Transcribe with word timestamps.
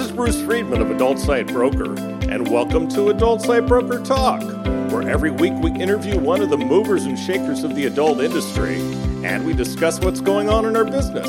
is 0.00 0.10
Bruce 0.12 0.40
Friedman 0.40 0.80
of 0.80 0.90
Adult 0.90 1.18
Site 1.18 1.48
Broker, 1.48 1.94
and 2.30 2.48
welcome 2.48 2.88
to 2.88 3.10
Adult 3.10 3.42
Site 3.42 3.66
Broker 3.66 3.98
Talk, 4.02 4.40
where 4.90 5.06
every 5.06 5.30
week 5.30 5.52
we 5.60 5.70
interview 5.72 6.18
one 6.18 6.40
of 6.40 6.48
the 6.48 6.56
movers 6.56 7.04
and 7.04 7.18
shakers 7.18 7.64
of 7.64 7.74
the 7.74 7.84
adult 7.84 8.20
industry, 8.20 8.76
and 9.24 9.44
we 9.44 9.52
discuss 9.52 10.00
what's 10.00 10.22
going 10.22 10.48
on 10.48 10.64
in 10.64 10.74
our 10.74 10.86
business. 10.86 11.28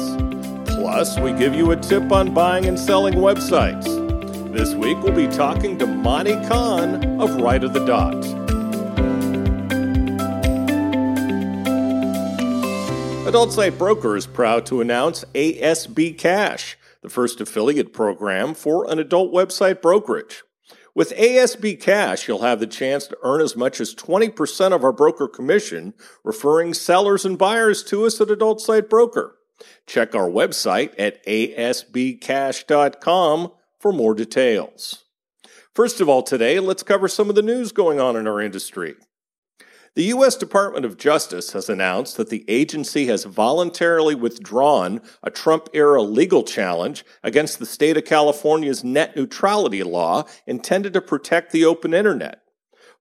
Plus, 0.73 1.19
we 1.19 1.33
give 1.33 1.53
you 1.53 1.71
a 1.71 1.75
tip 1.75 2.13
on 2.13 2.33
buying 2.33 2.65
and 2.65 2.79
selling 2.79 3.15
websites. 3.15 3.83
This 4.53 4.73
week 4.73 4.97
we'll 5.03 5.15
be 5.15 5.27
talking 5.27 5.77
to 5.79 5.85
Monte 5.85 6.35
Cahn 6.47 7.19
of 7.19 7.41
Right 7.41 7.63
of 7.65 7.73
the 7.73 7.85
Dot. 7.85 8.15
Adult 13.27 13.51
Site 13.51 13.77
Broker 13.77 14.15
is 14.15 14.27
proud 14.27 14.65
to 14.67 14.79
announce 14.79 15.25
ASB 15.33 16.17
Cash, 16.17 16.70
the 17.01 17.09
first 17.09 17.41
affiliate 17.41 17.93
program 17.93 18.53
for 18.53 18.89
an 18.89 18.99
adult 18.99 19.33
website 19.33 19.81
brokerage. 19.81 20.43
With 20.93 21.15
ASB 21.15 21.79
Cash, 21.79 22.27
you'll 22.27 22.41
have 22.41 22.59
the 22.59 22.67
chance 22.67 23.07
to 23.07 23.17
earn 23.23 23.39
as 23.41 23.55
much 23.55 23.79
as 23.79 23.95
20% 23.95 24.73
of 24.73 24.83
our 24.83 24.91
broker 24.91 25.29
commission, 25.29 25.93
referring 26.23 26.73
sellers 26.73 27.23
and 27.23 27.37
buyers 27.37 27.81
to 27.85 28.05
us 28.05 28.19
at 28.19 28.29
Adult 28.29 28.59
Site 28.59 28.89
Broker. 28.89 29.37
Check 29.87 30.13
our 30.13 30.29
website 30.29 30.93
at 30.97 31.25
asbcash.com 31.25 31.91
for 33.79 33.93
more 33.93 34.13
details. 34.13 35.05
First 35.73 36.01
of 36.01 36.09
all, 36.09 36.23
today, 36.23 36.59
let's 36.59 36.83
cover 36.83 37.07
some 37.07 37.29
of 37.29 37.35
the 37.35 37.41
news 37.41 37.71
going 37.71 38.01
on 38.01 38.17
in 38.17 38.27
our 38.27 38.41
industry. 38.41 38.95
The 39.93 40.03
U.S. 40.03 40.37
Department 40.37 40.85
of 40.85 40.97
Justice 40.97 41.51
has 41.51 41.67
announced 41.67 42.15
that 42.15 42.29
the 42.29 42.45
agency 42.47 43.07
has 43.07 43.25
voluntarily 43.25 44.15
withdrawn 44.15 45.01
a 45.21 45.29
Trump 45.29 45.67
era 45.73 46.01
legal 46.01 46.43
challenge 46.43 47.03
against 47.23 47.59
the 47.59 47.65
state 47.65 47.97
of 47.97 48.05
California's 48.05 48.85
net 48.85 49.17
neutrality 49.17 49.83
law 49.83 50.23
intended 50.47 50.93
to 50.93 51.01
protect 51.01 51.51
the 51.51 51.65
open 51.65 51.93
internet. 51.93 52.40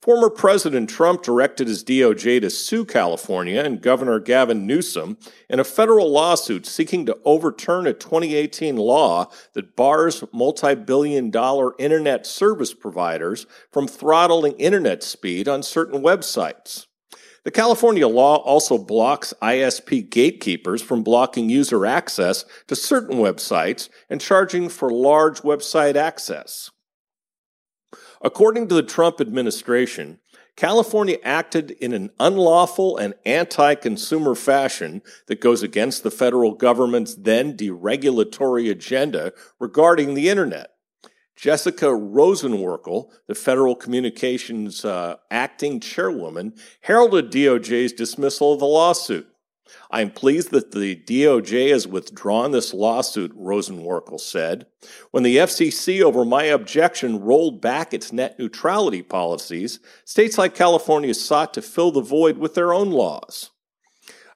Former 0.02 0.30
President 0.30 0.88
Trump 0.88 1.22
directed 1.22 1.68
his 1.68 1.84
DOJ 1.84 2.40
to 2.40 2.48
sue 2.48 2.86
California 2.86 3.62
and 3.62 3.82
Governor 3.82 4.18
Gavin 4.18 4.66
Newsom 4.66 5.18
in 5.50 5.60
a 5.60 5.64
federal 5.64 6.10
lawsuit 6.10 6.64
seeking 6.64 7.04
to 7.04 7.18
overturn 7.26 7.86
a 7.86 7.92
2018 7.92 8.76
law 8.76 9.30
that 9.52 9.76
bars 9.76 10.24
multi 10.32 10.74
billion 10.74 11.30
dollar 11.30 11.74
internet 11.78 12.26
service 12.26 12.72
providers 12.72 13.46
from 13.70 13.86
throttling 13.86 14.54
internet 14.54 15.02
speed 15.02 15.46
on 15.46 15.62
certain 15.62 16.00
websites. 16.00 16.86
The 17.44 17.50
California 17.50 18.08
law 18.08 18.36
also 18.36 18.78
blocks 18.78 19.34
ISP 19.42 20.08
gatekeepers 20.08 20.80
from 20.80 21.02
blocking 21.02 21.50
user 21.50 21.84
access 21.84 22.46
to 22.68 22.74
certain 22.74 23.18
websites 23.18 23.90
and 24.08 24.18
charging 24.18 24.70
for 24.70 24.90
large 24.90 25.42
website 25.42 25.96
access. 25.96 26.70
According 28.22 28.68
to 28.68 28.74
the 28.74 28.82
Trump 28.82 29.20
administration, 29.20 30.18
California 30.56 31.16
acted 31.22 31.70
in 31.70 31.94
an 31.94 32.10
unlawful 32.20 32.98
and 32.98 33.14
anti 33.24 33.74
consumer 33.74 34.34
fashion 34.34 35.00
that 35.26 35.40
goes 35.40 35.62
against 35.62 36.02
the 36.02 36.10
federal 36.10 36.52
government's 36.52 37.14
then 37.14 37.56
deregulatory 37.56 38.70
agenda 38.70 39.32
regarding 39.58 40.14
the 40.14 40.28
internet. 40.28 40.72
Jessica 41.34 41.86
Rosenworcel, 41.86 43.10
the 43.26 43.34
Federal 43.34 43.74
Communications 43.74 44.84
uh, 44.84 45.16
acting 45.30 45.80
chairwoman, 45.80 46.52
heralded 46.82 47.32
DOJ's 47.32 47.94
dismissal 47.94 48.52
of 48.52 48.58
the 48.58 48.66
lawsuit. 48.66 49.26
I 49.90 50.00
am 50.00 50.10
pleased 50.10 50.50
that 50.50 50.72
the 50.72 50.96
DOJ 50.96 51.70
has 51.70 51.86
withdrawn 51.86 52.50
this 52.50 52.72
lawsuit, 52.72 53.36
Rosenworcel 53.36 54.20
said. 54.20 54.66
When 55.10 55.22
the 55.22 55.36
FCC, 55.36 56.02
over 56.02 56.24
my 56.24 56.44
objection, 56.44 57.20
rolled 57.20 57.60
back 57.60 57.92
its 57.92 58.12
net 58.12 58.38
neutrality 58.38 59.02
policies, 59.02 59.80
states 60.04 60.38
like 60.38 60.54
California 60.54 61.14
sought 61.14 61.54
to 61.54 61.62
fill 61.62 61.92
the 61.92 62.00
void 62.00 62.38
with 62.38 62.54
their 62.54 62.72
own 62.72 62.90
laws. 62.90 63.50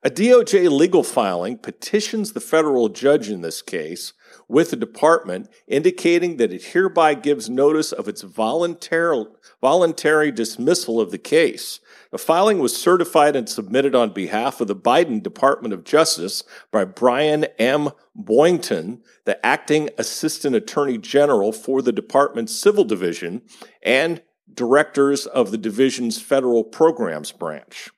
A 0.06 0.10
DOJ 0.10 0.70
legal 0.70 1.02
filing 1.02 1.56
petitions 1.56 2.32
the 2.32 2.40
federal 2.40 2.90
judge 2.90 3.30
in 3.30 3.40
this 3.40 3.62
case 3.62 4.12
with 4.48 4.70
the 4.70 4.76
department 4.76 5.48
indicating 5.66 6.36
that 6.36 6.52
it 6.52 6.62
hereby 6.62 7.14
gives 7.14 7.48
notice 7.48 7.90
of 7.90 8.06
its 8.06 8.20
voluntary, 8.20 9.24
voluntary 9.62 10.30
dismissal 10.30 11.00
of 11.00 11.10
the 11.10 11.16
case. 11.16 11.80
The 12.14 12.18
filing 12.18 12.60
was 12.60 12.80
certified 12.80 13.34
and 13.34 13.48
submitted 13.48 13.96
on 13.96 14.10
behalf 14.10 14.60
of 14.60 14.68
the 14.68 14.76
Biden 14.76 15.20
Department 15.20 15.74
of 15.74 15.82
Justice 15.82 16.44
by 16.70 16.84
Brian 16.84 17.46
M. 17.58 17.90
Boynton, 18.14 19.02
the 19.24 19.44
acting 19.44 19.90
Assistant 19.98 20.54
Attorney 20.54 20.96
General 20.96 21.50
for 21.50 21.82
the 21.82 21.90
Department's 21.90 22.54
Civil 22.54 22.84
Division 22.84 23.42
and 23.82 24.22
directors 24.54 25.26
of 25.26 25.50
the 25.50 25.58
division's 25.58 26.22
federal 26.22 26.62
programs 26.62 27.32
branch. 27.32 27.90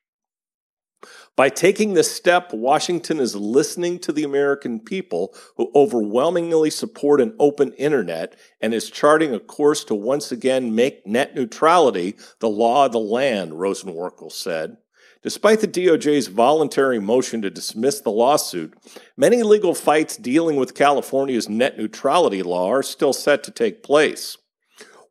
By 1.37 1.51
taking 1.51 1.93
this 1.93 2.11
step, 2.11 2.55
Washington 2.55 3.21
is 3.21 3.37
listening 3.37 3.99
to 4.01 4.13
the 4.13 4.25
American 4.25 4.81
people 4.81 5.35
who 5.57 5.71
overwhelmingly 5.75 6.71
support 6.71 7.21
an 7.21 7.35
open 7.39 7.75
internet 7.75 8.35
and 8.59 8.73
is 8.73 8.91
charting 8.91 9.35
a 9.35 9.39
course 9.39 9.85
to 9.85 9.95
once 9.95 10.33
again 10.33 10.75
make 10.75 11.07
net 11.07 11.35
neutrality 11.35 12.17
the 12.41 12.49
law 12.49 12.87
of 12.87 12.93
the 12.93 12.99
land, 12.99 13.53
Rosenworcel 13.53 14.33
said. 14.33 14.79
Despite 15.23 15.61
the 15.61 15.69
DOJ's 15.69 16.29
voluntary 16.29 17.01
motion 17.01 17.43
to 17.43 17.51
dismiss 17.51 18.01
the 18.01 18.11
lawsuit, 18.11 18.73
many 19.15 19.43
legal 19.43 19.75
fights 19.75 20.17
dealing 20.17 20.57
with 20.57 20.75
California's 20.75 21.51
net 21.51 21.77
neutrality 21.77 22.43
law 22.43 22.71
are 22.71 22.83
still 22.83 23.13
set 23.13 23.45
to 23.45 23.51
take 23.51 23.83
place. 23.83 24.39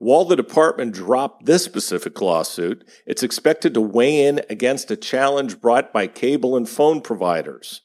While 0.06 0.26
the 0.26 0.36
department 0.36 0.94
dropped 0.94 1.48
this 1.48 1.66
specific 1.66 2.22
lawsuit, 2.22 2.88
it's 3.08 3.24
expected 3.24 3.74
to 3.74 3.82
weigh 3.82 4.24
in 4.24 4.40
against 4.52 4.92
a 4.92 4.96
challenge 4.96 5.60
brought 5.60 5.92
by 5.92 6.06
cable 6.06 6.56
and 6.56 6.70
phone 6.70 7.02
providers. 7.02 7.82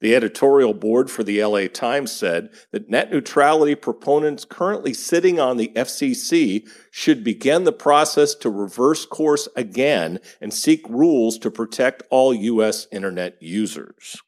The 0.00 0.16
editorial 0.16 0.74
board 0.74 1.12
for 1.12 1.22
the 1.22 1.40
LA 1.44 1.68
Times 1.68 2.10
said 2.10 2.50
that 2.72 2.90
net 2.90 3.12
neutrality 3.12 3.76
proponents 3.76 4.44
currently 4.44 4.92
sitting 4.92 5.38
on 5.38 5.58
the 5.58 5.70
FCC 5.76 6.68
should 6.90 7.22
begin 7.22 7.62
the 7.62 7.70
process 7.70 8.34
to 8.34 8.50
reverse 8.50 9.06
course 9.06 9.48
again 9.54 10.18
and 10.40 10.52
seek 10.52 10.84
rules 10.88 11.38
to 11.38 11.52
protect 11.52 12.02
all 12.10 12.34
U.S. 12.34 12.88
internet 12.90 13.40
users. 13.40 14.20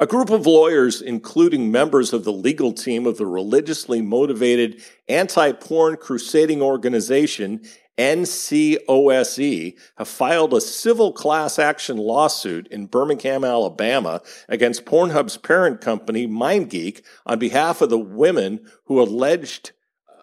A 0.00 0.06
group 0.06 0.30
of 0.30 0.46
lawyers, 0.46 1.02
including 1.02 1.72
members 1.72 2.12
of 2.12 2.22
the 2.22 2.32
legal 2.32 2.72
team 2.72 3.04
of 3.04 3.18
the 3.18 3.26
religiously 3.26 4.00
motivated 4.00 4.80
anti 5.08 5.50
porn 5.50 5.96
crusading 5.96 6.62
organization 6.62 7.62
NCOSE, 7.98 9.76
have 9.96 10.06
filed 10.06 10.54
a 10.54 10.60
civil 10.60 11.12
class 11.12 11.58
action 11.58 11.96
lawsuit 11.96 12.68
in 12.68 12.86
Birmingham, 12.86 13.42
Alabama 13.42 14.22
against 14.48 14.84
Pornhub's 14.84 15.36
parent 15.36 15.80
company, 15.80 16.28
MindGeek, 16.28 17.02
on 17.26 17.40
behalf 17.40 17.80
of 17.80 17.90
the 17.90 17.98
women 17.98 18.60
who 18.84 19.02
alleged 19.02 19.72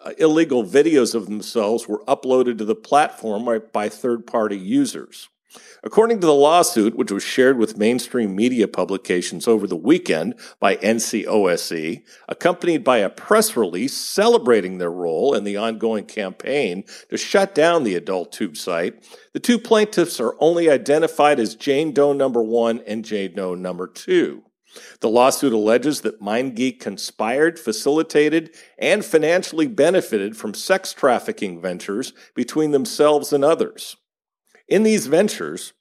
uh, 0.02 0.12
illegal 0.16 0.64
videos 0.64 1.14
of 1.14 1.26
themselves 1.26 1.86
were 1.86 2.02
uploaded 2.06 2.56
to 2.56 2.64
the 2.64 2.74
platform 2.74 3.60
by 3.74 3.90
third 3.90 4.26
party 4.26 4.56
users. 4.56 5.28
According 5.82 6.20
to 6.20 6.26
the 6.26 6.34
lawsuit, 6.34 6.96
which 6.96 7.12
was 7.12 7.22
shared 7.22 7.58
with 7.58 7.78
mainstream 7.78 8.34
media 8.34 8.66
publications 8.66 9.46
over 9.46 9.66
the 9.66 9.76
weekend 9.76 10.34
by 10.58 10.76
NCOSE, 10.76 12.02
accompanied 12.28 12.82
by 12.82 12.98
a 12.98 13.10
press 13.10 13.56
release 13.56 13.96
celebrating 13.96 14.78
their 14.78 14.90
role 14.90 15.34
in 15.34 15.44
the 15.44 15.56
ongoing 15.56 16.04
campaign 16.04 16.84
to 17.10 17.16
shut 17.16 17.54
down 17.54 17.84
the 17.84 17.94
adult 17.94 18.32
tube 18.32 18.56
site, 18.56 19.02
the 19.32 19.40
two 19.40 19.58
plaintiffs 19.58 20.20
are 20.20 20.34
only 20.40 20.68
identified 20.68 21.38
as 21.38 21.54
Jane 21.54 21.92
Doe 21.92 22.12
number 22.12 22.42
one 22.42 22.82
and 22.86 23.04
Jane 23.04 23.34
Doe 23.34 23.54
number 23.54 23.86
two. 23.86 24.42
The 25.00 25.08
lawsuit 25.08 25.52
alleges 25.52 26.02
that 26.02 26.20
MindGeek 26.20 26.80
conspired, 26.80 27.58
facilitated, 27.58 28.54
and 28.78 29.04
financially 29.04 29.66
benefited 29.66 30.36
from 30.36 30.54
sex 30.54 30.92
trafficking 30.92 31.60
ventures 31.60 32.12
between 32.34 32.72
themselves 32.72 33.32
and 33.32 33.44
others. 33.44 33.96
In 34.68 34.82
these 34.82 35.06
ventures, 35.06 35.72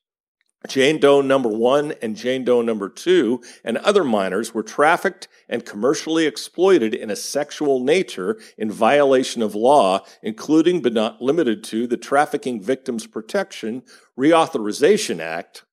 Jane 0.67 0.99
Doe 0.99 1.21
number 1.21 1.49
one 1.49 1.93
and 2.01 2.15
Jane 2.15 2.43
Doe 2.43 2.61
number 2.61 2.89
two 2.89 3.41
and 3.63 3.77
other 3.77 4.03
minors 4.03 4.53
were 4.53 4.63
trafficked 4.63 5.27
and 5.47 5.65
commercially 5.65 6.25
exploited 6.25 6.93
in 6.93 7.09
a 7.09 7.15
sexual 7.15 7.79
nature 7.79 8.39
in 8.57 8.71
violation 8.71 9.41
of 9.41 9.53
law, 9.53 10.03
including 10.21 10.81
but 10.81 10.93
not 10.93 11.21
limited 11.21 11.63
to 11.65 11.87
the 11.87 11.97
Trafficking 11.97 12.61
Victims 12.61 13.05
Protection 13.05 13.83
Reauthorization 14.17 15.19
Act. 15.19 15.64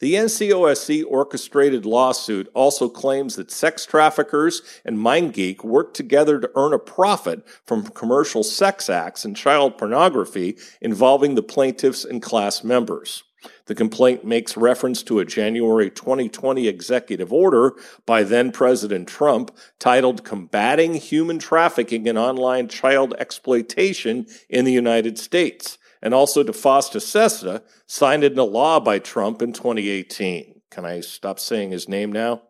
The 0.00 0.14
NCOSE 0.14 1.04
orchestrated 1.08 1.86
lawsuit 1.86 2.48
also 2.54 2.88
claims 2.88 3.36
that 3.36 3.50
sex 3.50 3.86
traffickers 3.86 4.62
and 4.84 4.98
MindGeek 4.98 5.64
worked 5.64 5.96
together 5.96 6.40
to 6.40 6.50
earn 6.56 6.72
a 6.72 6.78
profit 6.78 7.46
from 7.64 7.88
commercial 7.88 8.42
sex 8.42 8.90
acts 8.90 9.24
and 9.24 9.36
child 9.36 9.78
pornography 9.78 10.58
involving 10.80 11.34
the 11.34 11.42
plaintiffs 11.42 12.04
and 12.04 12.20
class 12.20 12.64
members. 12.64 13.22
The 13.66 13.74
complaint 13.74 14.24
makes 14.24 14.56
reference 14.56 15.02
to 15.04 15.20
a 15.20 15.24
January 15.24 15.90
2020 15.90 16.66
executive 16.66 17.32
order 17.32 17.74
by 18.06 18.22
then 18.22 18.52
President 18.52 19.08
Trump 19.08 19.56
titled 19.78 20.24
Combating 20.24 20.94
Human 20.94 21.38
Trafficking 21.38 22.08
and 22.08 22.18
Online 22.18 22.68
Child 22.68 23.14
Exploitation 23.18 24.26
in 24.48 24.64
the 24.64 24.72
United 24.72 25.18
States, 25.18 25.78
and 26.04 26.12
also 26.12 26.42
to 26.44 26.52
FOSTA 26.52 27.62
signed 27.86 28.22
into 28.22 28.44
law 28.44 28.78
by 28.78 28.98
Trump 29.00 29.40
in 29.40 29.54
2018. 29.54 30.60
Can 30.70 30.84
I 30.84 31.00
stop 31.00 31.40
saying 31.40 31.70
his 31.70 31.88
name 31.88 32.12
now? 32.12 32.42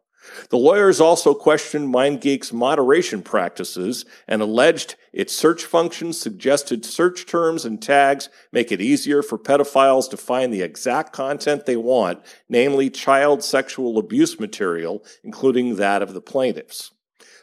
The 0.51 0.57
lawyers 0.57 1.01
also 1.01 1.35
questioned 1.35 1.95
MindGeek's 1.95 2.53
moderation 2.53 3.23
practices 3.23 4.05
and 4.27 4.43
alleged 4.43 4.97
its 5.13 5.37
search 5.37 5.65
functions 5.65 6.19
suggested 6.19 6.85
search 6.85 7.27
terms 7.27 7.65
and 7.65 7.81
tags 7.81 8.29
make 8.51 8.73
it 8.73 8.81
easier 8.81 9.23
for 9.23 9.39
pedophiles 9.39 10.11
to 10.11 10.17
find 10.17 10.53
the 10.53 10.63
exact 10.63 11.13
content 11.13 11.67
they 11.67 11.77
want, 11.77 12.25
namely 12.49 12.91
child 12.91 13.45
sexual 13.45 13.99
abuse 13.99 14.41
material, 14.41 15.05
including 15.23 15.77
that 15.77 16.03
of 16.03 16.15
the 16.15 16.23
plaintiffs. 16.23 16.91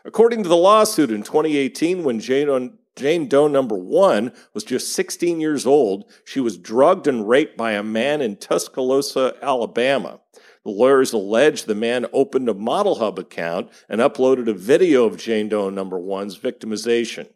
According 0.03 0.41
to 0.43 0.49
the 0.49 0.57
lawsuit 0.57 1.11
in 1.11 1.21
2018, 1.21 2.03
when 2.03 2.19
Jane, 2.19 2.79
Jane 2.95 3.27
Doe 3.27 3.47
number 3.47 3.75
one 3.75 4.33
was 4.53 4.63
just 4.63 4.93
16 4.93 5.39
years 5.39 5.65
old, 5.65 6.05
she 6.25 6.39
was 6.39 6.57
drugged 6.57 7.07
and 7.07 7.27
raped 7.27 7.57
by 7.57 7.71
a 7.71 7.83
man 7.83 8.21
in 8.21 8.35
Tuscaloosa, 8.35 9.35
Alabama. 9.41 10.19
The 10.63 10.71
lawyers 10.71 11.13
allege 11.13 11.63
the 11.63 11.75
man 11.75 12.05
opened 12.13 12.47
a 12.49 12.53
Model 12.53 12.95
Hub 12.95 13.17
account 13.17 13.69
and 13.89 14.01
uploaded 14.01 14.47
a 14.47 14.53
video 14.53 15.05
of 15.05 15.17
Jane 15.17 15.49
Doe 15.49 15.69
number 15.69 15.97
one's 15.97 16.37
victimization. 16.37 17.27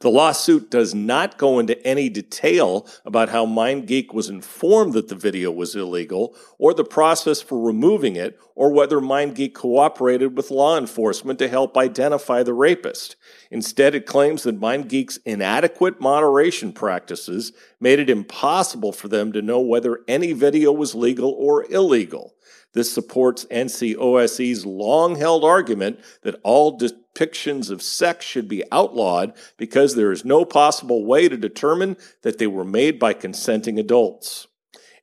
The 0.00 0.10
lawsuit 0.10 0.70
does 0.70 0.94
not 0.94 1.38
go 1.38 1.58
into 1.58 1.82
any 1.86 2.10
detail 2.10 2.86
about 3.06 3.30
how 3.30 3.46
MindGeek 3.46 4.12
was 4.12 4.28
informed 4.28 4.92
that 4.92 5.08
the 5.08 5.14
video 5.14 5.50
was 5.50 5.74
illegal, 5.74 6.36
or 6.58 6.74
the 6.74 6.84
process 6.84 7.40
for 7.40 7.58
removing 7.58 8.14
it, 8.14 8.38
or 8.54 8.70
whether 8.70 9.00
MindGeek 9.00 9.54
cooperated 9.54 10.36
with 10.36 10.50
law 10.50 10.76
enforcement 10.76 11.38
to 11.38 11.48
help 11.48 11.78
identify 11.78 12.42
the 12.42 12.52
rapist. 12.52 13.16
Instead, 13.50 13.94
it 13.94 14.04
claims 14.04 14.42
that 14.42 14.60
MindGeek's 14.60 15.16
inadequate 15.24 15.98
moderation 16.00 16.72
practices 16.72 17.52
made 17.80 17.98
it 17.98 18.10
impossible 18.10 18.92
for 18.92 19.08
them 19.08 19.32
to 19.32 19.40
know 19.40 19.60
whether 19.60 20.00
any 20.06 20.34
video 20.34 20.72
was 20.72 20.94
legal 20.94 21.30
or 21.30 21.64
illegal. 21.72 22.34
This 22.74 22.92
supports 22.92 23.46
NCOSE's 23.46 24.66
long 24.66 25.16
held 25.16 25.44
argument 25.44 26.00
that 26.22 26.40
all 26.42 26.78
depictions 26.78 27.70
of 27.70 27.82
sex 27.82 28.26
should 28.26 28.48
be 28.48 28.64
outlawed 28.72 29.32
because 29.56 29.94
there 29.94 30.12
is 30.12 30.24
no 30.24 30.44
possible 30.44 31.06
way 31.06 31.28
to 31.28 31.36
determine 31.36 31.96
that 32.22 32.38
they 32.38 32.48
were 32.48 32.64
made 32.64 32.98
by 32.98 33.12
consenting 33.12 33.78
adults. 33.78 34.48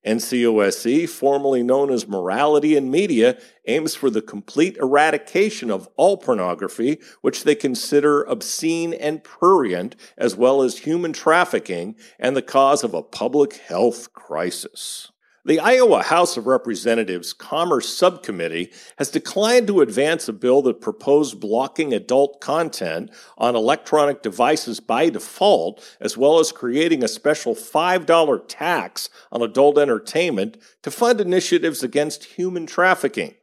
NCOSE, 0.05 1.07
formerly 1.07 1.61
known 1.61 1.91
as 1.91 2.07
Morality 2.07 2.75
in 2.75 2.89
Media, 2.89 3.37
aims 3.67 3.93
for 3.93 4.09
the 4.09 4.21
complete 4.21 4.75
eradication 4.77 5.69
of 5.69 5.87
all 5.95 6.17
pornography, 6.17 6.99
which 7.21 7.43
they 7.43 7.53
consider 7.53 8.23
obscene 8.23 8.93
and 8.93 9.23
prurient, 9.23 9.95
as 10.17 10.35
well 10.35 10.63
as 10.63 10.79
human 10.79 11.13
trafficking 11.13 11.95
and 12.19 12.35
the 12.35 12.41
cause 12.41 12.83
of 12.83 12.95
a 12.95 13.03
public 13.03 13.57
health 13.57 14.11
crisis. 14.11 15.11
The 15.43 15.59
Iowa 15.59 16.03
House 16.03 16.37
of 16.37 16.45
Representatives 16.45 17.33
Commerce 17.33 17.89
Subcommittee 17.89 18.71
has 18.99 19.09
declined 19.09 19.65
to 19.67 19.81
advance 19.81 20.27
a 20.27 20.33
bill 20.33 20.61
that 20.61 20.81
proposed 20.81 21.39
blocking 21.39 21.95
adult 21.95 22.39
content 22.39 23.09
on 23.39 23.55
electronic 23.55 24.21
devices 24.21 24.79
by 24.79 25.09
default, 25.09 25.83
as 25.99 26.15
well 26.15 26.37
as 26.37 26.51
creating 26.51 27.03
a 27.03 27.07
special 27.07 27.55
$5 27.55 28.43
tax 28.47 29.09
on 29.31 29.41
adult 29.41 29.79
entertainment 29.79 30.57
to 30.83 30.91
fund 30.91 31.19
initiatives 31.19 31.81
against 31.81 32.25
human 32.25 32.67
trafficking. 32.67 33.33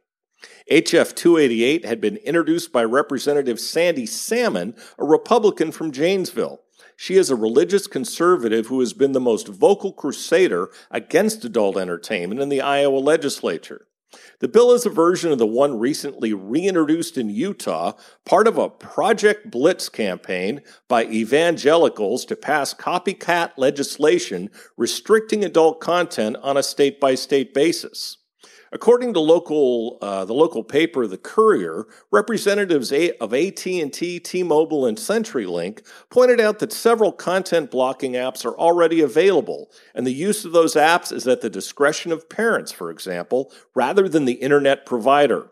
HF 0.71 1.13
288 1.13 1.83
had 1.83 1.99
been 1.99 2.15
introduced 2.17 2.71
by 2.71 2.85
Representative 2.85 3.59
Sandy 3.59 4.05
Salmon, 4.05 4.73
a 4.97 5.03
Republican 5.03 5.73
from 5.73 5.91
Janesville. 5.91 6.61
She 6.95 7.15
is 7.15 7.29
a 7.29 7.35
religious 7.35 7.87
conservative 7.87 8.67
who 8.67 8.79
has 8.79 8.93
been 8.93 9.13
the 9.13 9.19
most 9.19 9.47
vocal 9.47 9.91
crusader 9.93 10.69
against 10.91 11.45
adult 11.45 11.77
entertainment 11.77 12.41
in 12.41 12.49
the 12.49 12.61
Iowa 12.61 12.99
legislature. 12.99 13.87
The 14.39 14.47
bill 14.47 14.71
is 14.71 14.85
a 14.85 14.89
version 14.89 15.31
of 15.31 15.37
the 15.37 15.45
one 15.45 15.77
recently 15.77 16.33
reintroduced 16.33 17.17
in 17.17 17.29
Utah, 17.29 17.93
part 18.25 18.47
of 18.47 18.57
a 18.57 18.69
Project 18.69 19.51
Blitz 19.51 19.89
campaign 19.89 20.61
by 20.87 21.05
evangelicals 21.05 22.25
to 22.25 22.35
pass 22.35 22.73
copycat 22.73 23.51
legislation 23.57 24.49
restricting 24.77 25.43
adult 25.43 25.79
content 25.79 26.37
on 26.41 26.57
a 26.57 26.63
state 26.63 26.99
by 26.99 27.15
state 27.15 27.53
basis. 27.53 28.18
According 28.71 29.13
to 29.13 29.19
local, 29.19 29.97
uh, 30.01 30.25
the 30.25 30.33
local 30.33 30.63
paper, 30.63 31.07
The 31.07 31.17
Courier, 31.17 31.87
representatives 32.11 32.91
of 33.19 33.33
AT&T, 33.33 34.19
T-Mobile, 34.19 34.85
and 34.85 34.97
CenturyLink 34.97 35.85
pointed 36.09 36.39
out 36.39 36.59
that 36.59 36.71
several 36.71 37.11
content 37.11 37.71
blocking 37.71 38.13
apps 38.13 38.45
are 38.45 38.57
already 38.57 39.01
available, 39.01 39.71
and 39.95 40.05
the 40.05 40.13
use 40.13 40.45
of 40.45 40.51
those 40.51 40.75
apps 40.75 41.11
is 41.11 41.27
at 41.27 41.41
the 41.41 41.49
discretion 41.49 42.11
of 42.11 42.29
parents, 42.29 42.71
for 42.71 42.91
example, 42.91 43.51
rather 43.73 44.07
than 44.07 44.25
the 44.25 44.33
internet 44.33 44.85
provider. 44.85 45.49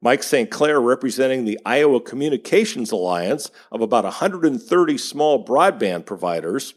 Mike 0.00 0.22
St. 0.22 0.50
Clair, 0.50 0.80
representing 0.80 1.44
the 1.44 1.58
Iowa 1.64 2.00
Communications 2.00 2.90
Alliance 2.90 3.50
of 3.72 3.80
about 3.80 4.04
130 4.04 4.98
small 4.98 5.44
broadband 5.44 6.04
providers, 6.04 6.74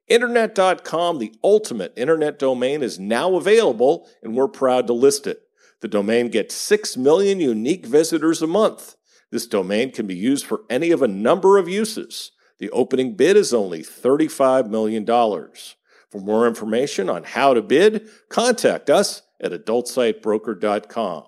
Internet.com, 0.09 1.21
the 1.21 1.33
ultimate 1.45 1.93
internet 1.97 2.41
domain, 2.41 2.83
is 2.83 2.99
now 2.99 3.37
available 3.37 4.09
and 4.25 4.35
we're 4.35 4.49
proud 4.49 4.89
to 4.89 4.93
list 4.93 5.29
it. 5.29 5.43
The 5.83 5.87
domain 5.87 6.31
gets 6.31 6.57
6 6.57 6.97
million 6.97 7.39
unique 7.39 7.87
visitors 7.87 8.43
a 8.43 8.49
month. 8.49 8.97
This 9.31 9.47
domain 9.47 9.93
can 9.93 10.09
be 10.09 10.17
used 10.17 10.47
for 10.47 10.63
any 10.69 10.91
of 10.91 11.01
a 11.01 11.07
number 11.07 11.59
of 11.59 11.69
uses. 11.69 12.33
The 12.59 12.71
opening 12.71 13.15
bid 13.15 13.37
is 13.37 13.55
only 13.55 13.83
$35 13.83 14.69
million. 14.69 15.07
For 15.07 16.21
more 16.21 16.47
information 16.47 17.09
on 17.09 17.25
how 17.25 17.55
to 17.55 17.63
bid, 17.63 18.09
contact 18.29 18.91
us 18.91 19.23
at 19.41 19.53
adultsitebroker.com. 19.53 21.25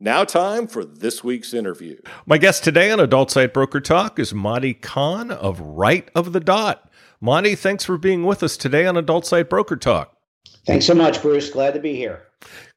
Now, 0.00 0.24
time 0.24 0.66
for 0.66 0.84
this 0.84 1.22
week's 1.22 1.54
interview. 1.54 1.96
My 2.26 2.38
guest 2.38 2.64
today 2.64 2.90
on 2.90 2.98
Adult 2.98 3.30
Site 3.30 3.54
Broker 3.54 3.80
Talk 3.80 4.18
is 4.18 4.34
Monte 4.34 4.74
Cahn 4.74 5.30
of 5.30 5.60
Right 5.60 6.10
of 6.14 6.32
the 6.32 6.40
Dot. 6.40 6.90
Monte, 7.20 7.54
thanks 7.54 7.84
for 7.84 7.96
being 7.96 8.24
with 8.24 8.42
us 8.42 8.56
today 8.56 8.84
on 8.84 8.96
Adult 8.96 9.26
Site 9.26 9.48
Broker 9.48 9.76
Talk. 9.76 10.16
Thanks 10.66 10.86
so 10.86 10.94
much, 10.94 11.22
Bruce. 11.22 11.50
Glad 11.50 11.74
to 11.74 11.80
be 11.80 11.94
here. 11.94 12.22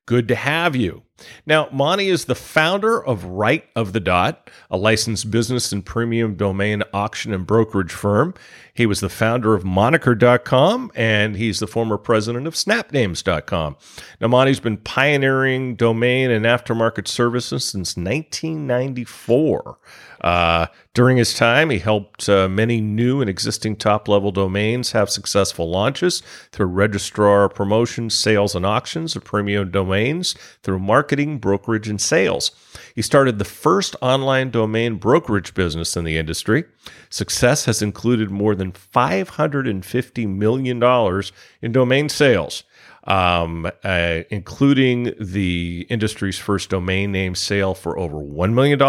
Good 0.05 0.27
to 0.27 0.35
have 0.35 0.75
you. 0.75 1.01
Now, 1.45 1.69
Monte 1.71 2.09
is 2.09 2.25
the 2.25 2.35
founder 2.35 3.03
of 3.03 3.23
Right 3.23 3.63
of 3.75 3.93
the 3.93 3.99
Dot, 3.99 4.49
a 4.69 4.77
licensed 4.77 5.31
business 5.31 5.71
and 5.71 5.85
premium 5.85 6.35
domain 6.35 6.83
auction 6.93 7.33
and 7.33 7.47
brokerage 7.47 7.91
firm. 7.91 8.33
He 8.73 8.85
was 8.85 8.99
the 8.99 9.09
founder 9.09 9.55
of 9.55 9.63
Moniker.com 9.63 10.91
and 10.93 11.37
he's 11.37 11.59
the 11.59 11.67
former 11.67 11.97
president 11.97 12.45
of 12.45 12.53
Snapnames.com. 12.53 13.77
Now, 14.19 14.27
Monte's 14.27 14.59
been 14.59 14.77
pioneering 14.77 15.75
domain 15.75 16.29
and 16.29 16.45
aftermarket 16.45 17.07
services 17.07 17.63
since 17.63 17.95
1994. 17.95 19.77
Uh, 20.25 20.65
during 20.95 21.17
his 21.17 21.35
time, 21.35 21.69
he 21.69 21.77
helped 21.77 22.27
uh, 22.27 22.49
many 22.49 22.81
new 22.81 23.21
and 23.21 23.29
existing 23.29 23.75
top 23.75 24.07
level 24.07 24.31
domains 24.31 24.91
have 24.91 25.07
successful 25.07 25.69
launches 25.69 26.23
through 26.51 26.65
registrar 26.65 27.47
promotions, 27.47 28.15
sales, 28.15 28.55
and 28.55 28.65
auctions 28.65 29.15
of 29.15 29.23
premium 29.23 29.69
domains 29.69 30.33
through 30.63 30.79
marketing, 30.79 31.37
brokerage, 31.37 31.87
and 31.87 32.01
sales. 32.01 32.49
He 32.95 33.03
started 33.03 33.37
the 33.37 33.45
first 33.45 33.95
online 34.01 34.49
domain 34.49 34.95
brokerage 34.95 35.53
business 35.53 35.95
in 35.95 36.05
the 36.05 36.17
industry. 36.17 36.63
Success 37.11 37.65
has 37.65 37.83
included 37.83 38.31
more 38.31 38.55
than 38.55 38.71
$550 38.71 40.27
million 40.27 41.23
in 41.61 41.71
domain 41.71 42.09
sales 42.09 42.63
um, 43.05 43.69
uh, 43.83 44.21
including 44.29 45.13
the 45.19 45.85
industry's 45.89 46.39
first 46.39 46.69
domain 46.69 47.11
name 47.11 47.35
sale 47.35 47.73
for 47.73 47.97
over 47.97 48.17
$1 48.17 48.53
million, 48.53 48.79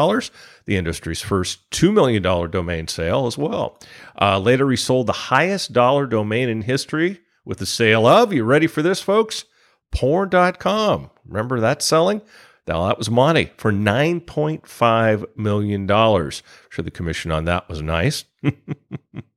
the 0.65 0.77
industry's 0.77 1.21
first 1.21 1.69
$2 1.71 1.93
million 1.93 2.23
domain 2.23 2.89
sale 2.89 3.27
as 3.27 3.37
well. 3.37 3.79
Uh, 4.21 4.39
later, 4.39 4.69
he 4.71 4.77
sold 4.77 5.07
the 5.07 5.13
highest 5.13 5.73
dollar 5.73 6.07
domain 6.07 6.49
in 6.49 6.63
history 6.63 7.21
with 7.45 7.59
the 7.59 7.67
sale 7.67 8.07
of, 8.07 8.33
you 8.33 8.45
ready 8.45 8.67
for 8.67 8.83
this, 8.83 9.01
folks? 9.01 9.45
Porn.com. 9.93 11.11
Remember 11.27 11.61
that 11.61 11.83
selling? 11.83 12.23
Now, 12.67 12.89
that 12.89 12.99
was 12.99 13.09
Monte 13.09 13.53
for 13.57 13.73
$9.5 13.73 15.37
million. 15.37 15.87
sure 15.87 16.83
the 16.85 16.91
commission 16.91 17.31
on 17.31 17.45
that 17.45 17.69
was 17.69 17.81
nice. 17.81 18.25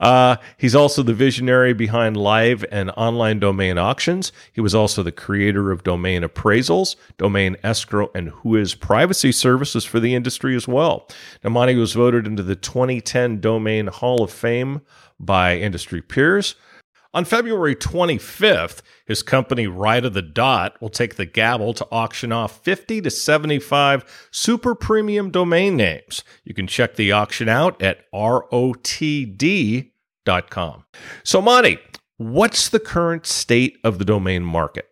Uh, 0.00 0.36
he's 0.56 0.74
also 0.74 1.02
the 1.02 1.14
visionary 1.14 1.72
behind 1.72 2.16
live 2.16 2.64
and 2.72 2.90
online 2.96 3.38
domain 3.38 3.78
auctions. 3.78 4.32
He 4.52 4.60
was 4.60 4.74
also 4.74 5.02
the 5.02 5.12
creator 5.12 5.70
of 5.70 5.84
domain 5.84 6.22
appraisals, 6.22 6.96
domain 7.18 7.56
escrow, 7.62 8.10
and 8.14 8.30
Whois 8.30 8.78
privacy 8.78 9.32
services 9.32 9.84
for 9.84 10.00
the 10.00 10.14
industry 10.14 10.56
as 10.56 10.66
well. 10.66 11.08
Monte 11.44 11.76
was 11.76 11.92
voted 11.92 12.26
into 12.26 12.42
the 12.42 12.56
2010 12.56 13.40
Domain 13.40 13.88
Hall 13.88 14.22
of 14.22 14.30
Fame 14.30 14.80
by 15.20 15.56
industry 15.56 16.00
peers. 16.00 16.54
On 17.14 17.26
February 17.26 17.76
25th, 17.76 18.80
his 19.06 19.22
company 19.22 19.66
Right 19.66 20.02
of 20.02 20.14
the 20.14 20.22
Dot 20.22 20.80
will 20.80 20.88
take 20.88 21.16
the 21.16 21.26
gavel 21.26 21.74
to 21.74 21.86
auction 21.92 22.32
off 22.32 22.64
50 22.64 23.02
to 23.02 23.10
75 23.10 24.28
super 24.30 24.74
premium 24.74 25.30
domain 25.30 25.76
names. 25.76 26.24
You 26.44 26.54
can 26.54 26.66
check 26.66 26.96
the 26.96 27.12
auction 27.12 27.50
out 27.50 27.82
at 27.82 28.10
rotd.com. 28.12 29.84
So, 31.22 31.42
Monte, 31.42 31.78
what's 32.16 32.70
the 32.70 32.80
current 32.80 33.26
state 33.26 33.76
of 33.84 33.98
the 33.98 34.06
domain 34.06 34.42
market? 34.42 34.88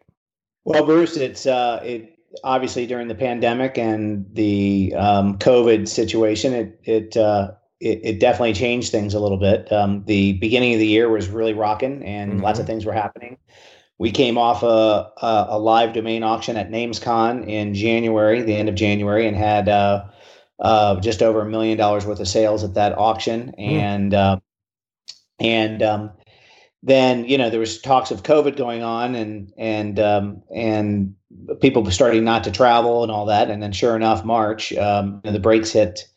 Well, 0.65 0.85
Bruce, 0.85 1.17
it's 1.17 1.47
uh, 1.47 1.81
it 1.83 2.19
obviously 2.45 2.87
during 2.87 3.09
the 3.09 3.15
pandemic 3.15 3.79
and 3.79 4.27
the 4.35 4.95
um, 4.95 5.39
COVID 5.39 5.89
situation, 5.89 6.53
it 6.53 6.79
it 6.85 7.17
uh, 7.17 7.53
it, 7.81 8.01
it, 8.03 8.21
definitely 8.21 8.53
changed 8.53 8.93
things 8.93 9.15
a 9.15 9.21
little 9.21 9.39
bit. 9.39 9.73
Um, 9.73 10.05
the 10.05 10.35
beginning 10.35 10.75
of 10.75 10.81
the 10.81 10.87
year 10.87 11.09
was 11.09 11.29
really 11.29 11.55
rocking, 11.55 12.05
and 12.05 12.35
mm-hmm. 12.35 12.43
lots 12.43 12.59
of 12.59 12.67
things 12.67 12.85
were 12.85 12.93
happening. 12.93 13.39
We 13.99 14.11
came 14.11 14.39
off 14.39 14.63
a, 14.63 15.11
a, 15.23 15.47
a, 15.51 15.59
live 15.59 15.93
domain 15.93 16.23
auction 16.23 16.57
at 16.57 16.71
NamesCon 16.71 17.47
in 17.47 17.75
January, 17.75 18.43
the 18.43 18.55
end 18.55 18.69
of 18.69 18.75
January, 18.75 19.27
and 19.27 19.37
had 19.37 19.69
uh, 19.69 20.05
uh, 20.59 21.01
just 21.01 21.23
over 21.23 21.41
a 21.41 21.47
million 21.47 21.77
dollars 21.77 22.07
worth 22.07 22.21
of 22.21 22.29
sales 22.29 22.65
at 22.65 22.75
that 22.75 22.97
auction. 22.97 23.55
Mm. 23.59 23.73
And 23.73 24.15
uh, 24.15 24.41
and 25.39 25.83
um, 25.83 26.11
then 26.83 27.25
you 27.25 27.39
know 27.39 27.51
there 27.51 27.61
was 27.61 27.81
talks 27.81 28.11
of 28.11 28.23
COVID 28.23 28.57
going 28.57 28.83
on, 28.83 29.15
and 29.15 29.53
and 29.57 29.99
um, 29.99 30.43
and 30.55 31.15
people 31.61 31.89
starting 31.91 32.25
not 32.25 32.45
to 32.45 32.51
travel 32.51 33.03
and 33.03 33.13
all 33.13 33.27
that. 33.27 33.51
And 33.51 33.63
then 33.63 33.73
sure 33.73 33.97
enough, 33.97 34.25
March, 34.25 34.73
um, 34.75 35.21
the 35.25 35.41
brakes 35.41 35.73
hit 35.73 36.10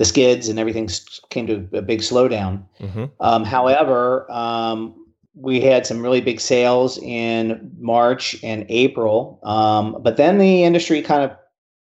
the 0.00 0.06
skids 0.06 0.48
and 0.48 0.58
everything 0.58 0.88
came 1.28 1.46
to 1.46 1.68
a 1.74 1.82
big 1.82 2.00
slowdown. 2.00 2.64
Mm-hmm. 2.80 3.04
Um, 3.20 3.44
however, 3.44 4.26
um, 4.32 4.94
we 5.34 5.60
had 5.60 5.84
some 5.84 6.00
really 6.00 6.22
big 6.22 6.40
sales 6.40 6.96
in 7.02 7.70
March 7.78 8.34
and 8.42 8.64
April, 8.70 9.38
um, 9.42 9.98
but 10.00 10.16
then 10.16 10.38
the 10.38 10.64
industry 10.64 11.02
kind 11.02 11.22
of 11.22 11.36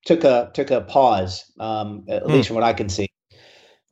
took 0.05 0.25
a 0.25 0.51
took 0.53 0.69
a 0.69 0.81
pause, 0.81 1.49
um, 1.61 2.03
at 2.09 2.23
mm. 2.23 2.31
least 2.31 2.49
from 2.49 2.55
what 2.55 2.65
I 2.65 2.73
can 2.73 2.89
see, 2.89 3.07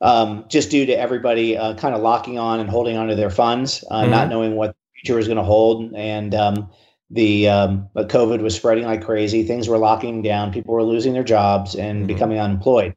um, 0.01 0.43
just 0.50 0.72
due 0.72 0.86
to 0.86 0.93
everybody 0.93 1.57
uh, 1.57 1.75
kind 1.75 1.96
of 1.96 2.01
locking 2.01 2.38
on 2.38 2.60
and 2.60 2.69
holding 2.69 2.98
onto 2.98 3.15
their 3.15 3.29
funds, 3.29 3.81
uh, 3.89 4.01
mm-hmm. 4.01 4.12
not 4.12 4.27
knowing 4.27 4.57
what 4.57 4.72
the 4.72 5.00
future 5.00 5.15
was 5.15 5.27
going 5.27 5.38
to 5.38 5.43
hold, 5.43 5.93
and 5.96 6.36
um, 6.36 6.69
the 7.10 7.48
um, 7.48 7.88
COVID 7.96 8.41
was 8.41 8.53
spreading 8.53 8.84
like 8.84 9.05
crazy. 9.05 9.43
Things 9.43 9.69
were 9.69 9.77
locking 9.77 10.22
down. 10.22 10.51
People 10.51 10.74
were 10.74 10.84
losing 10.84 11.13
their 11.13 11.24
jobs 11.24 11.75
and 11.75 12.00
mm-hmm. 12.00 12.07
becoming 12.07 12.39
unemployed. 12.39 12.93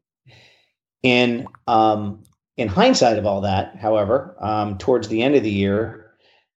In 1.02 1.46
um, 1.66 2.22
in 2.56 2.68
hindsight 2.68 3.18
of 3.18 3.24
all 3.26 3.40
that, 3.42 3.76
however, 3.76 4.36
um, 4.38 4.76
towards 4.76 5.08
the 5.08 5.22
end 5.22 5.34
of 5.34 5.42
the 5.42 5.50
year, 5.50 6.10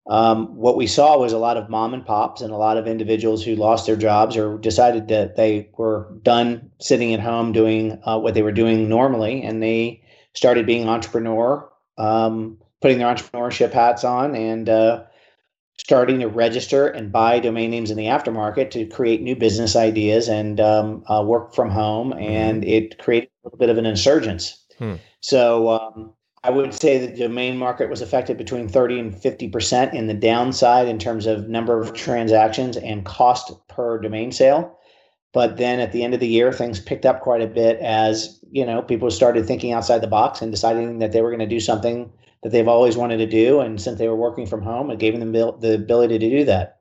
um, 0.09 0.57
what 0.57 0.77
we 0.77 0.87
saw 0.87 1.19
was 1.19 1.33
a 1.33 1.39
lot 1.39 1.57
of 1.57 1.69
mom 1.69 1.93
and 1.93 2.05
pops 2.05 2.41
and 2.41 2.53
a 2.53 2.57
lot 2.57 2.79
of 2.79 2.87
individuals 2.87 3.45
who 3.45 3.55
lost 3.55 3.87
their 3.87 3.97
jobs 3.97 4.37
or 4.37 4.59
decided 4.59 5.09
that 5.09 5.37
they 5.37 5.69
were 5.77 6.11
done 6.23 6.71
sitting 6.81 7.13
at 7.13 7.21
home 7.21 7.53
doing 7.53 8.01
uh, 8.05 8.19
what 8.19 8.35
they 8.35 8.43
were 8.43 8.51
doing 8.53 8.89
normally, 8.89 9.43
and 9.43 9.63
they 9.63 10.03
started 10.33 10.67
being 10.67 10.89
entrepreneur, 10.89 11.69
um, 11.99 12.57
putting 12.81 12.99
their 12.99 13.15
entrepreneurship 13.15 13.73
hats 13.73 14.03
on, 14.03 14.35
and 14.35 14.69
uh, 14.69 15.05
starting 15.81 16.21
to 16.21 16.29
register 16.29 16.89
and 16.89 17.11
buy 17.11 17.41
domain 17.41 17.71
names 17.71 17.91
in 17.91 17.97
the 17.97 18.05
aftermarket 18.05 18.71
to 18.71 18.85
create 18.85 19.23
new 19.23 19.35
business 19.35 19.75
ideas 19.75 20.29
and 20.29 20.61
um, 20.61 21.03
uh, 21.09 21.23
work 21.27 21.55
from 21.55 21.71
home. 21.71 22.11
Mm-hmm. 22.11 22.23
And 22.23 22.65
it 22.67 22.99
created 22.99 23.31
a 23.43 23.49
little 23.49 23.59
bit 23.59 23.71
of 23.71 23.79
an 23.79 23.87
insurgence. 23.87 24.63
Hmm. 24.79 24.97
So 25.21 25.71
um, 25.71 26.13
I 26.45 26.51
would 26.51 26.75
say 26.75 26.99
the 26.99 27.17
domain 27.17 27.57
market 27.57 27.89
was 27.89 28.03
affected 28.03 28.37
between 28.37 28.69
30 28.69 29.01
and 29.01 29.15
50% 29.15 29.95
in 29.95 30.07
the 30.07 30.13
downside 30.13 30.87
in 30.87 30.99
terms 30.99 31.25
of 31.25 31.49
number 31.49 31.81
of 31.81 31.95
transactions 31.95 32.77
and 32.77 33.07
cost 33.07 33.51
per 33.69 33.99
domain 34.01 34.33
sale. 34.33 34.79
But 35.33 35.57
then 35.57 35.81
at 35.81 35.93
the 35.93 36.05
end 36.05 36.13
of 36.13 36.21
the 36.21 36.29
year, 36.29 36.53
things 36.53 36.79
picked 36.79 37.07
up 37.07 37.23
quite 37.23 37.41
a 37.41 37.47
bit 37.47 37.79
as 37.79 38.39
you 38.51 38.67
know 38.67 38.83
people 38.83 39.11
started 39.11 39.47
thinking 39.47 39.73
outside 39.73 40.01
the 40.01 40.09
box 40.09 40.43
and 40.43 40.51
deciding 40.51 40.99
that 40.99 41.13
they 41.13 41.23
were 41.23 41.31
going 41.31 41.41
to 41.41 41.47
do 41.47 41.61
something 41.61 42.13
that 42.43 42.53
they've 42.53 42.69
always 42.69 42.97
wanted 42.97 43.19
to 43.19 43.27
do. 43.27 43.61
And 43.61 43.81
since 43.81 43.99
they 43.99 44.09
were 44.09 44.17
working 44.17 44.47
from 44.47 44.63
home, 44.63 44.91
it 44.91 44.99
gave 44.99 45.19
them 45.19 45.33
the 45.33 45.75
ability 45.75 46.19
to 46.19 46.31
do 46.31 46.45
that. 46.45 46.81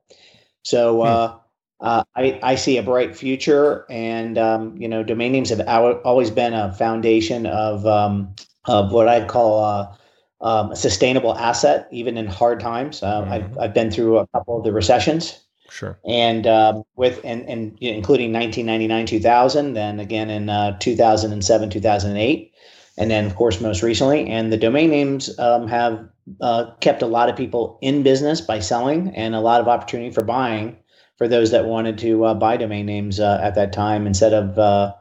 So 0.62 1.00
hmm. 1.00 1.06
uh, 1.06 1.36
uh, 1.80 2.04
I, 2.14 2.38
I 2.42 2.54
see 2.56 2.76
a 2.76 2.82
bright 2.82 3.16
future, 3.16 3.86
and 3.88 4.36
um, 4.36 4.76
you 4.76 4.88
know, 4.88 5.02
domain 5.02 5.32
names 5.32 5.48
have 5.48 5.66
always 5.66 6.30
been 6.30 6.52
a 6.52 6.72
foundation 6.74 7.46
of 7.46 7.86
um, 7.86 8.34
of 8.66 8.92
what 8.92 9.08
I'd 9.08 9.28
call 9.28 9.64
uh, 9.64 9.96
um, 10.42 10.72
a 10.72 10.76
sustainable 10.76 11.34
asset, 11.34 11.88
even 11.90 12.18
in 12.18 12.26
hard 12.26 12.60
times. 12.60 13.00
Mm-hmm. 13.00 13.32
I've 13.32 13.58
I've 13.58 13.74
been 13.74 13.90
through 13.90 14.18
a 14.18 14.26
couple 14.28 14.58
of 14.58 14.64
the 14.64 14.72
recessions. 14.72 15.40
Sure. 15.70 15.98
And 16.04 16.46
um, 16.48 16.82
with 16.96 17.20
and, 17.24 17.48
and 17.48 17.78
including 17.80 18.32
1999, 18.32 19.06
2000, 19.06 19.74
then 19.74 20.00
again 20.00 20.28
in 20.28 20.48
uh, 20.50 20.76
2007, 20.80 21.70
2008 21.70 22.52
and 22.98 23.10
then 23.10 23.26
of 23.26 23.34
course 23.34 23.60
most 23.60 23.82
recently. 23.82 24.28
And 24.28 24.52
the 24.52 24.56
domain 24.56 24.90
names 24.90 25.38
um, 25.38 25.68
have 25.68 26.08
uh, 26.40 26.72
kept 26.80 27.02
a 27.02 27.06
lot 27.06 27.28
of 27.28 27.36
people 27.36 27.78
in 27.82 28.02
business 28.02 28.40
by 28.40 28.60
selling 28.60 29.14
and 29.14 29.34
a 29.34 29.40
lot 29.40 29.60
of 29.60 29.68
opportunity 29.68 30.10
for 30.10 30.24
buying 30.24 30.76
for 31.16 31.28
those 31.28 31.50
that 31.50 31.66
wanted 31.66 31.98
to 31.98 32.24
uh, 32.24 32.34
buy 32.34 32.56
domain 32.56 32.86
names 32.86 33.20
uh, 33.20 33.40
at 33.42 33.54
that 33.54 33.72
time 33.72 34.06
instead 34.06 34.32
of 34.32 34.58
uh, 34.58 34.92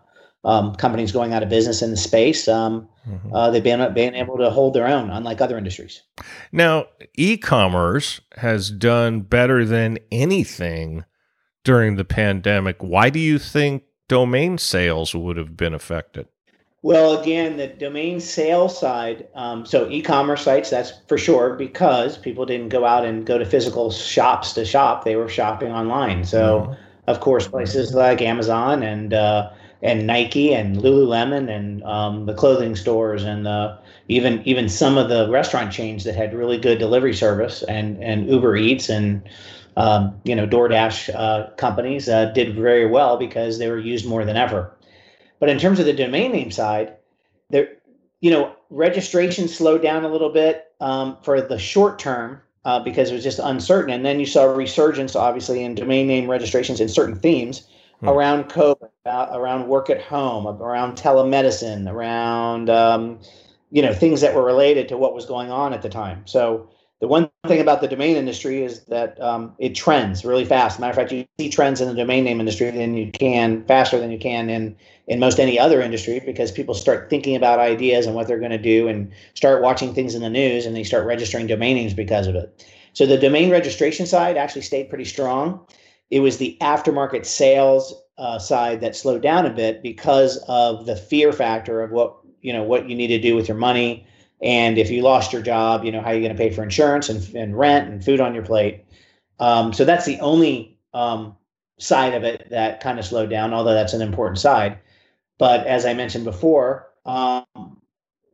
um, 0.43 0.75
companies 0.75 1.11
going 1.11 1.33
out 1.33 1.43
of 1.43 1.49
business 1.49 1.81
in 1.81 1.91
the 1.91 1.97
space 1.97 2.47
um, 2.47 2.87
mm-hmm. 3.07 3.33
Uh, 3.33 3.51
they've 3.51 3.63
been, 3.63 3.93
been 3.93 4.15
able 4.15 4.37
to 4.37 4.49
hold 4.49 4.73
their 4.73 4.87
own 4.87 5.09
unlike 5.09 5.41
other 5.41 5.57
industries. 5.57 6.01
Now 6.51 6.85
e-commerce 7.15 8.21
has 8.37 8.71
done 8.71 9.21
better 9.21 9.65
than 9.65 9.99
anything 10.11 11.05
during 11.63 11.95
the 11.95 12.05
pandemic. 12.05 12.77
Why 12.79 13.09
do 13.09 13.19
you 13.19 13.37
think 13.37 13.83
domain 14.07 14.57
sales 14.57 15.13
would 15.13 15.37
have 15.37 15.55
been 15.55 15.73
affected 15.73 16.27
Well, 16.81 17.19
again, 17.19 17.57
the 17.57 17.67
domain 17.67 18.21
sales 18.21 18.79
side, 18.79 19.27
um, 19.35 19.65
so 19.65 19.89
e-commerce 19.89 20.43
sites, 20.43 20.69
that's 20.69 20.93
for 21.07 21.17
sure, 21.17 21.55
because 21.55 22.17
people 22.17 22.45
didn't 22.45 22.69
go 22.69 22.85
out 22.85 23.03
and 23.03 23.25
go 23.25 23.37
to 23.37 23.45
physical 23.45 23.91
shops 23.91 24.53
to 24.53 24.63
shop; 24.63 25.03
they 25.03 25.17
were 25.17 25.27
shopping 25.27 25.73
online. 25.73 26.23
So, 26.23 26.61
mm-hmm. 26.61 26.73
of 27.07 27.19
course, 27.19 27.49
places 27.49 27.93
like 27.93 28.21
Amazon 28.21 28.81
and 28.81 29.13
uh, 29.13 29.49
and 29.81 30.07
Nike 30.07 30.53
and 30.53 30.77
Lululemon 30.77 31.53
and 31.53 31.83
um, 31.83 32.25
the 32.25 32.33
clothing 32.33 32.77
stores 32.77 33.23
and 33.23 33.45
the, 33.45 33.77
even 34.07 34.41
even 34.45 34.69
some 34.69 34.97
of 34.97 35.09
the 35.09 35.29
restaurant 35.29 35.73
chains 35.73 36.05
that 36.05 36.15
had 36.15 36.33
really 36.33 36.57
good 36.57 36.79
delivery 36.79 37.13
service 37.13 37.61
and 37.63 38.01
and 38.01 38.29
Uber 38.29 38.55
Eats 38.55 38.87
and 38.87 39.21
um, 39.75 40.17
you 40.23 40.33
know 40.33 40.47
DoorDash 40.47 41.13
uh, 41.13 41.49
companies 41.57 42.07
uh, 42.07 42.25
did 42.27 42.55
very 42.55 42.85
well 42.85 43.17
because 43.17 43.57
they 43.57 43.69
were 43.69 43.79
used 43.79 44.05
more 44.05 44.23
than 44.23 44.37
ever. 44.37 44.71
But 45.39 45.49
in 45.49 45.57
terms 45.57 45.79
of 45.79 45.85
the 45.85 45.93
domain 45.93 46.31
name 46.31 46.51
side, 46.51 46.95
there, 47.49 47.77
you 48.21 48.31
know, 48.31 48.55
registration 48.69 49.47
slowed 49.47 49.81
down 49.81 50.03
a 50.03 50.09
little 50.09 50.29
bit 50.29 50.73
um, 50.79 51.17
for 51.23 51.41
the 51.41 51.57
short 51.57 51.99
term 51.99 52.41
uh, 52.65 52.79
because 52.79 53.09
it 53.09 53.13
was 53.13 53.23
just 53.23 53.39
uncertain. 53.39 53.93
And 53.93 54.05
then 54.05 54.19
you 54.19 54.25
saw 54.25 54.43
a 54.43 54.53
resurgence, 54.53 55.15
obviously, 55.15 55.63
in 55.63 55.75
domain 55.75 56.07
name 56.07 56.29
registrations 56.29 56.79
in 56.79 56.89
certain 56.89 57.15
themes 57.15 57.67
hmm. 57.99 58.09
around 58.09 58.45
COVID, 58.45 58.89
uh, 59.05 59.27
around 59.31 59.67
work 59.67 59.89
at 59.89 60.01
home, 60.01 60.45
around 60.47 60.97
telemedicine, 60.97 61.89
around 61.89 62.69
um, 62.69 63.19
you 63.71 63.81
know 63.81 63.93
things 63.93 64.21
that 64.21 64.35
were 64.35 64.43
related 64.43 64.87
to 64.89 64.97
what 64.97 65.13
was 65.13 65.25
going 65.25 65.51
on 65.51 65.73
at 65.73 65.81
the 65.81 65.89
time. 65.89 66.23
So 66.25 66.69
the 66.99 67.07
one 67.07 67.29
thing 67.47 67.61
about 67.61 67.81
the 67.81 67.87
domain 67.87 68.17
industry 68.17 68.63
is 68.63 68.83
that 68.85 69.19
um, 69.21 69.55
it 69.57 69.73
trends 69.73 70.25
really 70.25 70.43
fast. 70.43 70.79
Matter 70.79 70.91
of 70.91 70.95
fact, 70.97 71.11
you 71.11 71.25
see 71.39 71.49
trends 71.49 71.79
in 71.79 71.87
the 71.87 71.93
domain 71.93 72.25
name 72.25 72.39
industry 72.39 72.69
than 72.71 72.95
you 72.95 73.09
can 73.11 73.63
faster 73.65 73.99
than 73.99 74.11
you 74.11 74.19
can 74.19 74.49
in 74.49 74.75
in 75.09 75.19
most 75.19 75.39
any 75.39 75.59
other 75.59 75.81
industry 75.81 76.21
because 76.25 76.51
people 76.51 76.73
start 76.73 77.09
thinking 77.09 77.35
about 77.35 77.59
ideas 77.59 78.05
and 78.05 78.15
what 78.15 78.27
they're 78.27 78.39
going 78.39 78.51
to 78.51 78.57
do 78.57 78.87
and 78.87 79.11
start 79.33 79.61
watching 79.61 79.93
things 79.93 80.15
in 80.15 80.21
the 80.21 80.29
news 80.29 80.65
and 80.65 80.75
they 80.75 80.83
start 80.83 81.05
registering 81.05 81.47
domain 81.47 81.75
names 81.75 81.93
because 81.93 82.27
of 82.27 82.35
it. 82.35 82.65
So 82.93 83.05
the 83.05 83.17
domain 83.17 83.49
registration 83.49 84.05
side 84.05 84.37
actually 84.37 84.61
stayed 84.61 84.87
pretty 84.87 85.05
strong. 85.05 85.65
It 86.09 86.21
was 86.21 86.37
the 86.37 86.57
aftermarket 86.61 87.25
sales 87.25 87.93
uh, 88.17 88.39
side 88.39 88.81
that 88.81 88.95
slowed 88.95 89.21
down 89.21 89.45
a 89.45 89.49
bit 89.49 89.83
because 89.83 90.37
of 90.47 90.85
the 90.85 90.95
fear 90.95 91.33
factor 91.33 91.81
of 91.81 91.91
what 91.91 92.15
you 92.41 92.53
know 92.53 92.63
what 92.63 92.87
you 92.89 92.95
need 92.95 93.07
to 93.07 93.19
do 93.19 93.35
with 93.35 93.47
your 93.47 93.57
money 93.57 94.07
and 94.41 94.77
if 94.77 94.89
you 94.89 95.01
lost 95.01 95.33
your 95.33 95.41
job, 95.41 95.83
you 95.83 95.91
know, 95.91 96.01
how 96.01 96.07
are 96.07 96.13
you 96.13 96.21
going 96.21 96.35
to 96.35 96.37
pay 96.37 96.49
for 96.49 96.63
insurance 96.63 97.09
and, 97.09 97.35
and 97.35 97.57
rent 97.57 97.89
and 97.89 98.03
food 98.03 98.21
on 98.21 98.33
your 98.33 98.43
plate? 98.43 98.85
Um, 99.39 99.73
so 99.73 99.83
that's 99.83 100.05
the 100.05 100.19
only 100.19 100.77
um, 100.93 101.35
side 101.77 102.13
of 102.13 102.23
it 102.23 102.47
that 102.49 102.79
kind 102.79 102.99
of 102.99 103.05
slowed 103.05 103.29
down, 103.29 103.53
although 103.53 103.73
that's 103.73 103.93
an 103.93 104.01
important 104.01 104.39
side. 104.39 104.79
But 105.39 105.65
as 105.65 105.85
I 105.85 105.95
mentioned 105.95 106.25
before, 106.25 106.89
um, 107.05 107.45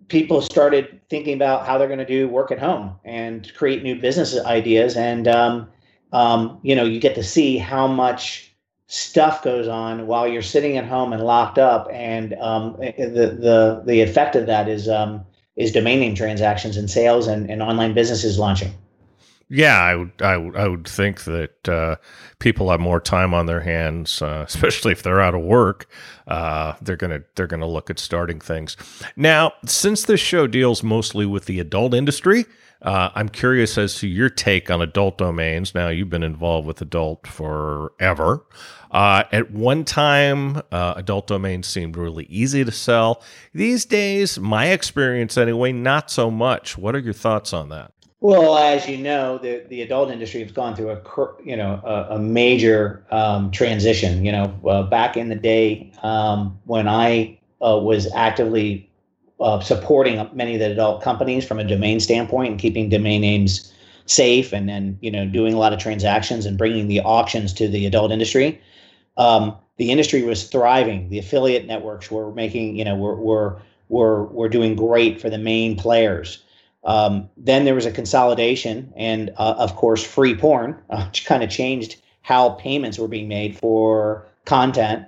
people 0.09 0.41
started 0.41 1.00
thinking 1.09 1.35
about 1.35 1.65
how 1.65 1.77
they're 1.77 1.88
going 1.88 2.00
to 2.00 2.05
do 2.05 2.27
work 2.27 2.51
at 2.51 2.59
home 2.59 2.95
and 3.05 3.50
create 3.55 3.83
new 3.83 3.95
business 3.95 4.38
ideas. 4.38 4.97
And, 4.97 5.27
um, 5.27 5.69
um, 6.12 6.59
you 6.63 6.75
know, 6.75 6.83
you 6.83 7.00
get 7.00 7.15
to 7.15 7.24
see 7.24 7.57
how 7.57 7.88
much 7.88 8.53
stuff 8.88 9.43
goes 9.43 9.67
on 9.67 10.07
while 10.07 10.27
you're 10.27 10.41
sitting 10.41 10.77
at 10.77 10.85
home 10.85 11.13
and 11.13 11.24
locked 11.24 11.57
up. 11.57 11.88
And 11.91 12.33
um, 12.35 12.75
the, 12.79 13.38
the, 13.39 13.83
the 13.85 14.01
effect 14.01 14.35
of 14.35 14.47
that 14.47 14.67
is, 14.67 14.89
is 15.55 15.71
domain 15.71 16.00
name 16.00 16.15
transactions 16.15 16.75
and 16.75 16.89
sales 16.89 17.27
and, 17.27 17.50
and 17.50 17.62
online 17.62 17.93
businesses 17.93 18.38
launching. 18.38 18.74
Yeah, 19.47 19.79
I 19.79 19.95
would, 19.95 20.21
I 20.21 20.37
would, 20.37 20.55
I 20.55 20.67
would 20.67 20.87
think 20.87 21.23
that 21.25 21.69
uh, 21.69 21.97
people 22.39 22.71
have 22.71 22.79
more 22.79 22.99
time 22.99 23.33
on 23.33 23.45
their 23.45 23.59
hands, 23.61 24.21
uh, 24.21 24.43
especially 24.47 24.91
if 24.91 25.03
they're 25.03 25.21
out 25.21 25.35
of 25.35 25.41
work. 25.41 25.87
Uh, 26.27 26.73
they're 26.81 26.97
gonna, 26.97 27.21
they're 27.35 27.47
gonna 27.47 27.67
look 27.67 27.89
at 27.89 27.99
starting 27.99 28.39
things. 28.39 28.75
Now, 29.15 29.53
since 29.65 30.03
this 30.03 30.19
show 30.19 30.47
deals 30.47 30.81
mostly 30.81 31.25
with 31.27 31.45
the 31.45 31.59
adult 31.59 31.93
industry, 31.93 32.45
uh, 32.81 33.09
I'm 33.15 33.29
curious 33.29 33.77
as 33.77 33.95
to 33.95 34.07
your 34.07 34.29
take 34.29 34.69
on 34.69 34.81
adult 34.81 35.17
domains. 35.17 35.73
Now, 35.73 35.89
you've 35.89 36.09
been 36.09 36.23
involved 36.23 36.67
with 36.67 36.81
adult 36.81 37.25
forever. 37.27 38.45
Uh, 38.91 39.23
at 39.31 39.51
one 39.51 39.83
time, 39.83 40.57
uh, 40.71 40.93
adult 40.95 41.27
domains 41.27 41.67
seemed 41.67 41.97
really 41.97 42.25
easy 42.25 42.63
to 42.63 42.71
sell. 42.71 43.23
These 43.53 43.85
days, 43.85 44.39
my 44.39 44.67
experience 44.67 45.37
anyway, 45.37 45.71
not 45.71 46.09
so 46.11 46.29
much. 46.31 46.77
What 46.77 46.95
are 46.95 46.99
your 46.99 47.13
thoughts 47.13 47.53
on 47.53 47.69
that? 47.69 47.94
Well, 48.22 48.57
as 48.57 48.88
you 48.88 48.98
know, 48.98 49.38
the, 49.38 49.65
the 49.69 49.81
adult 49.81 50.10
industry 50.10 50.41
has 50.41 50.51
gone 50.51 50.75
through 50.75 50.91
a 50.91 51.01
you 51.43 51.55
know 51.55 51.81
a, 51.84 52.15
a 52.15 52.19
major 52.19 53.05
um, 53.11 53.51
transition. 53.51 54.25
You 54.25 54.31
know, 54.31 54.59
uh, 54.68 54.83
back 54.83 55.18
in 55.18 55.29
the 55.29 55.35
day 55.35 55.92
um, 56.01 56.57
when 56.66 56.87
I 56.87 57.37
uh, 57.63 57.77
was 57.77 58.11
actively 58.13 58.89
uh, 59.39 59.59
supporting 59.59 60.27
many 60.33 60.55
of 60.55 60.59
the 60.59 60.72
adult 60.72 61.03
companies 61.03 61.46
from 61.46 61.59
a 61.59 61.63
domain 61.63 62.00
standpoint 62.00 62.51
and 62.51 62.59
keeping 62.59 62.89
domain 62.89 63.22
names 63.22 63.72
safe, 64.07 64.53
and 64.53 64.68
then 64.68 64.98
you 65.01 65.11
know 65.11 65.27
doing 65.27 65.53
a 65.53 65.57
lot 65.57 65.74
of 65.74 65.79
transactions 65.79 66.46
and 66.46 66.57
bringing 66.57 66.87
the 66.87 67.01
auctions 67.01 67.53
to 67.53 67.68
the 67.68 67.85
adult 67.85 68.11
industry 68.11 68.59
um, 69.18 69.55
the 69.77 69.92
industry 69.92 70.24
was 70.24 70.46
thriving. 70.50 71.09
The 71.09 71.20
affiliate 71.20 71.68
networks 71.68 72.11
were 72.11 72.31
making, 72.33 72.77
you 72.77 72.85
know, 72.85 72.96
were 72.96 73.16
were 73.16 73.61
were 73.89 74.25
were 74.25 74.50
doing 74.50 74.75
great 74.75 75.22
for 75.22 75.29
the 75.29 75.37
main 75.37 75.77
players. 75.77 76.45
Um, 76.85 77.29
then 77.35 77.65
there 77.65 77.75
was 77.75 77.85
a 77.85 77.91
consolidation, 77.91 78.93
and 78.95 79.31
uh, 79.37 79.55
of 79.57 79.75
course, 79.75 80.03
free 80.03 80.35
porn, 80.35 80.79
uh, 80.89 81.05
which 81.05 81.25
kind 81.25 81.43
of 81.43 81.50
changed 81.50 81.98
how 82.21 82.50
payments 82.51 82.98
were 82.98 83.07
being 83.07 83.27
made 83.27 83.57
for 83.57 84.25
content. 84.45 85.05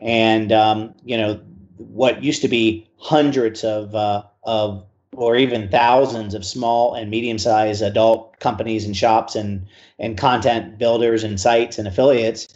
And 0.00 0.52
um, 0.52 0.94
you 1.04 1.16
know, 1.16 1.40
what 1.76 2.22
used 2.22 2.42
to 2.42 2.48
be 2.48 2.88
hundreds 2.98 3.64
of 3.64 3.94
uh, 3.94 4.24
of 4.42 4.84
or 5.14 5.36
even 5.36 5.68
thousands 5.68 6.34
of 6.34 6.44
small 6.44 6.94
and 6.94 7.10
medium-sized 7.10 7.82
adult 7.82 8.38
companies 8.40 8.84
and 8.84 8.96
shops 8.96 9.36
and 9.36 9.66
and 9.98 10.18
content 10.18 10.78
builders 10.78 11.22
and 11.22 11.40
sites 11.40 11.78
and 11.78 11.86
affiliates 11.86 12.48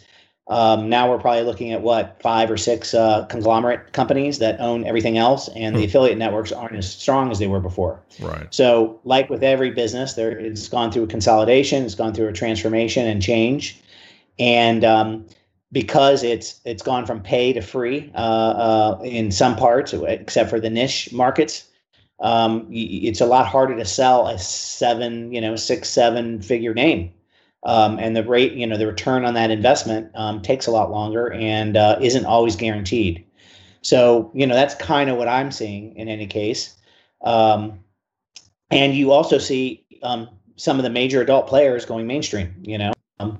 um, 0.49 0.87
now 0.87 1.09
we're 1.09 1.19
probably 1.19 1.43
looking 1.43 1.73
at 1.73 1.81
what 1.81 2.21
five 2.21 2.49
or 2.49 2.55
six 2.55 2.93
uh, 2.93 3.25
conglomerate 3.25 3.91
companies 3.91 4.39
that 4.39 4.59
own 4.61 4.85
everything 4.85 5.17
else, 5.17 5.49
and 5.49 5.75
the 5.75 5.81
hmm. 5.81 5.85
affiliate 5.87 6.17
networks 6.17 6.53
aren't 6.53 6.75
as 6.75 6.89
strong 6.89 7.31
as 7.31 7.39
they 7.39 7.47
were 7.47 7.59
before. 7.59 8.01
Right. 8.21 8.47
So, 8.51 8.99
like 9.03 9.29
with 9.29 9.43
every 9.43 9.71
business, 9.71 10.13
there 10.13 10.31
it's 10.31 10.69
gone 10.69 10.91
through 10.91 11.03
a 11.03 11.07
consolidation, 11.07 11.83
it's 11.83 11.95
gone 11.95 12.13
through 12.13 12.29
a 12.29 12.33
transformation 12.33 13.05
and 13.05 13.21
change, 13.21 13.81
and 14.39 14.85
um, 14.85 15.25
because 15.73 16.23
it's 16.23 16.61
it's 16.63 16.81
gone 16.81 17.05
from 17.05 17.21
pay 17.21 17.51
to 17.51 17.61
free 17.61 18.09
uh, 18.15 18.17
uh, 18.17 19.01
in 19.03 19.31
some 19.31 19.57
parts, 19.57 19.93
except 19.93 20.49
for 20.49 20.61
the 20.61 20.69
niche 20.69 21.11
markets. 21.11 21.65
Um, 22.19 22.67
it's 22.71 23.21
a 23.21 23.27
lot 23.27 23.45
harder 23.45 23.75
to 23.75 23.85
sell 23.85 24.27
a 24.27 24.39
seven, 24.39 25.31
you 25.31 25.39
know, 25.39 25.55
six, 25.55 25.87
seven 25.89 26.41
figure 26.41 26.73
name 26.73 27.11
um, 27.63 27.99
and 27.99 28.15
the 28.15 28.23
rate, 28.23 28.53
you 28.53 28.65
know, 28.67 28.77
the 28.77 28.87
return 28.87 29.25
on 29.25 29.33
that 29.33 29.51
investment 29.51 30.11
um, 30.15 30.41
takes 30.41 30.67
a 30.67 30.71
lot 30.71 30.91
longer 30.91 31.31
and 31.33 31.75
uh, 31.75 31.97
isn't 32.01 32.25
always 32.25 32.55
guaranteed. 32.55 33.25
So, 33.81 34.31
you 34.33 34.45
know, 34.45 34.55
that's 34.55 34.75
kind 34.75 35.09
of 35.09 35.17
what 35.17 35.27
I'm 35.27 35.51
seeing 35.51 35.95
in 35.95 36.07
any 36.07 36.27
case. 36.27 36.75
Um, 37.21 37.79
and 38.69 38.93
you 38.93 39.11
also 39.11 39.37
see 39.37 39.85
um, 40.03 40.29
some 40.55 40.77
of 40.77 40.83
the 40.83 40.89
major 40.89 41.21
adult 41.21 41.47
players 41.47 41.85
going 41.85 42.07
mainstream. 42.07 42.53
You 42.61 42.77
know, 42.77 42.93
um, 43.19 43.39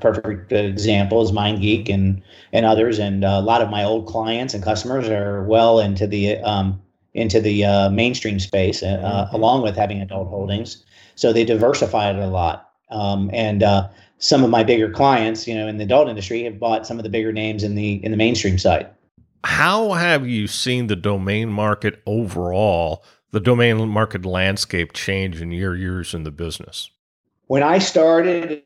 perfect 0.00 0.52
example 0.52 1.22
is 1.22 1.32
MindGeek 1.32 1.88
and 1.88 2.22
and 2.52 2.66
others, 2.66 2.98
and 2.98 3.24
a 3.24 3.40
lot 3.40 3.62
of 3.62 3.70
my 3.70 3.84
old 3.84 4.06
clients 4.06 4.54
and 4.54 4.62
customers 4.62 5.08
are 5.08 5.42
well 5.44 5.80
into 5.80 6.06
the 6.06 6.38
um, 6.38 6.80
into 7.14 7.40
the 7.40 7.64
uh, 7.64 7.90
mainstream 7.90 8.38
space, 8.38 8.82
uh, 8.82 8.86
mm-hmm. 8.86 9.34
along 9.34 9.62
with 9.62 9.76
having 9.76 10.00
adult 10.00 10.28
holdings. 10.28 10.84
So 11.14 11.32
they 11.32 11.44
diversified 11.44 12.16
it 12.16 12.22
a 12.22 12.26
lot. 12.26 12.67
Um, 12.90 13.30
and 13.32 13.62
uh, 13.62 13.88
some 14.18 14.44
of 14.44 14.50
my 14.50 14.64
bigger 14.64 14.90
clients, 14.90 15.46
you 15.46 15.54
know, 15.54 15.68
in 15.68 15.78
the 15.78 15.84
adult 15.84 16.08
industry, 16.08 16.42
have 16.44 16.58
bought 16.58 16.86
some 16.86 16.98
of 16.98 17.02
the 17.02 17.10
bigger 17.10 17.32
names 17.32 17.62
in 17.62 17.74
the 17.74 18.04
in 18.04 18.10
the 18.10 18.16
mainstream 18.16 18.58
side. 18.58 18.88
How 19.44 19.92
have 19.92 20.26
you 20.26 20.46
seen 20.46 20.88
the 20.88 20.96
domain 20.96 21.50
market 21.50 22.02
overall, 22.06 23.04
the 23.30 23.40
domain 23.40 23.88
market 23.88 24.26
landscape 24.26 24.92
change 24.92 25.40
in 25.40 25.52
your 25.52 25.76
years 25.76 26.12
in 26.12 26.24
the 26.24 26.30
business? 26.30 26.90
When 27.46 27.62
I 27.62 27.78
started 27.78 28.62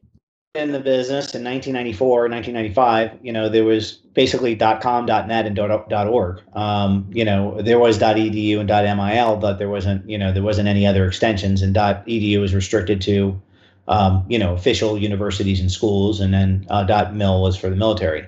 in 0.54 0.72
the 0.72 0.80
business 0.80 1.34
in 1.34 1.44
1994, 1.44 2.28
1995, 2.28 3.18
you 3.22 3.32
know, 3.32 3.48
there 3.48 3.64
was 3.64 3.92
basically 3.92 4.54
.com, 4.56 5.06
.net, 5.06 5.46
and 5.46 5.58
.org. 5.58 6.42
Um, 6.54 7.08
you 7.12 7.24
know, 7.24 7.60
there 7.62 7.78
was 7.78 7.98
.edu 7.98 8.58
and 8.60 8.68
.mil, 8.68 9.36
but 9.36 9.58
there 9.58 9.70
wasn't, 9.70 10.08
you 10.08 10.18
know, 10.18 10.32
there 10.32 10.42
wasn't 10.42 10.68
any 10.68 10.86
other 10.86 11.06
extensions, 11.06 11.62
and 11.62 11.74
.edu 11.74 12.40
was 12.40 12.54
restricted 12.54 13.00
to 13.02 13.40
um, 13.88 14.24
you 14.28 14.38
know, 14.38 14.54
official 14.54 14.98
universities 14.98 15.60
and 15.60 15.70
schools, 15.70 16.20
and 16.20 16.32
then 16.32 16.66
uh, 16.70 17.10
mil 17.12 17.42
was 17.42 17.56
for 17.56 17.68
the 17.68 17.76
military. 17.76 18.26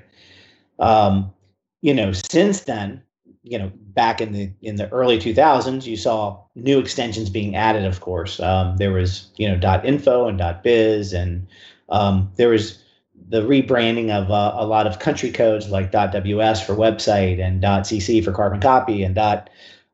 Um, 0.78 1.32
you 1.80 1.94
know, 1.94 2.12
since 2.12 2.62
then, 2.62 3.02
you 3.42 3.58
know, 3.58 3.70
back 3.76 4.20
in 4.20 4.32
the 4.32 4.50
in 4.62 4.76
the 4.76 4.88
early 4.90 5.18
2000s, 5.18 5.86
you 5.86 5.96
saw 5.96 6.42
new 6.54 6.78
extensions 6.78 7.30
being 7.30 7.56
added. 7.56 7.84
Of 7.84 8.00
course, 8.00 8.40
um, 8.40 8.76
there 8.78 8.92
was 8.92 9.30
you 9.36 9.48
know 9.48 9.82
info 9.84 10.28
and 10.28 10.42
biz, 10.62 11.12
and 11.12 11.46
um, 11.88 12.30
there 12.36 12.48
was 12.48 12.82
the 13.28 13.42
rebranding 13.42 14.10
of 14.10 14.30
uh, 14.30 14.54
a 14.56 14.66
lot 14.66 14.86
of 14.86 14.98
country 14.98 15.30
codes 15.30 15.68
like 15.68 15.92
.ws 15.92 16.60
for 16.60 16.74
website 16.74 17.40
and 17.40 17.62
.cc 17.62 18.24
for 18.24 18.32
carbon 18.32 18.60
copy 18.60 19.02
and 19.02 19.14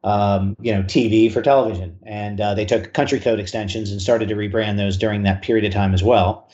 um, 0.03 0.57
you 0.61 0.73
know 0.73 0.83
TV 0.83 1.33
for 1.33 1.43
television, 1.43 1.99
and 2.05 2.41
uh, 2.41 2.55
they 2.55 2.65
took 2.65 2.93
country 2.95 3.21
code 3.21 3.41
extensions 3.41 3.91
and 3.91 4.01
started 4.01 4.29
to 4.29 4.35
rebrand 4.35 4.77
those 4.77 4.97
during 4.97 5.23
that 5.25 5.43
period 5.43 5.65
of 5.65 5.73
time 5.73 5.95
as 5.95 6.03
well. 6.03 6.49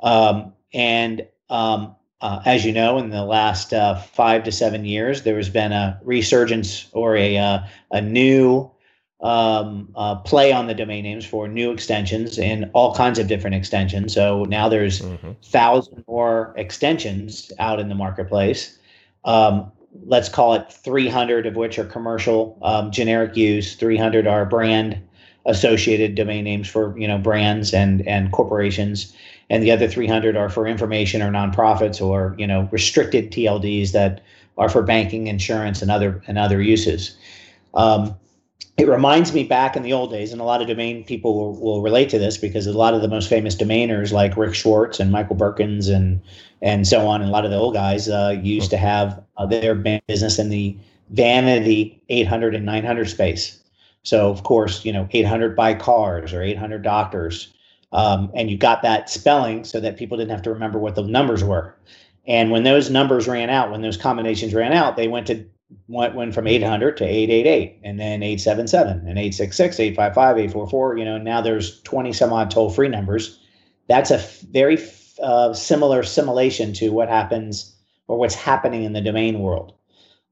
Um, 0.00 0.52
and 0.72 1.26
um, 1.50 1.94
uh, 2.20 2.40
as 2.44 2.64
you 2.64 2.72
know, 2.72 2.98
in 2.98 3.10
the 3.10 3.24
last 3.24 3.72
uh, 3.72 3.96
five 3.96 4.44
to 4.44 4.52
seven 4.52 4.84
years, 4.84 5.22
there 5.22 5.36
has 5.36 5.50
been 5.50 5.72
a 5.72 5.98
resurgence 6.02 6.88
or 6.92 7.16
a 7.16 7.36
uh, 7.36 7.60
a 7.90 8.00
new 8.00 8.70
um, 9.20 9.88
uh, 9.96 10.16
play 10.16 10.52
on 10.52 10.66
the 10.66 10.74
domain 10.74 11.02
names 11.02 11.24
for 11.24 11.48
new 11.48 11.72
extensions 11.72 12.38
and 12.38 12.70
all 12.74 12.94
kinds 12.94 13.18
of 13.18 13.26
different 13.26 13.56
extensions. 13.56 14.12
So 14.12 14.44
now 14.44 14.68
there's 14.68 15.00
mm-hmm. 15.00 15.32
thousand 15.42 16.04
more 16.06 16.54
extensions 16.56 17.50
out 17.58 17.80
in 17.80 17.88
the 17.88 17.94
marketplace. 17.94 18.78
Um, 19.24 19.72
let's 20.06 20.28
call 20.28 20.54
it 20.54 20.72
300 20.72 21.46
of 21.46 21.56
which 21.56 21.78
are 21.78 21.84
commercial 21.84 22.58
um, 22.62 22.90
generic 22.90 23.36
use. 23.36 23.74
300 23.76 24.26
are 24.26 24.44
brand 24.44 25.00
associated 25.46 26.14
domain 26.14 26.44
names 26.44 26.68
for 26.68 26.98
you 26.98 27.06
know 27.06 27.18
brands 27.18 27.74
and 27.74 28.06
and 28.06 28.32
corporations, 28.32 29.14
and 29.50 29.62
the 29.62 29.70
other 29.70 29.88
300 29.88 30.36
are 30.36 30.48
for 30.48 30.66
information 30.66 31.22
or 31.22 31.30
nonprofits 31.30 32.04
or 32.04 32.34
you 32.38 32.46
know 32.46 32.68
restricted 32.70 33.30
TLDs 33.30 33.92
that 33.92 34.22
are 34.56 34.68
for 34.68 34.82
banking, 34.82 35.26
insurance, 35.26 35.82
and 35.82 35.90
other 35.90 36.22
and 36.26 36.38
other 36.38 36.62
uses. 36.62 37.16
Um, 37.74 38.14
it 38.76 38.88
reminds 38.88 39.32
me 39.32 39.44
back 39.44 39.76
in 39.76 39.84
the 39.84 39.92
old 39.92 40.10
days, 40.10 40.32
and 40.32 40.40
a 40.40 40.44
lot 40.44 40.60
of 40.60 40.66
domain 40.66 41.04
people 41.04 41.34
will, 41.34 41.60
will, 41.60 41.82
relate 41.82 42.08
to 42.08 42.18
this 42.18 42.36
because 42.36 42.66
a 42.66 42.72
lot 42.72 42.92
of 42.92 43.02
the 43.02 43.08
most 43.08 43.28
famous 43.28 43.54
domainers 43.54 44.10
like 44.10 44.36
Rick 44.36 44.54
Schwartz 44.54 44.98
and 44.98 45.12
Michael 45.12 45.36
Berkens 45.36 45.88
and 45.88 46.20
and 46.60 46.86
so 46.86 47.06
on, 47.06 47.20
and 47.20 47.30
a 47.30 47.32
lot 47.32 47.44
of 47.44 47.50
the 47.50 47.56
old 47.56 47.74
guys 47.74 48.08
uh, 48.08 48.36
used 48.42 48.70
to 48.70 48.76
have 48.76 49.22
uh, 49.36 49.46
their 49.46 49.74
business 49.74 50.38
in 50.38 50.48
the 50.48 50.76
vanity 51.10 52.02
800 52.08 52.54
and 52.54 52.64
900 52.64 53.08
space. 53.08 53.60
So 54.02 54.30
of 54.30 54.42
course, 54.42 54.84
you 54.84 54.92
know, 54.92 55.08
800 55.12 55.54
by 55.54 55.74
cars 55.74 56.32
or 56.32 56.42
800 56.42 56.82
doctors, 56.82 57.52
um, 57.92 58.30
and 58.34 58.50
you 58.50 58.56
got 58.56 58.82
that 58.82 59.08
spelling 59.08 59.64
so 59.64 59.78
that 59.80 59.96
people 59.96 60.16
didn't 60.16 60.32
have 60.32 60.42
to 60.42 60.52
remember 60.52 60.78
what 60.78 60.96
the 60.96 61.02
numbers 61.02 61.44
were. 61.44 61.76
And 62.26 62.50
when 62.50 62.64
those 62.64 62.90
numbers 62.90 63.28
ran 63.28 63.50
out, 63.50 63.70
when 63.70 63.82
those 63.82 63.98
combinations 63.98 64.54
ran 64.54 64.72
out, 64.72 64.96
they 64.96 65.08
went 65.08 65.26
to 65.28 65.44
went, 65.88 66.14
went 66.14 66.34
from 66.34 66.46
800 66.46 66.96
to 66.98 67.04
888 67.04 67.80
and 67.84 67.98
then 67.98 68.22
877 68.22 68.98
and 68.98 69.18
866 69.18 69.80
855 69.80 70.38
844 70.38 70.98
you 70.98 71.04
know 71.04 71.18
now 71.18 71.40
there's 71.40 71.80
20 71.82 72.12
some 72.12 72.32
odd 72.32 72.50
toll 72.50 72.70
free 72.70 72.88
numbers. 72.88 73.40
That's 73.88 74.10
a 74.10 74.18
very 74.50 74.78
uh, 75.22 75.52
similar 75.52 76.02
simulation 76.02 76.72
to 76.74 76.90
what 76.90 77.08
happens 77.08 77.76
or 78.08 78.18
what's 78.18 78.34
happening 78.34 78.84
in 78.84 78.92
the 78.92 79.00
domain 79.00 79.40
world. 79.40 79.74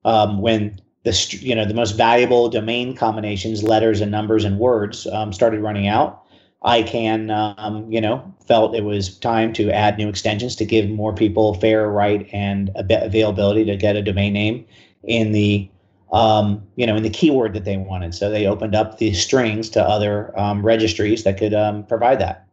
Um, 0.05 0.40
when 0.40 0.81
the 1.05 1.38
you 1.40 1.55
know 1.55 1.64
the 1.64 1.75
most 1.75 1.92
valuable 1.92 2.49
domain 2.49 2.97
combinations 2.97 3.62
letters 3.62 4.01
and 4.01 4.11
numbers 4.11 4.45
and 4.45 4.59
words 4.59 5.07
um, 5.09 5.33
started 5.33 5.61
running 5.61 5.88
out 5.88 6.23
ICANN, 6.64 7.31
um, 7.59 7.90
you 7.90 8.01
know, 8.01 8.33
felt 8.47 8.75
it 8.75 8.85
was 8.85 9.18
time 9.18 9.53
to 9.55 9.71
add 9.71 9.99
new 9.99 10.09
extensions 10.09 10.55
to 10.57 10.64
give 10.64 10.88
more 10.88 11.12
people 11.12 11.55
fair 11.55 11.88
right 11.88 12.29
and 12.33 12.71
availability 12.77 13.64
to 13.64 13.77
get 13.77 13.97
a 13.97 14.03
domain 14.03 14.33
name 14.33 14.64
in 15.05 15.33
the 15.33 15.69
um, 16.12 16.62
you 16.77 16.87
know 16.87 16.97
in 16.97 17.03
the 17.03 17.11
keyword 17.11 17.55
that 17.55 17.65
they 17.65 17.77
wanted. 17.77 18.15
So 18.15 18.31
they 18.31 18.47
opened 18.47 18.75
up 18.75 18.99
the 18.99 19.15
strings 19.15 19.69
to 19.71 19.83
other 19.83 20.38
um, 20.38 20.65
registries 20.65 21.25
that 21.25 21.38
could 21.38 21.55
um, 21.55 21.85
provide 21.87 22.21
that. 22.21 22.47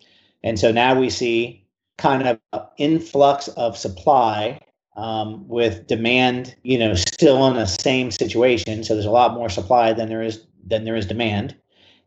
And 0.44 0.60
so 0.60 0.72
now 0.72 0.98
we 0.98 1.10
see 1.10 1.66
kind 1.98 2.40
of 2.54 2.68
influx 2.78 3.50
of 3.50 3.78
supply 3.78 4.60
um, 4.96 5.48
with 5.48 5.88
demand, 5.88 6.56
you 6.64 6.78
know, 6.78 6.94
still 6.94 7.46
in 7.48 7.56
the 7.56 7.66
same 7.66 8.12
situation. 8.12 8.84
So 8.84 8.94
there's 8.94 9.06
a 9.06 9.12
lot 9.12 9.34
more 9.34 9.50
supply 9.50 9.94
than 9.94 10.10
there 10.10 10.22
is 10.22 10.46
than 10.66 10.84
there 10.84 10.96
is 10.96 11.06
demand, 11.06 11.56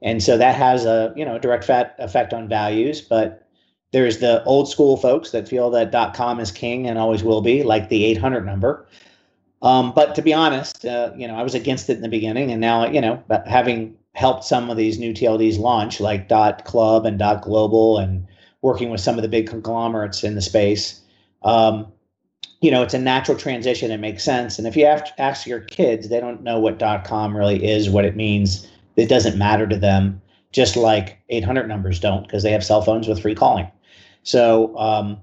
and 0.03 0.23
so 0.23 0.37
that 0.39 0.57
has 0.57 0.85
a 0.85 1.13
you 1.17 1.25
know 1.25 1.39
direct 1.39 1.65
fat 1.65 1.95
effect 1.99 2.33
on 2.33 2.49
values. 2.49 3.01
But 3.01 3.49
there's 3.93 4.19
the 4.19 4.43
old 4.45 4.69
school 4.71 4.97
folks 4.97 5.31
that 5.31 5.49
feel 5.49 5.71
that 5.71 6.15
.com 6.15 6.41
is 6.41 6.51
king 6.51 6.87
and 6.87 6.99
always 6.99 7.23
will 7.23 7.43
be, 7.43 7.63
like 7.63 7.89
the 7.89 8.05
800 8.05 8.45
number. 8.45 8.87
Um, 9.62 9.92
but 9.94 10.14
to 10.16 10.22
be 10.22 10.35
honest, 10.35 10.85
uh, 10.85 11.12
you 11.16 11.27
know, 11.29 11.37
I 11.37 11.42
was 11.42 11.55
against 11.55 11.88
it 11.88 11.96
in 11.96 12.03
the 12.03 12.09
beginning, 12.09 12.51
and 12.51 12.61
now, 12.61 12.87
you 12.87 13.01
know, 13.01 13.22
having 13.46 13.96
helped 14.14 14.44
some 14.44 14.68
of 14.70 14.77
these 14.77 14.98
new 14.98 15.14
TLDs 15.14 15.59
launch, 15.59 16.01
like 16.01 16.29
Dot 16.29 16.64
Club 16.64 17.07
and 17.07 17.18
Dot 17.18 17.42
Global, 17.42 17.98
and 17.98 18.27
working 18.61 18.90
with 18.90 19.01
some 19.01 19.16
of 19.16 19.22
the 19.22 19.29
big 19.29 19.48
conglomerates 19.48 20.25
in 20.25 20.35
the 20.35 20.42
space, 20.42 21.01
um, 21.42 21.87
you 22.61 22.70
know, 22.70 22.83
it's 22.83 22.94
a 22.94 22.98
natural 22.98 23.37
transition. 23.37 23.90
It 23.90 23.98
makes 23.98 24.22
sense. 24.22 24.59
And 24.59 24.66
if 24.68 24.77
you 24.77 24.87
have 24.87 25.05
to 25.05 25.20
ask 25.20 25.46
your 25.46 25.61
kids, 25.61 26.09
they 26.09 26.20
don't 26.20 26.42
know 26.42 26.61
what 26.61 26.79
dot 26.79 27.05
com 27.05 27.37
really 27.37 27.64
is, 27.64 27.90
what 27.90 28.05
it 28.05 28.16
means. 28.16 28.68
It 28.96 29.09
doesn't 29.09 29.38
matter 29.38 29.66
to 29.66 29.77
them, 29.77 30.20
just 30.53 30.77
like 30.77 31.18
800 31.29 31.66
numbers 31.66 31.98
don't, 31.98 32.22
because 32.22 32.42
they 32.42 32.53
have 32.53 32.64
cell 32.64 32.83
phones 32.83 33.09
with 33.09 33.20
free 33.20 33.35
calling. 33.35 33.68
So, 34.22 34.77
um, 34.79 35.20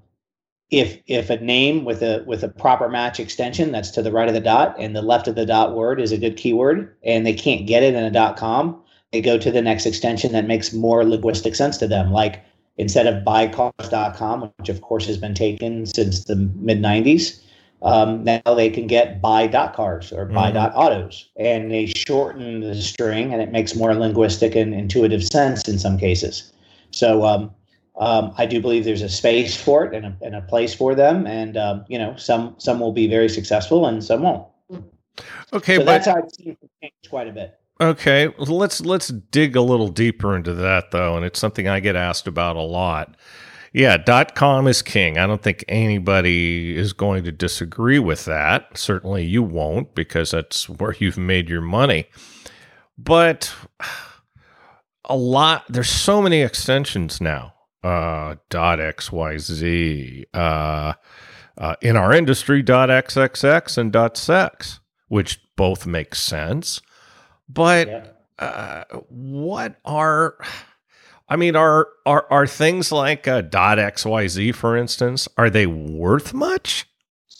if 0.71 0.99
if 1.07 1.29
a 1.29 1.37
name 1.37 1.83
with 1.83 2.01
a 2.01 2.23
with 2.27 2.43
a 2.43 2.49
proper 2.49 2.87
match 2.89 3.19
extension 3.19 3.71
that's 3.71 3.89
to 3.91 4.01
the 4.01 4.11
right 4.11 4.27
of 4.27 4.33
the 4.33 4.39
dot 4.39 4.75
and 4.77 4.95
the 4.95 5.01
left 5.01 5.27
of 5.27 5.35
the 5.35 5.45
dot 5.45 5.75
word 5.75 5.99
is 5.99 6.11
a 6.11 6.17
good 6.17 6.37
keyword 6.37 6.95
and 7.03 7.25
they 7.25 7.33
can't 7.33 7.65
get 7.65 7.83
it 7.83 7.95
in 7.95 8.03
a 8.03 8.11
dot 8.11 8.37
com 8.37 8.79
they 9.11 9.21
go 9.21 9.37
to 9.37 9.51
the 9.51 9.61
next 9.61 9.85
extension 9.85 10.31
that 10.33 10.45
makes 10.45 10.71
more 10.71 11.03
linguistic 11.03 11.55
sense 11.55 11.77
to 11.77 11.87
them. 11.87 12.11
Like 12.11 12.43
instead 12.77 13.07
of 13.07 13.23
buycars.com 13.23 14.51
which 14.57 14.69
of 14.69 14.81
course 14.81 15.07
has 15.07 15.17
been 15.17 15.33
taken 15.33 15.85
since 15.85 16.25
the 16.25 16.35
mid 16.35 16.81
90s 16.81 17.41
um, 17.81 18.23
now 18.23 18.41
they 18.55 18.69
can 18.69 18.87
get 18.87 19.21
buy 19.21 19.47
dot 19.47 19.73
cars 19.73 20.11
or 20.11 20.25
buy 20.25 20.47
mm-hmm. 20.47 20.55
dot 20.55 20.73
autos. 20.75 21.29
And 21.37 21.71
they 21.71 21.87
shorten 21.87 22.59
the 22.59 22.75
string 22.75 23.33
and 23.33 23.41
it 23.41 23.51
makes 23.51 23.75
more 23.75 23.95
linguistic 23.95 24.55
and 24.55 24.73
intuitive 24.73 25.23
sense 25.23 25.67
in 25.67 25.79
some 25.79 25.97
cases. 25.97 26.51
So 26.91 27.25
um, 27.25 27.51
um, 27.99 28.33
I 28.37 28.45
do 28.45 28.61
believe 28.61 28.85
there's 28.85 29.01
a 29.01 29.09
space 29.09 29.61
for 29.61 29.83
it 29.85 29.93
and 29.93 30.05
a, 30.05 30.17
and 30.21 30.35
a 30.35 30.41
place 30.41 30.73
for 30.73 30.95
them, 30.95 31.27
and 31.27 31.57
um, 31.57 31.85
you 31.89 31.99
know, 31.99 32.15
some 32.15 32.55
some 32.57 32.79
will 32.79 32.93
be 32.93 33.07
very 33.07 33.27
successful 33.27 33.85
and 33.85 34.01
some 34.03 34.21
won't. 34.21 34.47
Okay, 35.51 35.75
so 35.75 35.81
but, 35.81 35.85
that's 35.85 36.07
how 36.07 36.15
I've 36.15 36.31
seen 36.31 36.55
it 36.61 36.71
change 36.81 37.09
quite 37.09 37.27
a 37.27 37.33
bit. 37.33 37.59
Okay, 37.81 38.29
let's 38.37 38.79
let's 38.79 39.09
dig 39.09 39.57
a 39.57 39.61
little 39.61 39.89
deeper 39.89 40.35
into 40.35 40.53
that 40.53 40.91
though, 40.91 41.17
and 41.17 41.25
it's 41.25 41.39
something 41.39 41.67
I 41.67 41.81
get 41.81 41.97
asked 41.97 42.25
about 42.25 42.55
a 42.55 42.61
lot. 42.61 43.17
Yeah, 43.73 43.97
dot 43.97 44.33
com 44.33 44.65
is 44.65 44.81
king. 44.81 45.17
I 45.17 45.27
don't 45.27 45.43
think 45.43 45.65
anybody 45.67 46.77
is 46.77 46.93
going 46.93 47.25
to 47.25 47.33
disagree 47.33 47.99
with 47.99 48.23
that. 48.25 48.77
Certainly 48.77 49.25
you 49.25 49.43
won't 49.43 49.93
because 49.93 50.31
that's 50.31 50.69
where 50.69 50.95
you've 50.97 51.17
made 51.17 51.49
your 51.49 51.61
money. 51.61 52.05
But 52.97 53.53
a 55.03 55.17
lot 55.17 55.65
there's 55.67 55.89
so 55.89 56.21
many 56.21 56.41
extensions 56.41 57.19
now 57.19 57.55
uh, 57.83 58.35
dot 58.49 58.79
xyz 58.79 60.25
uh, 60.33 60.93
uh, 61.57 61.75
in 61.81 61.95
our 61.95 62.13
industry 62.13 62.61
dot 62.61 62.89
xxx 62.89 63.77
and 63.77 63.91
dot 63.91 64.17
sex 64.17 64.79
which 65.07 65.39
both 65.55 65.85
make 65.85 66.15
sense 66.15 66.81
but 67.47 67.87
yeah. 67.87 68.05
uh, 68.39 68.83
what 69.09 69.79
are 69.85 70.37
i 71.29 71.35
mean 71.35 71.55
are 71.55 71.87
are 72.05 72.27
are 72.29 72.47
things 72.47 72.91
like 72.91 73.27
uh, 73.27 73.41
dot 73.41 73.77
xyz 73.77 74.53
for 74.53 74.75
instance 74.75 75.27
are 75.37 75.49
they 75.49 75.65
worth 75.65 76.33
much 76.33 76.85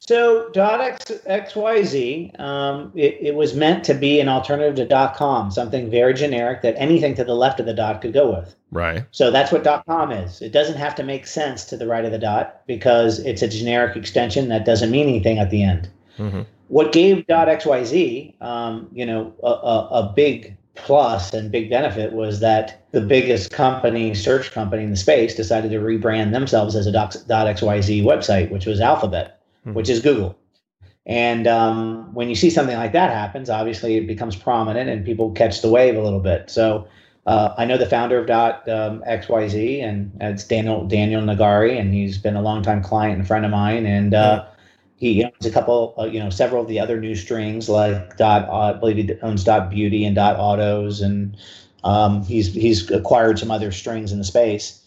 so 0.09 0.49
.x, 0.55 1.05
.xyz, 1.05 2.39
um, 2.39 2.91
it, 2.95 3.15
it, 3.21 3.35
was 3.35 3.53
meant 3.53 3.83
to 3.83 3.93
be 3.93 4.19
an 4.19 4.27
alternative 4.27 4.73
to 4.77 4.85
dot 4.87 5.15
.com, 5.15 5.51
something 5.51 5.91
very 5.91 6.15
generic 6.15 6.63
that 6.63 6.73
anything 6.79 7.13
to 7.13 7.23
the 7.23 7.35
left 7.35 7.59
of 7.59 7.67
the 7.67 7.75
dot 7.75 8.01
could 8.01 8.11
go 8.11 8.31
with. 8.31 8.55
Right. 8.71 9.05
So 9.11 9.29
that's 9.29 9.51
what 9.51 9.63
dot 9.63 9.85
.com 9.85 10.11
is. 10.11 10.41
It 10.41 10.51
doesn't 10.51 10.77
have 10.77 10.95
to 10.95 11.03
make 11.03 11.27
sense 11.27 11.63
to 11.65 11.77
the 11.77 11.85
right 11.85 12.03
of 12.03 12.11
the 12.11 12.17
dot 12.17 12.65
because 12.65 13.19
it's 13.19 13.43
a 13.43 13.47
generic 13.47 13.95
extension 13.95 14.49
that 14.49 14.65
doesn't 14.65 14.89
mean 14.89 15.07
anything 15.07 15.37
at 15.37 15.51
the 15.51 15.61
end. 15.61 15.87
Mm-hmm. 16.17 16.41
What 16.69 16.91
gave 16.91 17.27
.xyz, 17.27 18.41
um, 18.41 18.89
you 18.91 19.05
know, 19.05 19.31
a, 19.43 19.47
a, 19.47 19.87
a 19.91 20.13
big 20.15 20.57
plus 20.73 21.35
and 21.35 21.51
big 21.51 21.69
benefit 21.69 22.13
was 22.13 22.39
that 22.39 22.83
the 22.93 23.01
biggest 23.01 23.51
company, 23.51 24.15
search 24.15 24.49
company 24.53 24.81
in 24.85 24.89
the 24.89 24.97
space, 24.97 25.35
decided 25.35 25.69
to 25.69 25.77
rebrand 25.77 26.31
themselves 26.31 26.75
as 26.75 26.87
a 26.87 26.91
.xyz 26.91 28.03
website, 28.03 28.49
which 28.49 28.65
was 28.65 28.81
Alphabet 28.81 29.38
mm-hmm. 29.65 29.73
which 29.73 29.89
is 29.89 30.01
Google. 30.01 30.37
And 31.05 31.47
um, 31.47 32.13
when 32.13 32.29
you 32.29 32.35
see 32.35 32.49
something 32.49 32.77
like 32.77 32.91
that 32.91 33.09
happens, 33.09 33.49
obviously 33.49 33.95
it 33.97 34.05
becomes 34.05 34.35
prominent 34.35 34.89
and 34.89 35.03
people 35.05 35.31
catch 35.31 35.61
the 35.61 35.69
wave 35.69 35.95
a 35.95 36.01
little 36.01 36.19
bit. 36.19 36.49
So 36.49 36.87
uh, 37.25 37.53
I 37.57 37.65
know 37.65 37.77
the 37.77 37.85
founder 37.85 38.19
of 38.19 38.27
Dot 38.27 38.67
um, 38.69 39.03
XYZ, 39.07 39.83
and 39.83 40.11
it's 40.21 40.43
Daniel 40.43 40.87
Daniel 40.87 41.21
Negari, 41.21 41.79
and 41.79 41.93
he's 41.93 42.17
been 42.17 42.35
a 42.35 42.41
longtime 42.41 42.83
client 42.83 43.19
and 43.19 43.27
friend 43.27 43.45
of 43.45 43.51
mine. 43.51 43.85
And 43.85 44.13
uh, 44.13 44.45
he 44.97 45.23
owns 45.23 45.45
a 45.45 45.51
couple, 45.51 45.93
uh, 45.97 46.05
you 46.05 46.19
know, 46.19 46.29
several 46.29 46.61
of 46.63 46.67
the 46.67 46.79
other 46.79 46.99
new 46.99 47.15
strings 47.15 47.69
like 47.69 48.17
Dot. 48.17 48.47
Uh, 48.49 48.57
I 48.57 48.73
believe 48.73 48.97
he 48.97 49.13
owns 49.21 49.43
Dot 49.43 49.69
Beauty 49.69 50.05
and 50.05 50.15
Dot 50.15 50.37
Autos, 50.37 51.01
and 51.01 51.37
um, 51.83 52.23
he's 52.23 52.53
he's 52.53 52.89
acquired 52.91 53.39
some 53.39 53.51
other 53.51 53.71
strings 53.71 54.11
in 54.11 54.17
the 54.17 54.23
space. 54.23 54.83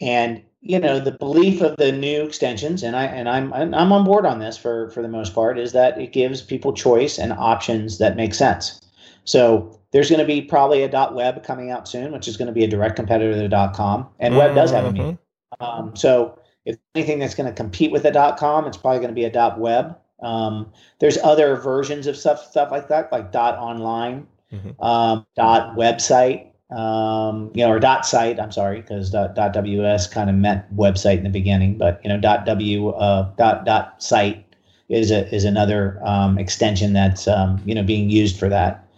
and 0.00 0.42
you 0.64 0.78
know 0.78 0.98
the 0.98 1.12
belief 1.12 1.60
of 1.60 1.76
the 1.76 1.92
new 1.92 2.24
extensions 2.24 2.82
and 2.82 2.96
i 2.96 3.04
and 3.04 3.28
i'm 3.28 3.52
i'm 3.52 3.92
on 3.92 4.04
board 4.04 4.26
on 4.26 4.38
this 4.38 4.56
for 4.56 4.90
for 4.90 5.02
the 5.02 5.08
most 5.08 5.34
part 5.34 5.58
is 5.58 5.72
that 5.72 6.00
it 6.00 6.12
gives 6.12 6.40
people 6.40 6.72
choice 6.72 7.18
and 7.18 7.32
options 7.34 7.98
that 7.98 8.16
make 8.16 8.34
sense 8.34 8.80
so 9.24 9.78
there's 9.92 10.08
going 10.08 10.20
to 10.20 10.26
be 10.26 10.42
probably 10.42 10.82
a 10.82 10.88
dot 10.88 11.14
web 11.14 11.44
coming 11.44 11.70
out 11.70 11.86
soon 11.86 12.12
which 12.12 12.26
is 12.26 12.36
going 12.36 12.46
to 12.46 12.52
be 12.52 12.64
a 12.64 12.68
direct 12.68 12.96
competitor 12.96 13.34
to 13.34 13.48
the 13.48 13.72
com 13.76 14.08
and 14.18 14.32
mm-hmm. 14.32 14.38
web 14.38 14.54
does 14.54 14.70
have 14.70 14.86
a 14.86 14.92
meaning 14.92 15.18
um, 15.60 15.94
so 15.94 16.36
if 16.64 16.76
anything 16.94 17.18
that's 17.18 17.34
going 17.34 17.48
to 17.48 17.54
compete 17.54 17.92
with 17.92 18.02
the 18.02 18.10
.dot 18.10 18.38
com 18.38 18.66
it's 18.66 18.76
probably 18.76 18.98
going 18.98 19.10
to 19.10 19.14
be 19.14 19.24
a 19.24 19.30
dot 19.30 19.60
web 19.60 19.96
um, 20.22 20.72
there's 20.98 21.18
other 21.18 21.56
versions 21.56 22.06
of 22.06 22.16
stuff 22.16 22.42
stuff 22.42 22.70
like 22.70 22.88
that 22.88 23.12
like 23.12 23.30
dot 23.30 23.58
online 23.58 24.26
mm-hmm. 24.50 24.82
um, 24.82 25.26
dot 25.36 25.76
website 25.76 26.48
um, 26.74 27.50
you 27.54 27.64
know, 27.64 27.70
or 27.70 27.78
dot 27.78 28.04
site. 28.04 28.40
I'm 28.40 28.52
sorry, 28.52 28.80
because 28.80 29.10
dot, 29.10 29.34
dot 29.34 29.52
ws 29.52 30.06
kind 30.06 30.28
of 30.28 30.36
meant 30.36 30.76
website 30.76 31.18
in 31.18 31.24
the 31.24 31.30
beginning, 31.30 31.78
but 31.78 32.00
you 32.02 32.08
know, 32.08 32.18
dot 32.18 32.46
w 32.46 32.88
uh, 32.88 33.30
dot 33.36 33.64
dot 33.64 34.02
site 34.02 34.44
is 34.88 35.10
a 35.10 35.32
is 35.34 35.44
another 35.44 36.00
um, 36.04 36.38
extension 36.38 36.92
that's 36.92 37.28
um, 37.28 37.60
you 37.64 37.74
know 37.74 37.82
being 37.82 38.10
used 38.10 38.38
for 38.38 38.48
that. 38.48 38.88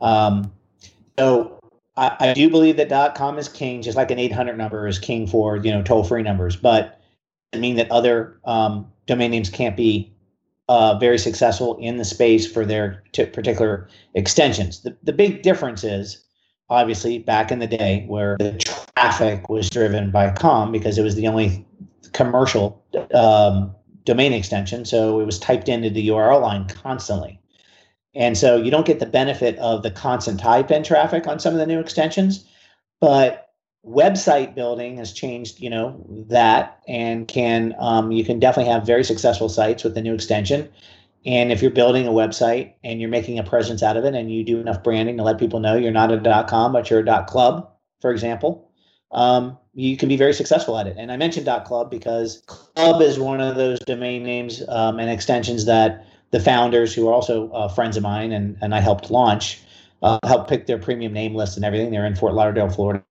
Um, 0.00 0.52
so 1.18 1.58
I, 1.96 2.16
I 2.20 2.32
do 2.34 2.50
believe 2.50 2.76
that 2.76 2.88
dot 2.88 3.14
com 3.14 3.38
is 3.38 3.48
king, 3.48 3.82
just 3.82 3.96
like 3.96 4.10
an 4.10 4.18
800 4.18 4.56
number 4.56 4.86
is 4.86 4.98
king 4.98 5.26
for 5.26 5.56
you 5.56 5.70
know 5.70 5.82
toll 5.82 6.04
free 6.04 6.22
numbers, 6.22 6.56
but 6.56 7.00
it 7.52 7.60
mean 7.60 7.76
that 7.76 7.90
other 7.90 8.38
um, 8.44 8.90
domain 9.06 9.30
names 9.30 9.50
can't 9.50 9.76
be 9.76 10.12
uh, 10.68 10.98
very 10.98 11.18
successful 11.18 11.76
in 11.78 11.96
the 11.96 12.04
space 12.04 12.50
for 12.50 12.64
their 12.64 13.02
t- 13.12 13.26
particular 13.26 13.88
extensions. 14.14 14.82
The 14.82 14.96
the 15.02 15.12
big 15.12 15.42
difference 15.42 15.84
is 15.84 16.21
obviously 16.72 17.18
back 17.18 17.52
in 17.52 17.58
the 17.58 17.66
day 17.66 18.04
where 18.08 18.36
the 18.38 18.52
traffic 18.96 19.48
was 19.48 19.70
driven 19.70 20.10
by 20.10 20.30
com 20.32 20.72
because 20.72 20.98
it 20.98 21.02
was 21.02 21.14
the 21.14 21.28
only 21.28 21.66
commercial 22.12 22.84
um, 23.14 23.74
domain 24.04 24.32
extension. 24.32 24.84
So 24.84 25.20
it 25.20 25.26
was 25.26 25.38
typed 25.38 25.68
into 25.68 25.90
the 25.90 26.08
URL 26.08 26.40
line 26.42 26.66
constantly. 26.68 27.40
And 28.14 28.36
so 28.36 28.56
you 28.56 28.70
don't 28.70 28.86
get 28.86 29.00
the 29.00 29.06
benefit 29.06 29.56
of 29.58 29.82
the 29.82 29.90
constant 29.90 30.38
type 30.38 30.70
in 30.70 30.82
traffic 30.82 31.26
on 31.26 31.38
some 31.38 31.54
of 31.54 31.60
the 31.60 31.66
new 31.66 31.80
extensions, 31.80 32.44
but 33.00 33.50
website 33.86 34.54
building 34.54 34.96
has 34.96 35.12
changed, 35.12 35.60
you 35.60 35.70
know, 35.70 36.04
that 36.28 36.82
and 36.86 37.26
can 37.26 37.74
um, 37.78 38.12
you 38.12 38.24
can 38.24 38.38
definitely 38.38 38.70
have 38.70 38.86
very 38.86 39.02
successful 39.02 39.48
sites 39.48 39.82
with 39.82 39.94
the 39.94 40.02
new 40.02 40.14
extension. 40.14 40.68
And 41.24 41.52
if 41.52 41.62
you're 41.62 41.70
building 41.70 42.06
a 42.06 42.10
website 42.10 42.72
and 42.82 43.00
you're 43.00 43.10
making 43.10 43.38
a 43.38 43.44
presence 43.44 43.82
out 43.82 43.96
of 43.96 44.04
it 44.04 44.14
and 44.14 44.32
you 44.32 44.42
do 44.44 44.58
enough 44.58 44.82
branding 44.82 45.16
to 45.18 45.22
let 45.22 45.38
people 45.38 45.60
know 45.60 45.76
you're 45.76 45.92
not 45.92 46.12
a 46.12 46.46
.com, 46.48 46.72
but 46.72 46.90
you're 46.90 47.00
a 47.00 47.24
.club, 47.24 47.70
for 48.00 48.10
example, 48.10 48.68
um, 49.12 49.56
you 49.74 49.96
can 49.96 50.08
be 50.08 50.16
very 50.16 50.32
successful 50.32 50.78
at 50.78 50.86
it. 50.86 50.96
And 50.98 51.12
I 51.12 51.16
mentioned 51.16 51.46
.club 51.64 51.90
because 51.90 52.42
club 52.46 53.00
is 53.00 53.18
one 53.18 53.40
of 53.40 53.56
those 53.56 53.78
domain 53.80 54.24
names 54.24 54.62
um, 54.68 54.98
and 54.98 55.08
extensions 55.08 55.64
that 55.66 56.04
the 56.32 56.40
founders, 56.40 56.94
who 56.94 57.08
are 57.08 57.12
also 57.12 57.50
uh, 57.52 57.68
friends 57.68 57.96
of 57.96 58.02
mine 58.02 58.32
and, 58.32 58.56
and 58.60 58.74
I 58.74 58.80
helped 58.80 59.10
launch, 59.10 59.60
uh, 60.02 60.18
helped 60.24 60.48
pick 60.48 60.66
their 60.66 60.78
premium 60.78 61.12
name 61.12 61.34
list 61.34 61.56
and 61.56 61.64
everything. 61.64 61.90
They're 61.90 62.06
in 62.06 62.16
Fort 62.16 62.34
Lauderdale, 62.34 62.70
Florida. 62.70 63.04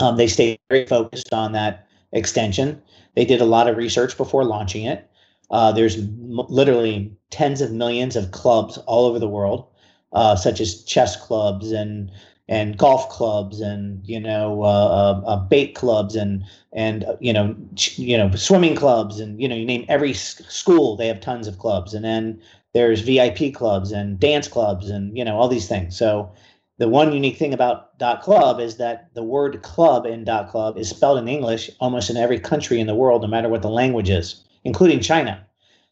Um, 0.00 0.16
they 0.16 0.26
stayed 0.26 0.58
very 0.68 0.86
focused 0.86 1.32
on 1.32 1.52
that 1.52 1.86
extension. 2.12 2.82
They 3.14 3.24
did 3.24 3.40
a 3.40 3.44
lot 3.44 3.68
of 3.68 3.76
research 3.76 4.16
before 4.16 4.44
launching 4.44 4.84
it. 4.84 5.07
Uh, 5.50 5.72
there's 5.72 5.98
m- 5.98 6.40
literally 6.48 7.12
tens 7.30 7.60
of 7.60 7.72
millions 7.72 8.16
of 8.16 8.30
clubs 8.32 8.78
all 8.86 9.06
over 9.06 9.18
the 9.18 9.28
world, 9.28 9.66
uh, 10.12 10.36
such 10.36 10.60
as 10.60 10.82
chess 10.84 11.16
clubs 11.16 11.72
and 11.72 12.10
and 12.50 12.78
golf 12.78 13.08
clubs 13.10 13.60
and 13.60 14.00
you 14.06 14.18
know 14.18 14.62
uh, 14.62 14.66
uh, 14.66 15.22
uh 15.26 15.36
bait 15.36 15.74
clubs 15.74 16.16
and 16.16 16.42
and 16.72 17.04
uh, 17.04 17.16
you 17.20 17.32
know 17.32 17.54
ch- 17.76 17.98
you 17.98 18.16
know 18.16 18.30
swimming 18.32 18.74
clubs 18.74 19.20
and 19.20 19.40
you 19.40 19.46
know 19.48 19.54
you 19.54 19.66
name 19.66 19.84
every 19.88 20.10
s- 20.12 20.42
school 20.48 20.96
they 20.96 21.06
have 21.06 21.20
tons 21.20 21.46
of 21.46 21.58
clubs 21.58 21.92
and 21.92 22.04
then 22.04 22.40
there's 22.72 23.00
VIP 23.02 23.54
clubs 23.54 23.92
and 23.92 24.18
dance 24.20 24.48
clubs 24.48 24.90
and 24.90 25.16
you 25.16 25.24
know 25.24 25.36
all 25.36 25.48
these 25.48 25.68
things. 25.68 25.96
So 25.96 26.30
the 26.78 26.88
one 26.88 27.12
unique 27.12 27.36
thing 27.36 27.52
about 27.52 27.98
dot 27.98 28.22
club 28.22 28.60
is 28.60 28.76
that 28.76 29.12
the 29.14 29.22
word 29.22 29.62
club 29.62 30.06
in 30.06 30.24
dot 30.24 30.48
club 30.48 30.78
is 30.78 30.88
spelled 30.88 31.18
in 31.18 31.28
English 31.28 31.70
almost 31.80 32.10
in 32.10 32.16
every 32.16 32.38
country 32.38 32.80
in 32.80 32.86
the 32.86 32.94
world, 32.94 33.22
no 33.22 33.28
matter 33.28 33.48
what 33.48 33.62
the 33.62 33.70
language 33.70 34.10
is 34.10 34.44
including 34.68 35.00
China. 35.00 35.42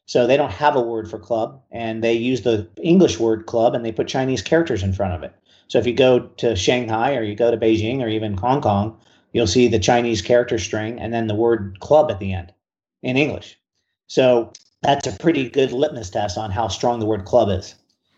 So 0.04 0.26
they 0.26 0.36
don't 0.36 0.52
have 0.52 0.76
a 0.76 0.82
word 0.82 1.10
for 1.10 1.18
club, 1.18 1.62
and 1.72 2.04
they 2.04 2.12
use 2.12 2.42
the 2.42 2.68
English 2.80 3.18
word 3.18 3.46
club 3.46 3.74
and 3.74 3.82
they 3.82 3.90
put 3.90 4.06
Chinese 4.06 4.42
characters 4.42 4.82
in 4.82 4.92
front 4.92 5.14
of 5.14 5.22
it. 5.22 5.34
So 5.68 5.78
if 5.78 5.86
you 5.86 5.94
go 5.94 6.20
to 6.20 6.54
Shanghai 6.54 7.16
or 7.16 7.22
you 7.22 7.34
go 7.34 7.50
to 7.50 7.56
Beijing 7.56 8.02
or 8.02 8.08
even 8.08 8.36
Hong 8.36 8.60
Kong, 8.60 8.96
you'll 9.32 9.46
see 9.46 9.66
the 9.66 9.78
Chinese 9.78 10.20
character 10.20 10.58
string 10.58 11.00
and 11.00 11.12
then 11.12 11.26
the 11.26 11.34
word 11.34 11.80
club 11.80 12.10
at 12.10 12.20
the 12.20 12.34
end 12.34 12.52
in 13.02 13.16
English. 13.16 13.58
So 14.08 14.52
that's 14.82 15.06
a 15.06 15.18
pretty 15.18 15.48
good 15.48 15.72
litmus 15.72 16.10
test 16.10 16.36
on 16.36 16.50
how 16.50 16.68
strong 16.68 17.00
the 17.00 17.06
word 17.06 17.24
club 17.24 17.48
is. 17.48 17.74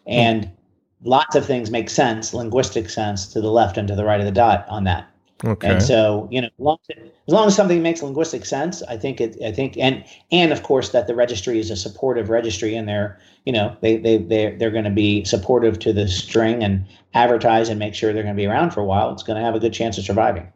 And 0.06 0.44
hmm. 0.44 1.08
lots 1.08 1.36
of 1.36 1.46
things 1.46 1.70
make 1.70 1.88
sense, 1.88 2.34
linguistic 2.34 2.90
sense, 2.90 3.28
to 3.28 3.40
the 3.40 3.52
left 3.52 3.78
and 3.78 3.86
to 3.88 3.94
the 3.94 4.04
right 4.04 4.20
of 4.20 4.26
the 4.26 4.32
dot 4.32 4.66
on 4.68 4.84
that. 4.84 5.08
Okay. 5.44 5.68
And 5.68 5.82
so, 5.82 6.28
you 6.32 6.40
know, 6.40 6.78
as 6.88 7.32
long 7.32 7.46
as 7.46 7.54
something 7.54 7.80
makes 7.80 8.02
linguistic 8.02 8.44
sense, 8.44 8.82
I 8.82 8.96
think 8.96 9.20
it. 9.20 9.40
I 9.44 9.52
think, 9.52 9.78
and 9.78 10.04
and 10.32 10.50
of 10.52 10.64
course 10.64 10.88
that 10.90 11.06
the 11.06 11.14
registry 11.14 11.60
is 11.60 11.70
a 11.70 11.76
supportive 11.76 12.28
registry, 12.28 12.74
and 12.74 12.88
they're, 12.88 13.20
you 13.44 13.52
know, 13.52 13.76
they 13.80 13.98
they 13.98 14.18
they 14.18 14.56
they're 14.56 14.72
going 14.72 14.84
to 14.84 14.90
be 14.90 15.24
supportive 15.24 15.78
to 15.80 15.92
the 15.92 16.08
string 16.08 16.64
and 16.64 16.84
advertise 17.14 17.68
and 17.68 17.78
make 17.78 17.94
sure 17.94 18.12
they're 18.12 18.24
going 18.24 18.34
to 18.34 18.40
be 18.40 18.46
around 18.46 18.72
for 18.72 18.80
a 18.80 18.84
while. 18.84 19.12
It's 19.12 19.22
going 19.22 19.38
to 19.38 19.44
have 19.44 19.54
a 19.54 19.60
good 19.60 19.72
chance 19.72 19.96
of 19.96 20.04
surviving. 20.04 20.52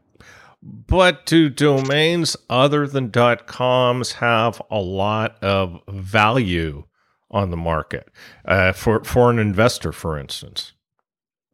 But 0.62 1.26
do 1.26 1.48
domains 1.48 2.36
other 2.48 2.86
than 2.86 3.10
.coms 3.10 4.12
have 4.12 4.62
a 4.70 4.80
lot 4.80 5.42
of 5.42 5.80
value 5.88 6.84
on 7.30 7.50
the 7.50 7.56
market 7.56 8.08
uh, 8.44 8.72
for 8.72 9.04
for 9.04 9.30
an 9.30 9.38
investor, 9.38 9.92
for 9.92 10.18
instance? 10.18 10.72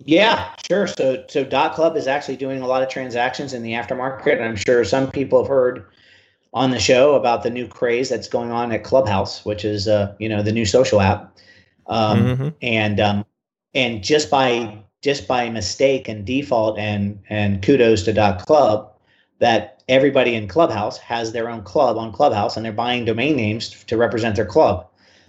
Yeah, 0.04 0.54
sure. 0.66 0.86
So 0.86 1.24
so 1.28 1.44
Dot 1.44 1.74
Club 1.74 1.96
is 1.96 2.06
actually 2.06 2.36
doing 2.36 2.62
a 2.62 2.66
lot 2.66 2.82
of 2.82 2.88
transactions 2.88 3.52
in 3.52 3.62
the 3.62 3.72
aftermarket, 3.72 4.34
and 4.34 4.44
I'm 4.44 4.56
sure 4.56 4.84
some 4.84 5.10
people 5.10 5.42
have 5.42 5.48
heard 5.48 5.86
on 6.54 6.70
the 6.70 6.78
show 6.78 7.14
about 7.14 7.42
the 7.42 7.50
new 7.50 7.66
craze 7.66 8.08
that's 8.08 8.28
going 8.28 8.50
on 8.50 8.72
at 8.72 8.84
Clubhouse, 8.84 9.44
which 9.44 9.64
is 9.64 9.88
uh, 9.88 10.14
you 10.18 10.28
know 10.28 10.42
the 10.42 10.52
new 10.52 10.64
social 10.64 11.00
app. 11.00 11.36
Um, 11.88 12.24
mm-hmm. 12.24 12.48
and 12.62 13.00
um, 13.00 13.24
and 13.74 14.02
just 14.02 14.30
by 14.30 14.78
just 15.02 15.26
by 15.26 15.48
mistake 15.50 16.08
and 16.08 16.24
default 16.24 16.78
and 16.78 17.18
and 17.28 17.62
kudos 17.62 18.04
to 18.04 18.12
Dot 18.12 18.44
Club 18.46 18.92
that 19.38 19.82
everybody 19.88 20.34
in 20.34 20.48
Clubhouse 20.48 20.98
has 20.98 21.32
their 21.32 21.48
own 21.48 21.62
club 21.62 21.96
on 21.96 22.12
Clubhouse 22.12 22.56
and 22.56 22.64
they're 22.64 22.72
buying 22.72 23.04
domain 23.04 23.36
names 23.36 23.84
to 23.84 23.96
represent 23.96 24.36
their 24.36 24.46
club. 24.46 24.86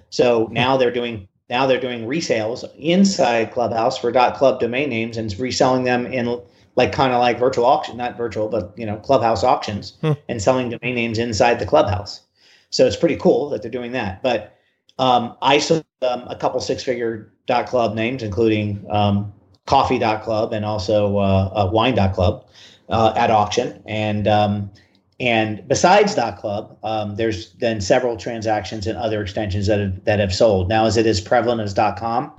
So 0.09 0.47
now 0.51 0.77
they're 0.77 0.91
doing 0.91 1.27
now 1.49 1.65
they're 1.65 1.79
doing 1.79 2.05
resales 2.05 2.63
inside 2.77 3.51
Clubhouse 3.51 3.97
for 3.97 4.11
.club 4.11 4.59
domain 4.59 4.89
names 4.89 5.17
and 5.17 5.37
reselling 5.39 5.83
them 5.83 6.05
in 6.05 6.39
like 6.75 6.91
kind 6.91 7.11
of 7.11 7.19
like 7.19 7.39
virtual 7.39 7.65
auction, 7.65 7.97
not 7.97 8.17
virtual, 8.17 8.47
but 8.47 8.73
you 8.77 8.85
know, 8.85 8.97
Clubhouse 8.97 9.43
auctions 9.43 9.97
hmm. 10.01 10.13
and 10.27 10.41
selling 10.41 10.69
domain 10.69 10.95
names 10.95 11.17
inside 11.17 11.59
the 11.59 11.65
Clubhouse. 11.65 12.21
So 12.69 12.85
it's 12.85 12.95
pretty 12.95 13.15
cool 13.15 13.49
that 13.49 13.61
they're 13.61 13.71
doing 13.71 13.91
that. 13.93 14.21
But 14.21 14.55
um, 14.99 15.35
I 15.41 15.57
sold 15.57 15.85
um, 16.01 16.23
a 16.27 16.35
couple 16.35 16.59
six-figure 16.59 17.31
.club 17.65 17.95
names, 17.95 18.21
including 18.21 18.85
um, 18.89 19.33
Coffee.club 19.65 20.53
and 20.53 20.65
also 20.65 21.17
uh, 21.17 21.51
uh, 21.53 21.69
Wine.club 21.71 22.45
uh, 22.89 23.13
at 23.15 23.29
auction, 23.29 23.83
and 23.85 24.27
um, 24.27 24.71
and 25.19 25.67
besides 25.67 26.15
dot 26.15 26.37
club, 26.37 26.77
um, 26.83 27.15
there's 27.15 27.47
been 27.47 27.81
several 27.81 28.15
transactions 28.15 28.87
and 28.87 28.97
other 28.97 29.21
extensions 29.21 29.67
that 29.67 29.79
have, 29.79 30.03
that 30.05 30.19
have 30.19 30.33
sold. 30.33 30.69
Now, 30.69 30.85
is 30.85 30.95
it 30.95 31.05
as 31.05 31.19
prevalent 31.19 31.61
as 31.61 31.73
dot 31.73 31.97
com? 31.97 32.31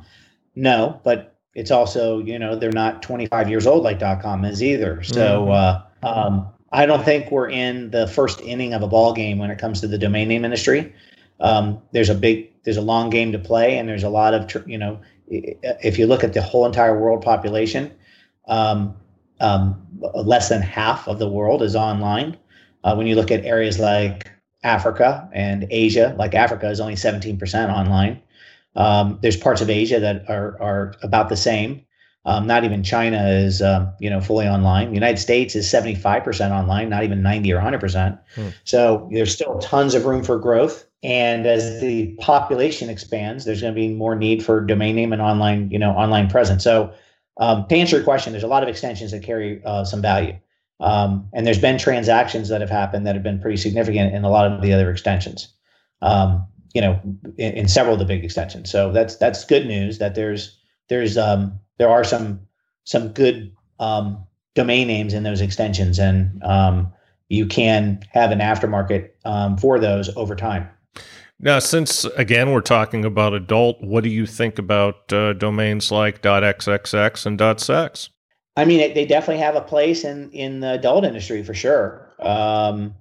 No, 0.54 1.00
but 1.04 1.36
it's 1.54 1.70
also 1.70 2.20
you 2.20 2.38
know 2.38 2.56
they're 2.56 2.72
not 2.72 3.02
25 3.02 3.50
years 3.50 3.66
old 3.66 3.82
like 3.82 3.98
dot 3.98 4.22
com 4.22 4.44
is 4.44 4.62
either. 4.62 5.02
So 5.02 5.42
mm-hmm. 5.42 6.06
uh, 6.06 6.08
um, 6.08 6.48
I 6.72 6.86
don't 6.86 7.04
think 7.04 7.30
we're 7.30 7.50
in 7.50 7.90
the 7.90 8.06
first 8.06 8.40
inning 8.40 8.72
of 8.72 8.82
a 8.82 8.88
ball 8.88 9.12
game 9.12 9.38
when 9.38 9.50
it 9.50 9.58
comes 9.58 9.80
to 9.82 9.86
the 9.86 9.98
domain 9.98 10.28
name 10.28 10.44
industry. 10.44 10.94
Um, 11.40 11.82
there's 11.92 12.08
a 12.08 12.14
big 12.14 12.50
there's 12.64 12.76
a 12.76 12.82
long 12.82 13.10
game 13.10 13.32
to 13.32 13.38
play, 13.38 13.76
and 13.76 13.88
there's 13.88 14.04
a 14.04 14.10
lot 14.10 14.32
of 14.32 14.66
you 14.66 14.78
know 14.78 15.00
if 15.28 15.98
you 15.98 16.06
look 16.06 16.24
at 16.24 16.32
the 16.32 16.42
whole 16.42 16.66
entire 16.66 16.98
world 16.98 17.22
population, 17.22 17.92
um, 18.48 18.96
um, 19.40 19.86
less 20.14 20.48
than 20.48 20.62
half 20.62 21.08
of 21.08 21.18
the 21.18 21.28
world 21.28 21.62
is 21.62 21.76
online. 21.76 22.36
Uh, 22.84 22.94
when 22.94 23.06
you 23.06 23.14
look 23.14 23.30
at 23.30 23.44
areas 23.44 23.78
like 23.78 24.30
Africa 24.62 25.28
and 25.32 25.66
Asia, 25.70 26.14
like 26.18 26.34
Africa 26.34 26.68
is 26.68 26.80
only 26.80 26.94
17% 26.94 27.72
online. 27.72 28.20
Um, 28.76 29.18
there's 29.22 29.36
parts 29.36 29.60
of 29.60 29.70
Asia 29.70 30.00
that 30.00 30.28
are, 30.28 30.60
are 30.60 30.94
about 31.02 31.28
the 31.28 31.36
same. 31.36 31.84
Um, 32.26 32.46
not 32.46 32.64
even 32.64 32.82
China 32.82 33.28
is, 33.28 33.62
um, 33.62 33.92
you 33.98 34.10
know, 34.10 34.20
fully 34.20 34.46
online. 34.46 34.88
The 34.88 34.94
United 34.94 35.18
States 35.18 35.54
is 35.54 35.66
75% 35.66 36.50
online, 36.50 36.90
not 36.90 37.02
even 37.02 37.22
90 37.22 37.52
or 37.52 37.60
100%. 37.60 38.18
Hmm. 38.34 38.48
So 38.64 39.08
there's 39.10 39.32
still 39.32 39.58
tons 39.58 39.94
of 39.94 40.04
room 40.04 40.22
for 40.22 40.38
growth. 40.38 40.84
And 41.02 41.46
as 41.46 41.80
the 41.80 42.14
population 42.20 42.90
expands, 42.90 43.46
there's 43.46 43.62
going 43.62 43.74
to 43.74 43.80
be 43.80 43.88
more 43.88 44.14
need 44.14 44.44
for 44.44 44.60
domain 44.60 44.96
name 44.96 45.14
and 45.14 45.22
online, 45.22 45.70
you 45.70 45.78
know, 45.78 45.92
online 45.92 46.28
presence. 46.28 46.62
So 46.62 46.92
um, 47.38 47.66
to 47.68 47.74
answer 47.74 47.96
your 47.96 48.04
question, 48.04 48.34
there's 48.34 48.44
a 48.44 48.48
lot 48.48 48.62
of 48.62 48.68
extensions 48.68 49.12
that 49.12 49.22
carry 49.22 49.62
uh, 49.64 49.84
some 49.84 50.02
value. 50.02 50.38
Um, 50.80 51.28
and 51.32 51.46
there's 51.46 51.58
been 51.58 51.78
transactions 51.78 52.48
that 52.48 52.60
have 52.60 52.70
happened 52.70 53.06
that 53.06 53.14
have 53.14 53.22
been 53.22 53.40
pretty 53.40 53.58
significant 53.58 54.14
in 54.14 54.24
a 54.24 54.30
lot 54.30 54.50
of 54.50 54.62
the 54.62 54.72
other 54.72 54.90
extensions. 54.90 55.52
Um, 56.02 56.46
you 56.72 56.80
know, 56.80 57.00
in, 57.36 57.52
in, 57.52 57.68
several 57.68 57.94
of 57.94 57.98
the 57.98 58.04
big 58.04 58.24
extensions. 58.24 58.70
So 58.70 58.92
that's 58.92 59.16
that's 59.16 59.44
good 59.44 59.66
news 59.66 59.98
that 59.98 60.14
there's 60.14 60.56
there's 60.88 61.18
um, 61.18 61.58
there 61.78 61.90
are 61.90 62.04
some 62.04 62.40
some 62.84 63.08
good 63.08 63.52
um, 63.80 64.24
domain 64.54 64.86
names 64.86 65.12
in 65.12 65.24
those 65.24 65.40
extensions, 65.40 65.98
and 65.98 66.42
um, 66.44 66.92
you 67.28 67.46
can 67.46 68.00
have 68.12 68.30
an 68.30 68.38
aftermarket 68.38 69.10
um, 69.24 69.56
for 69.56 69.78
those 69.78 70.14
over 70.16 70.36
time. 70.36 70.68
Now, 71.40 71.58
since 71.58 72.04
again 72.04 72.52
we're 72.52 72.60
talking 72.60 73.04
about 73.04 73.34
adult, 73.34 73.82
what 73.82 74.04
do 74.04 74.10
you 74.10 74.26
think 74.26 74.58
about 74.58 75.12
uh, 75.12 75.32
domains 75.32 75.90
like 75.90 76.22
.xxx 76.22 77.26
and 77.26 77.60
.sex? 77.60 78.10
I 78.60 78.66
mean, 78.66 78.92
they 78.92 79.06
definitely 79.06 79.42
have 79.42 79.56
a 79.56 79.62
place 79.62 80.04
in 80.04 80.30
in 80.32 80.60
the 80.60 80.72
adult 80.72 81.06
industry 81.06 81.42
for 81.42 81.54
sure. 81.54 82.12
Um, 82.20 82.94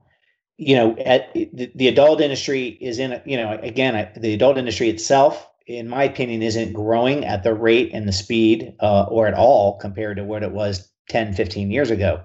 you 0.55 0.73
know, 0.73 0.95
at 0.99 1.33
the, 1.33 1.69
the, 1.75 1.87
adult 1.89 2.21
industry 2.21 2.67
is 2.79 2.97
in, 2.97 3.21
you 3.25 3.35
know, 3.35 3.59
again, 3.61 4.09
the 4.15 4.33
adult 4.33 4.57
industry 4.57 4.89
itself, 4.89 5.49
in 5.67 5.89
my 5.89 6.03
opinion, 6.03 6.41
isn't 6.41 6.73
growing 6.73 7.25
at 7.25 7.43
the 7.43 7.53
rate 7.53 7.91
and 7.93 8.07
the 8.07 8.13
speed 8.13 8.73
uh, 8.81 9.03
or 9.03 9.27
at 9.27 9.33
all 9.33 9.77
compared 9.79 10.15
to 10.17 10.23
what 10.23 10.43
it 10.43 10.51
was 10.51 10.89
10, 11.09 11.33
15 11.33 11.71
years 11.71 11.91
ago. 11.91 12.23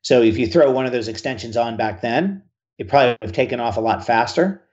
So 0.00 0.22
if 0.22 0.38
you 0.38 0.46
throw 0.46 0.70
one 0.70 0.86
of 0.86 0.92
those 0.92 1.08
extensions 1.08 1.56
on 1.56 1.76
back 1.76 2.00
then, 2.00 2.42
it 2.78 2.88
probably 2.88 3.12
would 3.12 3.18
have 3.22 3.32
taken 3.32 3.60
off 3.60 3.76
a 3.76 3.80
lot 3.80 4.06
faster. 4.06 4.66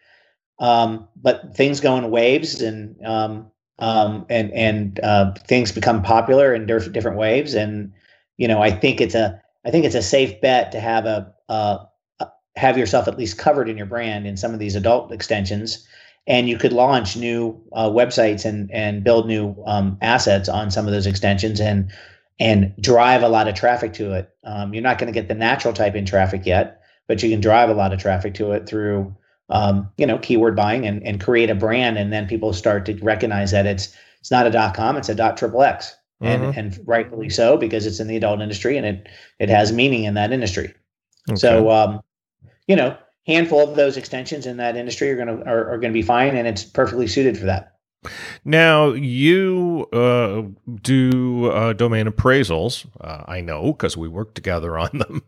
Um, 0.59 1.09
but 1.15 1.55
things 1.55 1.81
go 1.81 1.97
in 1.97 2.09
waves 2.09 2.61
and 2.61 3.05
um, 3.05 3.51
um, 3.79 4.25
and 4.29 4.51
and 4.53 4.99
uh, 5.01 5.33
things 5.47 5.71
become 5.71 6.01
popular 6.01 6.53
in 6.53 6.65
different 6.65 7.17
waves. 7.17 7.53
And 7.53 7.93
you 8.37 8.47
know, 8.47 8.61
I 8.61 8.71
think 8.71 9.01
it's 9.01 9.15
a 9.15 9.41
I 9.65 9.71
think 9.71 9.85
it's 9.85 9.95
a 9.95 10.01
safe 10.01 10.39
bet 10.41 10.71
to 10.71 10.79
have 10.79 11.05
a, 11.05 11.33
a 11.49 11.87
have 12.55 12.77
yourself 12.77 13.07
at 13.07 13.17
least 13.17 13.37
covered 13.37 13.69
in 13.69 13.77
your 13.77 13.85
brand 13.85 14.25
in 14.25 14.37
some 14.37 14.53
of 14.53 14.59
these 14.59 14.75
adult 14.75 15.11
extensions 15.11 15.87
and 16.27 16.49
you 16.49 16.57
could 16.57 16.73
launch 16.73 17.15
new 17.15 17.59
uh, 17.73 17.89
websites 17.89 18.45
and 18.45 18.69
and 18.71 19.03
build 19.03 19.27
new 19.27 19.55
um, 19.65 19.97
assets 20.01 20.49
on 20.49 20.69
some 20.69 20.85
of 20.85 20.91
those 20.91 21.07
extensions 21.07 21.59
and 21.59 21.91
and 22.39 22.73
drive 22.79 23.23
a 23.23 23.29
lot 23.29 23.47
of 23.47 23.55
traffic 23.55 23.93
to 23.93 24.13
it. 24.13 24.29
Um, 24.43 24.73
you're 24.73 24.83
not 24.83 24.99
going 24.99 25.11
to 25.11 25.19
get 25.19 25.27
the 25.27 25.33
natural 25.33 25.73
type 25.73 25.95
in 25.95 26.05
traffic 26.05 26.45
yet, 26.45 26.81
but 27.07 27.23
you 27.23 27.29
can 27.29 27.41
drive 27.41 27.69
a 27.69 27.73
lot 27.73 27.93
of 27.93 27.99
traffic 27.99 28.35
to 28.35 28.51
it 28.51 28.67
through 28.67 29.15
um, 29.49 29.89
you 29.97 30.05
know 30.05 30.17
keyword 30.17 30.55
buying 30.55 30.85
and, 30.85 31.01
and 31.03 31.21
create 31.21 31.49
a 31.49 31.55
brand, 31.55 31.97
and 31.97 32.11
then 32.11 32.27
people 32.27 32.53
start 32.53 32.85
to 32.85 32.93
recognize 33.03 33.51
that 33.51 33.65
it's 33.65 33.95
it's 34.19 34.31
not 34.31 34.47
a 34.47 34.51
dot 34.51 34.75
com, 34.75 34.97
it's 34.97 35.09
a 35.09 35.15
dot 35.15 35.37
triple 35.37 35.63
X, 35.63 35.95
and 36.21 36.41
mm-hmm. 36.41 36.59
and 36.59 36.79
rightfully 36.85 37.29
so 37.29 37.57
because 37.57 37.85
it's 37.85 37.99
in 37.99 38.07
the 38.07 38.17
adult 38.17 38.41
industry 38.41 38.77
and 38.77 38.85
it 38.85 39.07
it 39.39 39.49
has 39.49 39.71
meaning 39.71 40.03
in 40.03 40.15
that 40.15 40.31
industry. 40.31 40.73
Okay. 41.29 41.37
So 41.37 41.71
um, 41.71 42.01
you 42.67 42.75
know, 42.75 42.97
handful 43.25 43.69
of 43.69 43.75
those 43.75 43.97
extensions 43.97 44.45
in 44.45 44.57
that 44.57 44.75
industry 44.75 45.09
are 45.11 45.15
going 45.15 45.37
to 45.37 45.49
are, 45.49 45.69
are 45.69 45.77
going 45.77 45.93
to 45.93 45.97
be 45.97 46.01
fine, 46.01 46.35
and 46.35 46.47
it's 46.47 46.63
perfectly 46.63 47.07
suited 47.07 47.37
for 47.37 47.45
that. 47.45 47.73
Now 48.45 48.89
you 48.89 49.87
uh, 49.91 50.43
do 50.81 51.51
uh, 51.51 51.73
domain 51.73 52.05
appraisals. 52.05 52.85
Uh, 53.01 53.23
I 53.27 53.41
know 53.41 53.73
because 53.73 53.97
we 53.97 54.07
work 54.07 54.33
together 54.33 54.77
on 54.77 54.89
them. 54.93 55.23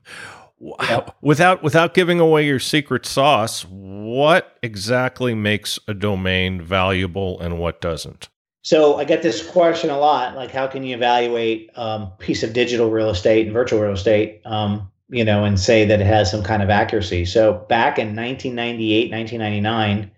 Yep. 0.59 1.15
Without 1.21 1.63
without 1.63 1.93
giving 1.93 2.19
away 2.19 2.45
your 2.45 2.59
secret 2.59 3.05
sauce, 3.05 3.65
what 3.69 4.57
exactly 4.61 5.33
makes 5.33 5.79
a 5.87 5.93
domain 5.93 6.61
valuable 6.61 7.39
and 7.39 7.59
what 7.59 7.79
doesn't? 7.79 8.27
So 8.61 8.97
I 8.97 9.05
get 9.05 9.21
this 9.21 9.45
question 9.45 9.89
a 9.89 9.97
lot, 9.97 10.35
like 10.35 10.51
how 10.51 10.67
can 10.67 10.83
you 10.83 10.95
evaluate 10.95 11.69
um, 11.75 12.11
piece 12.19 12.43
of 12.43 12.51
digital 12.51 12.91
real 12.91 13.09
estate 13.09 13.45
and 13.45 13.53
virtual 13.53 13.79
real 13.79 13.93
estate? 13.93 14.41
Um, 14.45 14.91
you 15.09 15.23
know, 15.23 15.43
and 15.43 15.59
say 15.59 15.85
that 15.85 16.01
it 16.01 16.05
has 16.05 16.29
some 16.29 16.43
kind 16.43 16.61
of 16.61 16.69
accuracy. 16.69 17.25
So 17.25 17.65
back 17.69 17.97
in 17.97 18.15
1998, 18.15 19.11
1999, 19.11 20.11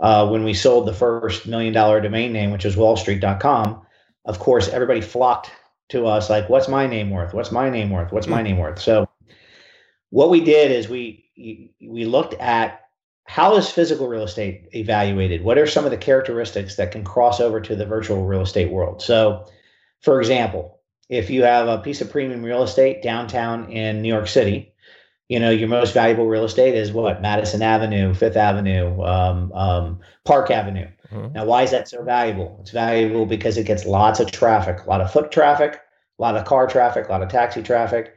uh, 0.00 0.28
when 0.28 0.44
we 0.44 0.54
sold 0.54 0.86
the 0.86 0.94
first 0.94 1.46
million 1.46 1.72
dollar 1.72 2.00
domain 2.00 2.32
name, 2.32 2.50
which 2.50 2.64
was 2.64 2.74
wallstreet.com, 2.74 3.80
of 4.24 4.38
course, 4.38 4.68
everybody 4.68 5.00
flocked 5.00 5.52
to 5.90 6.06
us 6.06 6.30
like, 6.30 6.48
what's 6.48 6.68
my 6.68 6.86
name 6.86 7.10
worth? 7.10 7.34
What's 7.34 7.52
my 7.52 7.70
name 7.70 7.90
worth? 7.90 8.12
What's 8.12 8.26
my 8.26 8.42
name 8.42 8.56
worth? 8.56 8.80
So 8.80 9.08
what 10.14 10.30
we 10.30 10.40
did 10.40 10.70
is 10.70 10.88
we 10.88 11.24
we 11.80 12.04
looked 12.04 12.34
at 12.34 12.82
how 13.24 13.56
is 13.56 13.68
physical 13.68 14.06
real 14.06 14.22
estate 14.22 14.68
evaluated? 14.72 15.42
What 15.42 15.58
are 15.58 15.66
some 15.66 15.84
of 15.84 15.90
the 15.90 15.96
characteristics 15.96 16.76
that 16.76 16.92
can 16.92 17.02
cross 17.02 17.40
over 17.40 17.60
to 17.60 17.74
the 17.74 17.84
virtual 17.84 18.24
real 18.24 18.42
estate 18.42 18.70
world? 18.70 19.02
So, 19.02 19.44
for 20.02 20.20
example, 20.20 20.78
if 21.08 21.30
you 21.30 21.42
have 21.42 21.66
a 21.66 21.78
piece 21.78 22.00
of 22.00 22.12
premium 22.12 22.44
real 22.44 22.62
estate 22.62 23.02
downtown 23.02 23.72
in 23.72 24.02
New 24.02 24.08
York 24.08 24.28
City, 24.28 24.72
you 25.28 25.40
know 25.40 25.50
your 25.50 25.66
most 25.66 25.92
valuable 25.92 26.28
real 26.28 26.44
estate 26.44 26.76
is 26.76 26.92
what 26.92 27.20
Madison 27.20 27.60
Avenue, 27.60 28.14
Fifth 28.14 28.36
Avenue, 28.36 29.02
um, 29.02 29.52
um, 29.52 30.00
Park 30.24 30.48
Avenue. 30.48 30.86
Mm-hmm. 31.10 31.32
Now, 31.32 31.44
why 31.44 31.64
is 31.64 31.72
that 31.72 31.88
so 31.88 32.04
valuable? 32.04 32.58
It's 32.60 32.70
valuable 32.70 33.26
because 33.26 33.56
it 33.56 33.66
gets 33.66 33.84
lots 33.84 34.20
of 34.20 34.30
traffic, 34.30 34.84
a 34.84 34.88
lot 34.88 35.00
of 35.00 35.10
foot 35.10 35.32
traffic, 35.32 35.80
a 36.20 36.22
lot 36.22 36.36
of 36.36 36.44
car 36.44 36.68
traffic, 36.68 37.08
a 37.08 37.10
lot 37.10 37.22
of 37.22 37.30
taxi 37.30 37.64
traffic, 37.64 38.13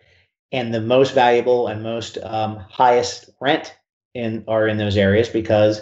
and 0.51 0.73
the 0.73 0.81
most 0.81 1.13
valuable 1.13 1.67
and 1.67 1.83
most 1.83 2.17
um, 2.23 2.57
highest 2.69 3.29
rent 3.39 3.75
in 4.13 4.43
are 4.47 4.67
in 4.67 4.77
those 4.77 4.97
areas 4.97 5.29
because 5.29 5.81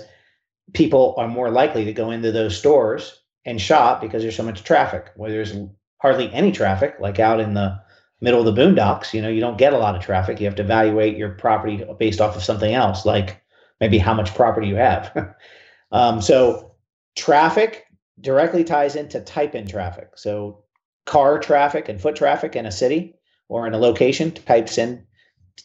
people 0.73 1.13
are 1.17 1.27
more 1.27 1.49
likely 1.49 1.85
to 1.85 1.93
go 1.93 2.11
into 2.11 2.31
those 2.31 2.57
stores 2.57 3.21
and 3.45 3.61
shop 3.61 4.01
because 4.01 4.23
there's 4.23 4.35
so 4.35 4.43
much 4.43 4.63
traffic. 4.63 5.11
Where 5.15 5.31
there's 5.31 5.55
hardly 6.01 6.31
any 6.33 6.51
traffic, 6.51 6.95
like 6.99 7.19
out 7.19 7.39
in 7.39 7.53
the 7.53 7.79
middle 8.21 8.45
of 8.45 8.55
the 8.55 8.61
boondocks, 8.61 9.13
you 9.13 9.21
know, 9.21 9.29
you 9.29 9.41
don't 9.41 9.57
get 9.57 9.73
a 9.73 9.77
lot 9.77 9.95
of 9.95 10.01
traffic. 10.01 10.39
You 10.39 10.45
have 10.45 10.55
to 10.55 10.63
evaluate 10.63 11.17
your 11.17 11.29
property 11.29 11.85
based 11.99 12.21
off 12.21 12.35
of 12.35 12.43
something 12.43 12.73
else, 12.73 13.05
like 13.05 13.41
maybe 13.79 13.97
how 13.97 14.13
much 14.13 14.33
property 14.33 14.67
you 14.67 14.75
have. 14.75 15.35
um, 15.91 16.21
so 16.21 16.75
traffic 17.15 17.85
directly 18.19 18.63
ties 18.63 18.95
into 18.95 19.19
type 19.19 19.55
in 19.55 19.67
traffic. 19.67 20.09
So 20.15 20.63
car 21.05 21.37
traffic 21.39 21.87
and 21.87 22.01
foot 22.01 22.15
traffic 22.15 22.55
in 22.55 22.65
a 22.65 22.71
city 22.71 23.14
or 23.47 23.67
in 23.67 23.73
a 23.73 23.77
location 23.77 24.31
types 24.31 24.77
in 24.77 25.05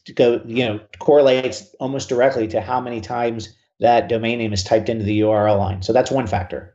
to 0.04 0.12
go, 0.12 0.40
you 0.46 0.64
know, 0.64 0.80
correlates 0.98 1.74
almost 1.80 2.08
directly 2.08 2.46
to 2.48 2.60
how 2.60 2.80
many 2.80 3.00
times 3.00 3.54
that 3.80 4.08
domain 4.08 4.38
name 4.38 4.52
is 4.52 4.62
typed 4.62 4.88
into 4.88 5.04
the 5.04 5.20
URL 5.20 5.58
line. 5.58 5.82
So 5.82 5.92
that's 5.92 6.10
one 6.10 6.26
factor. 6.26 6.74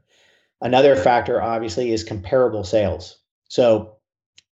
Another 0.62 0.96
factor, 0.96 1.42
obviously, 1.42 1.92
is 1.92 2.04
comparable 2.04 2.64
sales. 2.64 3.20
So 3.50 3.98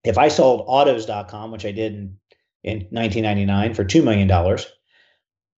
if 0.05 0.19
I 0.19 0.29
sold 0.29 0.65
autos.com, 0.67 1.51
which 1.51 1.65
I 1.65 1.73
did 1.73 1.95
in, 1.95 2.17
in 2.65 2.79
1999 2.91 3.75
for 3.75 3.85
$2 3.85 4.03
million, 4.03 4.31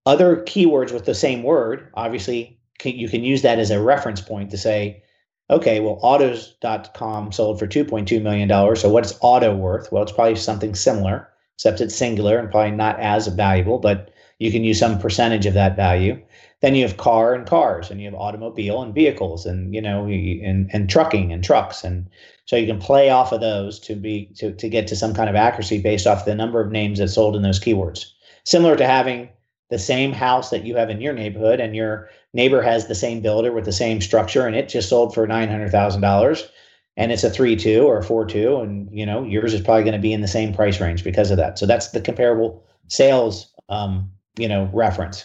other 0.05 0.37
keywords 0.43 0.93
with 0.93 1.05
the 1.05 1.15
same 1.15 1.43
word, 1.43 1.91
obviously, 1.95 2.61
can, 2.79 2.97
you 2.97 3.09
can 3.09 3.25
use 3.25 3.43
that 3.43 3.59
as 3.59 3.71
a 3.71 3.81
reference 3.81 4.21
point 4.21 4.51
to 4.51 4.59
say, 4.59 5.03
okay, 5.51 5.81
well, 5.81 5.99
autos.com 6.03 7.33
sold 7.33 7.59
for 7.59 7.67
$2.2 7.67 8.23
million. 8.23 8.77
So 8.77 8.89
what's 8.89 9.19
auto 9.21 9.55
worth? 9.55 9.91
Well, 9.93 10.03
it's 10.03 10.13
probably 10.13 10.37
something 10.37 10.75
similar, 10.75 11.29
except 11.57 11.81
it's 11.81 11.95
singular 11.95 12.39
and 12.39 12.51
probably 12.51 12.73
not 12.73 12.99
as 13.01 13.27
valuable, 13.29 13.79
but 13.79 14.11
you 14.39 14.51
can 14.51 14.65
use 14.65 14.79
some 14.79 14.99
percentage 14.99 15.47
of 15.47 15.55
that 15.55 15.77
value. 15.77 16.21
Then 16.63 16.75
you 16.75 16.87
have 16.87 16.97
car 16.97 17.35
and 17.35 17.47
cars, 17.47 17.91
and 17.91 18.01
you 18.01 18.07
have 18.07 18.19
automobile 18.19 18.83
and 18.83 18.95
vehicles, 18.95 19.47
and 19.47 19.75
you 19.75 19.81
know, 19.81 20.07
and 20.07 20.71
and 20.73 20.89
trucking 20.89 21.33
and 21.33 21.43
trucks, 21.43 21.83
and 21.83 22.09
so 22.45 22.57
you 22.57 22.67
can 22.67 22.79
play 22.79 23.11
off 23.11 23.33
of 23.33 23.41
those 23.41 23.81
to 23.81 23.97
be 23.97 24.27
to 24.37 24.53
to 24.53 24.69
get 24.69 24.87
to 24.89 24.97
some 24.97 25.13
kind 25.13 25.29
of 25.29 25.35
accuracy 25.35 25.81
based 25.83 26.07
off 26.07 26.25
the 26.25 26.37
number 26.37 26.61
of 26.61 26.71
names 26.71 27.01
that 27.01 27.09
sold 27.09 27.35
in 27.35 27.43
those 27.43 27.59
keywords. 27.59 28.07
Similar 28.45 28.77
to 28.77 28.87
having 28.87 29.29
the 29.71 29.79
same 29.79 30.13
house 30.13 30.51
that 30.51 30.65
you 30.65 30.77
have 30.77 30.91
in 30.91 31.01
your 31.01 31.15
neighborhood, 31.15 31.59
and 31.59 31.75
your 31.75 32.09
neighbor 32.35 32.63
has 32.63 32.87
the 32.87 32.95
same 32.95 33.21
builder 33.21 33.53
with 33.53 33.65
the 33.65 33.73
same 33.73 34.01
structure, 34.01 34.47
and 34.47 34.57
it 34.57 34.69
just 34.69 34.89
sold 34.89 35.15
for 35.15 35.27
nine 35.27 35.49
hundred 35.49 35.71
thousand 35.71 36.01
dollars, 36.01 36.49
and 36.97 37.13
it's 37.13 37.25
a 37.25 37.31
three 37.31 37.57
two 37.57 37.83
or 37.85 37.99
a 37.99 38.05
four 38.05 38.25
two, 38.25 38.59
and 38.59 38.89
you 38.93 39.07
know 39.07 39.25
yours 39.25 39.55
is 39.55 39.61
probably 39.61 39.85
going 39.85 39.93
to 39.95 39.99
be 39.99 40.13
in 40.13 40.21
the 40.21 40.29
same 40.29 40.55
price 40.55 40.81
range 40.81 41.05
because 41.05 41.31
of 41.31 41.37
that. 41.37 41.59
So 41.59 41.67
that's 41.67 41.89
the 41.89 42.01
comparable 42.01 42.65
sales, 42.89 43.53
um, 43.69 44.11
you 44.37 44.49
know, 44.49 44.71
reference. 44.73 45.25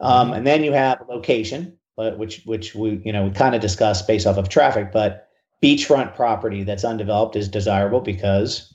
Um, 0.00 0.32
and 0.32 0.46
then 0.46 0.62
you 0.62 0.72
have 0.72 1.02
location, 1.08 1.76
but 1.96 2.18
which 2.18 2.42
which 2.44 2.74
we 2.74 3.00
you 3.04 3.12
know 3.12 3.24
we 3.24 3.30
kind 3.30 3.54
of 3.54 3.60
discussed 3.60 4.06
based 4.06 4.26
off 4.26 4.36
of 4.36 4.48
traffic, 4.48 4.92
but 4.92 5.28
beachfront 5.62 6.14
property 6.14 6.62
that's 6.62 6.84
undeveloped 6.84 7.34
is 7.34 7.48
desirable 7.48 8.00
because 8.00 8.72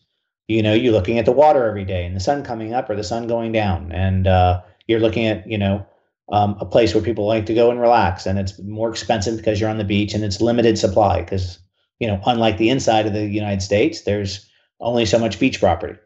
you 0.48 0.62
know 0.62 0.74
you're 0.74 0.92
looking 0.92 1.18
at 1.18 1.26
the 1.26 1.32
water 1.32 1.66
every 1.66 1.86
day 1.86 2.06
and 2.06 2.16
the 2.16 2.20
sun 2.20 2.44
coming 2.44 2.74
up 2.74 2.90
or 2.90 2.96
the 2.96 3.04
sun 3.04 3.28
going 3.28 3.52
down, 3.52 3.92
and 3.92 4.28
uh, 4.28 4.62
you're 4.88 5.00
looking 5.00 5.26
at 5.26 5.48
you 5.48 5.58
know 5.58 5.86
um, 6.32 6.56
a 6.60 6.66
place 6.66 6.94
where 6.94 7.04
people 7.04 7.28
like 7.28 7.46
to 7.48 7.54
go 7.54 7.70
and 7.70 7.80
relax, 7.80 8.26
and 8.26 8.40
it's 8.40 8.60
more 8.62 8.90
expensive 8.90 9.38
because 9.38 9.60
you're 9.60 9.70
on 9.70 9.78
the 9.78 9.84
beach 9.84 10.14
and 10.14 10.24
it's 10.24 10.42
limited 10.42 10.78
supply 10.78 11.22
because 11.22 11.60
you 12.00 12.08
know 12.08 12.22
unlike 12.26 12.58
the 12.58 12.70
inside 12.70 13.06
of 13.06 13.14
the 13.14 13.26
United 13.26 13.62
States, 13.62 14.02
there's 14.02 14.50
only 14.80 15.06
so 15.06 15.20
much 15.20 15.40
beach 15.40 15.60
property. 15.60 16.00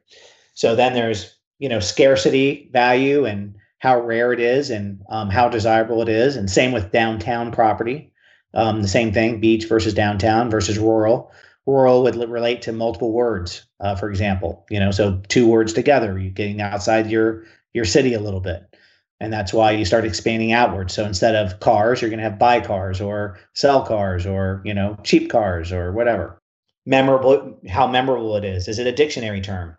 So 0.53 0.75
then 0.75 0.93
there's 0.93 1.35
you 1.59 1.69
know 1.69 1.79
scarcity 1.79 2.69
value 2.73 3.25
and 3.25 3.55
how 3.79 3.99
rare 3.99 4.33
it 4.33 4.39
is 4.39 4.69
and 4.69 5.01
um, 5.09 5.29
how 5.29 5.49
desirable 5.49 6.01
it 6.01 6.09
is. 6.09 6.35
And 6.35 6.49
same 6.49 6.71
with 6.71 6.91
downtown 6.91 7.51
property. 7.51 8.11
Um, 8.53 8.81
the 8.81 8.87
same 8.87 9.13
thing, 9.13 9.39
beach 9.39 9.67
versus 9.67 9.93
downtown 9.93 10.49
versus 10.49 10.79
rural. 10.79 11.31
rural 11.65 12.01
would 12.03 12.15
relate 12.15 12.61
to 12.63 12.71
multiple 12.71 13.11
words, 13.11 13.65
uh, 13.79 13.95
for 13.95 14.09
example. 14.09 14.65
You 14.69 14.79
know, 14.79 14.91
so 14.91 15.21
two 15.27 15.47
words 15.47 15.73
together, 15.73 16.17
you're 16.17 16.31
getting 16.31 16.61
outside 16.61 17.09
your 17.11 17.43
your 17.73 17.85
city 17.85 18.13
a 18.13 18.19
little 18.19 18.39
bit, 18.39 18.75
and 19.19 19.33
that's 19.33 19.53
why 19.53 19.71
you 19.71 19.85
start 19.85 20.05
expanding 20.05 20.51
outward. 20.51 20.91
So 20.91 21.05
instead 21.05 21.35
of 21.35 21.59
cars, 21.59 22.01
you're 22.01 22.09
going 22.09 22.19
to 22.19 22.23
have 22.23 22.39
buy 22.39 22.61
cars 22.61 23.01
or 23.01 23.39
sell 23.53 23.83
cars 23.85 24.25
or 24.25 24.61
you 24.63 24.73
know 24.73 24.97
cheap 25.03 25.29
cars 25.29 25.71
or 25.71 25.91
whatever. 25.91 26.41
Memorable, 26.85 27.59
how 27.67 27.87
memorable 27.87 28.35
it 28.37 28.45
is. 28.45 28.67
Is 28.67 28.79
it 28.79 28.87
a 28.87 28.91
dictionary 28.91 29.41
term? 29.41 29.75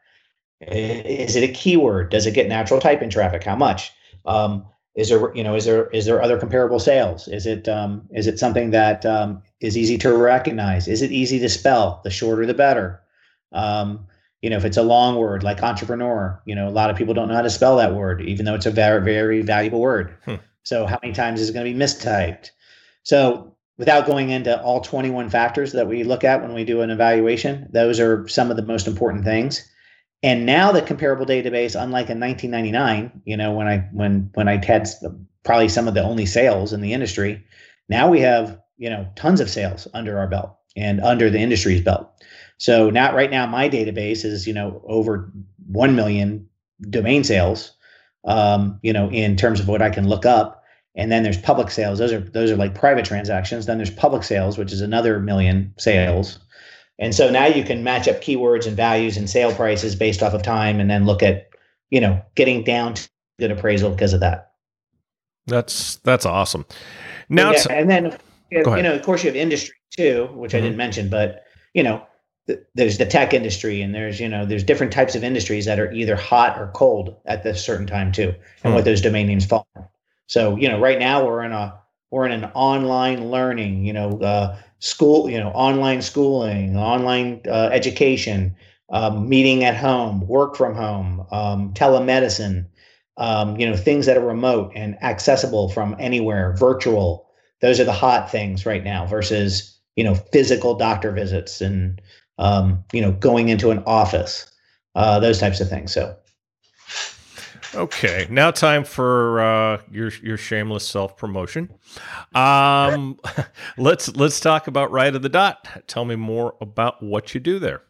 Is 0.60 1.36
it 1.36 1.48
a 1.48 1.52
keyword? 1.52 2.10
Does 2.10 2.26
it 2.26 2.34
get 2.34 2.48
natural 2.48 2.80
typing 2.80 3.10
traffic? 3.10 3.44
How 3.44 3.56
much? 3.56 3.92
Um, 4.26 4.66
is 4.96 5.08
there 5.08 5.32
you 5.34 5.44
know 5.44 5.54
is 5.54 5.64
there 5.64 5.86
is 5.90 6.06
there 6.06 6.20
other 6.20 6.38
comparable 6.38 6.80
sales? 6.80 7.28
Is 7.28 7.46
it 7.46 7.68
um, 7.68 8.08
is 8.10 8.26
it 8.26 8.38
something 8.38 8.70
that 8.72 9.06
um, 9.06 9.42
is 9.60 9.78
easy 9.78 9.96
to 9.98 10.12
recognize? 10.12 10.88
Is 10.88 11.02
it 11.02 11.12
easy 11.12 11.38
to 11.38 11.48
spell? 11.48 12.00
The 12.02 12.10
shorter 12.10 12.44
the 12.44 12.54
better. 12.54 13.00
Um, 13.52 14.06
you 14.42 14.50
know, 14.50 14.56
if 14.56 14.64
it's 14.64 14.76
a 14.76 14.82
long 14.82 15.16
word 15.16 15.42
like 15.42 15.62
entrepreneur, 15.62 16.40
you 16.44 16.54
know, 16.54 16.68
a 16.68 16.70
lot 16.70 16.90
of 16.90 16.96
people 16.96 17.14
don't 17.14 17.28
know 17.28 17.34
how 17.34 17.42
to 17.42 17.50
spell 17.50 17.76
that 17.76 17.94
word, 17.94 18.22
even 18.22 18.44
though 18.44 18.54
it's 18.54 18.66
a 18.66 18.70
very 18.70 19.02
very 19.02 19.42
valuable 19.42 19.80
word. 19.80 20.16
Hmm. 20.24 20.36
So 20.62 20.86
how 20.86 20.98
many 21.02 21.14
times 21.14 21.40
is 21.40 21.48
it 21.48 21.54
going 21.54 21.66
to 21.66 21.72
be 21.72 21.78
mistyped? 21.78 22.50
So 23.02 23.56
without 23.78 24.06
going 24.06 24.30
into 24.30 24.60
all 24.62 24.80
21 24.80 25.30
factors 25.30 25.72
that 25.72 25.88
we 25.88 26.04
look 26.04 26.24
at 26.24 26.42
when 26.42 26.52
we 26.52 26.64
do 26.64 26.82
an 26.82 26.90
evaluation, 26.90 27.68
those 27.72 27.98
are 28.00 28.26
some 28.28 28.50
of 28.50 28.56
the 28.56 28.62
most 28.62 28.86
important 28.86 29.24
things. 29.24 29.66
And 30.22 30.44
now 30.44 30.72
the 30.72 30.82
comparable 30.82 31.24
database, 31.24 31.80
unlike 31.80 32.10
in 32.10 32.18
1999, 32.20 33.22
you 33.24 33.36
know, 33.36 33.52
when 33.52 33.68
I 33.68 33.78
when 33.92 34.30
when 34.34 34.48
I 34.48 34.64
had 34.64 34.88
probably 35.44 35.68
some 35.68 35.86
of 35.86 35.94
the 35.94 36.02
only 36.02 36.26
sales 36.26 36.72
in 36.72 36.80
the 36.80 36.92
industry, 36.92 37.44
now 37.88 38.10
we 38.10 38.20
have 38.20 38.60
you 38.76 38.90
know 38.90 39.08
tons 39.14 39.40
of 39.40 39.48
sales 39.48 39.86
under 39.94 40.18
our 40.18 40.26
belt 40.26 40.56
and 40.76 41.00
under 41.00 41.30
the 41.30 41.38
industry's 41.38 41.80
belt. 41.80 42.10
So 42.58 42.90
now, 42.90 43.14
right 43.14 43.30
now, 43.30 43.46
my 43.46 43.68
database 43.68 44.24
is 44.24 44.46
you 44.46 44.52
know 44.52 44.82
over 44.86 45.32
one 45.66 45.96
million 45.96 46.48
domain 46.90 47.24
sales. 47.24 47.72
Um, 48.24 48.78
you 48.82 48.92
know, 48.92 49.10
in 49.10 49.36
terms 49.36 49.60
of 49.60 49.68
what 49.68 49.80
I 49.80 49.90
can 49.90 50.08
look 50.08 50.26
up, 50.26 50.62
and 50.96 51.10
then 51.10 51.22
there's 51.22 51.38
public 51.38 51.70
sales. 51.70 51.98
Those 51.98 52.12
are 52.12 52.20
those 52.20 52.50
are 52.50 52.56
like 52.56 52.74
private 52.74 53.04
transactions. 53.04 53.66
Then 53.66 53.78
there's 53.78 53.90
public 53.90 54.24
sales, 54.24 54.58
which 54.58 54.72
is 54.72 54.80
another 54.80 55.20
million 55.20 55.72
sales. 55.78 56.38
And 56.98 57.14
so 57.14 57.30
now 57.30 57.46
you 57.46 57.62
can 57.62 57.84
match 57.84 58.08
up 58.08 58.16
keywords 58.16 58.66
and 58.66 58.76
values 58.76 59.16
and 59.16 59.30
sale 59.30 59.54
prices 59.54 59.94
based 59.94 60.22
off 60.22 60.34
of 60.34 60.42
time 60.42 60.80
and 60.80 60.90
then 60.90 61.06
look 61.06 61.22
at, 61.22 61.50
you 61.90 62.00
know, 62.00 62.20
getting 62.34 62.64
down 62.64 62.94
to 62.94 63.08
good 63.38 63.52
appraisal 63.52 63.90
because 63.90 64.12
of 64.12 64.18
that. 64.20 64.52
That's 65.46 65.96
that's 65.96 66.26
awesome. 66.26 66.66
Now 67.28 67.52
yeah, 67.52 67.64
and 67.70 67.88
then 67.88 68.18
you 68.50 68.64
know, 68.64 68.94
of 68.94 69.02
course 69.02 69.22
you 69.22 69.30
have 69.30 69.36
industry 69.36 69.76
too, 69.90 70.28
which 70.34 70.50
mm-hmm. 70.50 70.58
I 70.58 70.60
didn't 70.60 70.76
mention, 70.76 71.08
but 71.08 71.44
you 71.74 71.82
know, 71.82 72.04
there's 72.74 72.98
the 72.98 73.06
tech 73.06 73.34
industry 73.34 73.82
and 73.82 73.94
there's, 73.94 74.20
you 74.20 74.28
know, 74.28 74.46
there's 74.46 74.64
different 74.64 74.92
types 74.92 75.14
of 75.14 75.22
industries 75.22 75.66
that 75.66 75.78
are 75.78 75.92
either 75.92 76.16
hot 76.16 76.58
or 76.58 76.68
cold 76.74 77.14
at 77.26 77.42
this 77.42 77.64
certain 77.64 77.86
time 77.86 78.12
too, 78.12 78.28
and 78.28 78.34
mm-hmm. 78.34 78.74
what 78.74 78.84
those 78.84 79.00
domain 79.00 79.26
names 79.26 79.44
fall. 79.44 79.66
on 79.76 79.84
So, 80.26 80.56
you 80.56 80.68
know, 80.68 80.80
right 80.80 80.98
now 80.98 81.26
we're 81.26 81.42
in 81.42 81.52
a 81.52 81.78
we're 82.10 82.26
in 82.26 82.32
an 82.32 82.50
online 82.54 83.30
learning, 83.30 83.84
you 83.84 83.92
know, 83.92 84.18
uh, 84.20 84.56
school, 84.78 85.28
you 85.28 85.38
know, 85.38 85.50
online 85.50 86.00
schooling, 86.00 86.76
online 86.76 87.42
uh, 87.46 87.68
education, 87.70 88.56
um, 88.90 89.28
meeting 89.28 89.64
at 89.64 89.76
home, 89.76 90.26
work 90.26 90.56
from 90.56 90.74
home, 90.74 91.26
um, 91.30 91.74
telemedicine, 91.74 92.64
um, 93.18 93.58
you 93.60 93.68
know, 93.68 93.76
things 93.76 94.06
that 94.06 94.16
are 94.16 94.24
remote 94.24 94.72
and 94.74 95.02
accessible 95.02 95.68
from 95.68 95.94
anywhere, 95.98 96.54
virtual. 96.56 97.28
Those 97.60 97.78
are 97.78 97.84
the 97.84 97.92
hot 97.92 98.30
things 98.30 98.64
right 98.64 98.84
now 98.84 99.04
versus, 99.04 99.78
you 99.96 100.04
know, 100.04 100.14
physical 100.14 100.76
doctor 100.76 101.10
visits 101.10 101.60
and, 101.60 102.00
um, 102.38 102.84
you 102.92 103.00
know, 103.00 103.12
going 103.12 103.48
into 103.48 103.70
an 103.70 103.82
office, 103.86 104.50
uh, 104.94 105.20
those 105.20 105.38
types 105.38 105.60
of 105.60 105.68
things. 105.68 105.92
So, 105.92 106.16
Okay, 107.74 108.26
now 108.30 108.50
time 108.50 108.82
for 108.82 109.40
uh, 109.40 109.82
your 109.90 110.10
your 110.22 110.38
shameless 110.38 110.86
self 110.86 111.18
promotion. 111.18 111.70
Um, 112.34 113.18
let's 113.76 114.08
let's 114.16 114.40
talk 114.40 114.68
about 114.68 114.90
right 114.90 115.14
of 115.14 115.20
the 115.20 115.28
dot. 115.28 115.68
Tell 115.86 116.06
me 116.06 116.16
more 116.16 116.54
about 116.62 117.02
what 117.02 117.34
you 117.34 117.40
do 117.40 117.58
there. 117.58 117.82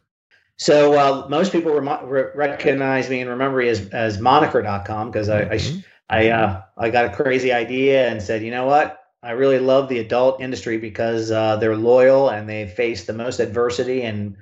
So 0.57 0.99
uh, 0.99 1.27
most 1.29 1.53
people 1.53 1.71
re- 1.71 2.25
recognize 2.35 3.09
me 3.09 3.21
and 3.21 3.29
remember 3.29 3.59
me 3.59 3.69
as 3.69 3.87
as 3.89 4.19
moniker.com 4.19 5.11
because 5.11 5.29
I 5.29 5.45
mm-hmm. 5.45 5.79
I 6.09 6.17
I, 6.17 6.29
uh, 6.29 6.61
I 6.77 6.89
got 6.89 7.05
a 7.05 7.15
crazy 7.15 7.53
idea 7.53 8.09
and 8.09 8.21
said, 8.21 8.43
you 8.43 8.51
know 8.51 8.65
what, 8.65 8.99
I 9.21 9.31
really 9.31 9.59
love 9.59 9.89
the 9.89 9.99
adult 9.99 10.41
industry 10.41 10.77
because 10.77 11.29
uh, 11.29 11.57
they're 11.57 11.75
loyal 11.75 12.29
and 12.29 12.47
they 12.47 12.67
face 12.67 13.05
the 13.05 13.13
most 13.13 13.39
adversity 13.39 14.01
and 14.01 14.35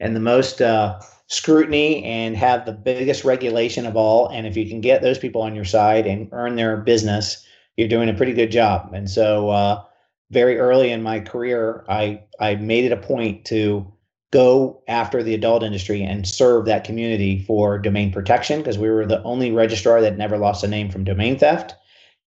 and 0.00 0.16
the 0.16 0.20
most 0.20 0.60
uh, 0.60 1.00
scrutiny 1.28 2.02
and 2.04 2.36
have 2.36 2.66
the 2.66 2.72
biggest 2.72 3.24
regulation 3.24 3.86
of 3.86 3.96
all. 3.96 4.28
And 4.28 4.46
if 4.46 4.56
you 4.56 4.68
can 4.68 4.80
get 4.80 5.02
those 5.02 5.18
people 5.18 5.42
on 5.42 5.54
your 5.54 5.64
side 5.64 6.06
and 6.06 6.28
earn 6.32 6.56
their 6.56 6.76
business, 6.78 7.46
you're 7.76 7.88
doing 7.88 8.08
a 8.08 8.14
pretty 8.14 8.32
good 8.32 8.50
job. 8.50 8.92
And 8.92 9.08
so, 9.08 9.50
uh, 9.50 9.84
very 10.30 10.58
early 10.58 10.90
in 10.90 11.02
my 11.02 11.20
career, 11.20 11.84
I 11.88 12.22
I 12.40 12.56
made 12.56 12.84
it 12.84 12.92
a 12.92 12.96
point 12.96 13.44
to 13.46 13.86
go 14.32 14.82
after 14.88 15.22
the 15.22 15.34
adult 15.34 15.62
industry 15.62 16.02
and 16.02 16.26
serve 16.26 16.64
that 16.66 16.82
community 16.82 17.38
for 17.38 17.78
domain 17.78 18.10
protection 18.10 18.58
because 18.58 18.78
we 18.78 18.90
were 18.90 19.06
the 19.06 19.22
only 19.22 19.52
registrar 19.52 20.00
that 20.00 20.18
never 20.18 20.36
lost 20.38 20.64
a 20.64 20.68
name 20.68 20.90
from 20.90 21.04
domain 21.04 21.38
theft. 21.38 21.76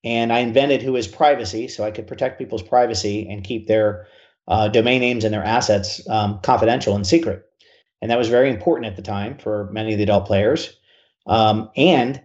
And 0.04 0.32
I 0.32 0.40
invented 0.40 0.82
WHOIS 0.82 1.08
privacy 1.08 1.68
so 1.68 1.84
I 1.84 1.90
could 1.90 2.06
protect 2.06 2.38
people's 2.38 2.62
privacy 2.62 3.28
and 3.28 3.42
keep 3.42 3.66
their 3.66 4.06
uh, 4.46 4.68
domain 4.68 5.00
names 5.00 5.24
and 5.24 5.34
their 5.34 5.44
assets 5.44 6.00
um, 6.08 6.38
confidential 6.42 6.94
and 6.94 7.06
secret 7.06 7.46
and 8.02 8.10
that 8.10 8.18
was 8.18 8.28
very 8.28 8.50
important 8.50 8.86
at 8.86 8.96
the 8.96 9.02
time 9.02 9.36
for 9.38 9.68
many 9.72 9.92
of 9.92 9.98
the 9.98 10.04
adult 10.04 10.26
players. 10.26 10.76
Um, 11.26 11.70
and 11.76 12.22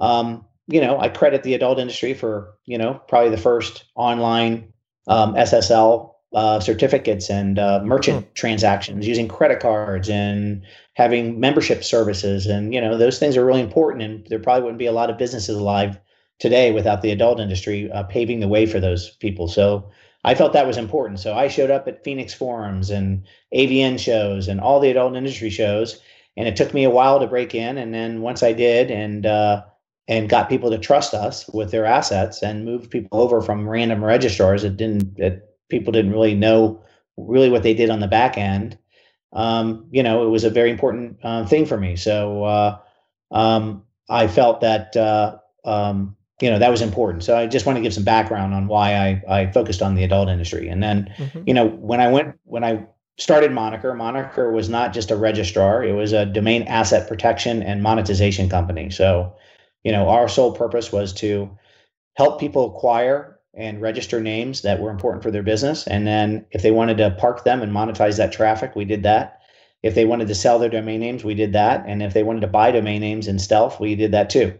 um, 0.00 0.44
you 0.66 0.80
know, 0.80 0.98
I 0.98 1.08
credit 1.08 1.42
the 1.42 1.54
adult 1.54 1.78
industry 1.78 2.14
for 2.14 2.54
you 2.64 2.78
know 2.78 2.94
probably 3.08 3.30
the 3.30 3.36
first 3.36 3.84
online 3.94 4.72
um, 5.06 5.34
SSL 5.34 6.14
uh, 6.34 6.60
certificates 6.60 7.28
and 7.28 7.58
uh, 7.58 7.80
merchant 7.84 8.24
hmm. 8.24 8.32
transactions 8.34 9.06
using 9.06 9.28
credit 9.28 9.60
cards 9.60 10.08
and 10.08 10.62
having 10.94 11.38
membership 11.38 11.84
services, 11.84 12.46
and 12.46 12.72
you 12.72 12.80
know 12.80 12.96
those 12.96 13.18
things 13.18 13.36
are 13.36 13.44
really 13.44 13.62
important. 13.62 14.02
And 14.02 14.26
there 14.28 14.38
probably 14.38 14.62
wouldn't 14.62 14.78
be 14.78 14.86
a 14.86 14.92
lot 14.92 15.10
of 15.10 15.18
businesses 15.18 15.56
alive 15.56 15.98
today 16.40 16.72
without 16.72 17.02
the 17.02 17.12
adult 17.12 17.38
industry 17.38 17.90
uh, 17.92 18.02
paving 18.04 18.40
the 18.40 18.48
way 18.48 18.66
for 18.66 18.80
those 18.80 19.10
people. 19.16 19.46
So 19.46 19.88
I 20.24 20.34
felt 20.34 20.52
that 20.54 20.66
was 20.66 20.76
important. 20.76 21.20
So 21.20 21.34
I 21.34 21.48
showed 21.48 21.70
up 21.70 21.86
at 21.86 22.02
Phoenix 22.02 22.34
forums 22.34 22.90
and 22.90 23.24
AVN 23.54 23.98
shows 23.98 24.48
and 24.48 24.60
all 24.60 24.80
the 24.80 24.90
adult 24.90 25.14
industry 25.14 25.50
shows. 25.50 26.00
And 26.36 26.48
it 26.48 26.56
took 26.56 26.74
me 26.74 26.84
a 26.84 26.90
while 26.90 27.20
to 27.20 27.26
break 27.26 27.54
in. 27.54 27.78
And 27.78 27.94
then 27.94 28.22
once 28.22 28.42
I 28.42 28.52
did 28.52 28.90
and, 28.90 29.24
uh, 29.24 29.64
and 30.08 30.28
got 30.28 30.48
people 30.48 30.70
to 30.70 30.78
trust 30.78 31.14
us 31.14 31.48
with 31.48 31.70
their 31.70 31.84
assets 31.84 32.42
and 32.42 32.64
moved 32.64 32.90
people 32.90 33.20
over 33.20 33.40
from 33.40 33.68
random 33.68 34.04
registrars 34.04 34.62
that 34.62 34.76
didn't, 34.76 35.16
that 35.18 35.50
people 35.68 35.92
didn't 35.92 36.12
really 36.12 36.34
know 36.34 36.82
really 37.16 37.50
what 37.50 37.62
they 37.62 37.74
did 37.74 37.90
on 37.90 38.00
the 38.00 38.08
back 38.08 38.36
end. 38.36 38.78
Um, 39.32 39.86
you 39.90 40.02
know, 40.02 40.26
it 40.26 40.30
was 40.30 40.44
a 40.44 40.50
very 40.50 40.70
important 40.70 41.18
uh, 41.22 41.46
thing 41.46 41.66
for 41.66 41.76
me. 41.76 41.96
So 41.96 42.44
uh, 42.44 42.78
um, 43.30 43.84
I 44.08 44.26
felt 44.26 44.62
that 44.62 44.96
uh, 44.96 45.38
um, 45.64 46.16
you 46.40 46.50
know 46.50 46.58
that 46.58 46.70
was 46.70 46.82
important. 46.82 47.22
So 47.24 47.36
i 47.36 47.46
just 47.46 47.66
want 47.66 47.76
to 47.76 47.82
give 47.82 47.94
some 47.94 48.04
background 48.04 48.54
on 48.54 48.66
why 48.66 48.94
i 48.94 49.22
i 49.28 49.52
focused 49.52 49.82
on 49.82 49.94
the 49.94 50.04
adult 50.04 50.28
industry. 50.28 50.68
And 50.68 50.82
then 50.82 51.12
mm-hmm. 51.16 51.42
you 51.46 51.54
know 51.54 51.68
when 51.68 52.00
i 52.00 52.08
went 52.08 52.38
when 52.44 52.64
i 52.64 52.86
started 53.18 53.52
moniker 53.52 53.94
moniker 53.94 54.50
was 54.50 54.68
not 54.68 54.92
just 54.92 55.10
a 55.10 55.16
registrar. 55.16 55.84
It 55.84 55.92
was 55.92 56.12
a 56.12 56.26
domain 56.26 56.62
asset 56.62 57.08
protection 57.08 57.62
and 57.62 57.82
monetization 57.82 58.48
company. 58.48 58.90
So 58.90 59.34
you 59.84 59.92
know 59.92 60.08
our 60.08 60.28
sole 60.28 60.52
purpose 60.52 60.92
was 60.92 61.12
to 61.14 61.50
help 62.14 62.40
people 62.40 62.74
acquire 62.74 63.38
and 63.54 63.82
register 63.82 64.20
names 64.20 64.62
that 64.62 64.80
were 64.80 64.90
important 64.90 65.22
for 65.22 65.30
their 65.30 65.42
business. 65.42 65.86
And 65.86 66.06
then 66.06 66.46
if 66.52 66.62
they 66.62 66.70
wanted 66.70 66.98
to 66.98 67.10
park 67.10 67.44
them 67.44 67.62
and 67.62 67.72
monetize 67.72 68.16
that 68.16 68.32
traffic 68.32 68.74
we 68.76 68.84
did 68.84 69.02
that. 69.02 69.36
If 69.82 69.94
they 69.94 70.04
wanted 70.04 70.28
to 70.28 70.34
sell 70.34 70.58
their 70.58 70.68
domain 70.68 71.00
names 71.00 71.24
we 71.24 71.34
did 71.34 71.52
that. 71.52 71.84
And 71.86 72.02
if 72.02 72.14
they 72.14 72.22
wanted 72.22 72.40
to 72.40 72.46
buy 72.46 72.70
domain 72.70 73.00
names 73.00 73.26
in 73.26 73.38
stealth 73.38 73.80
we 73.80 73.94
did 73.94 74.12
that 74.12 74.30
too 74.30 74.58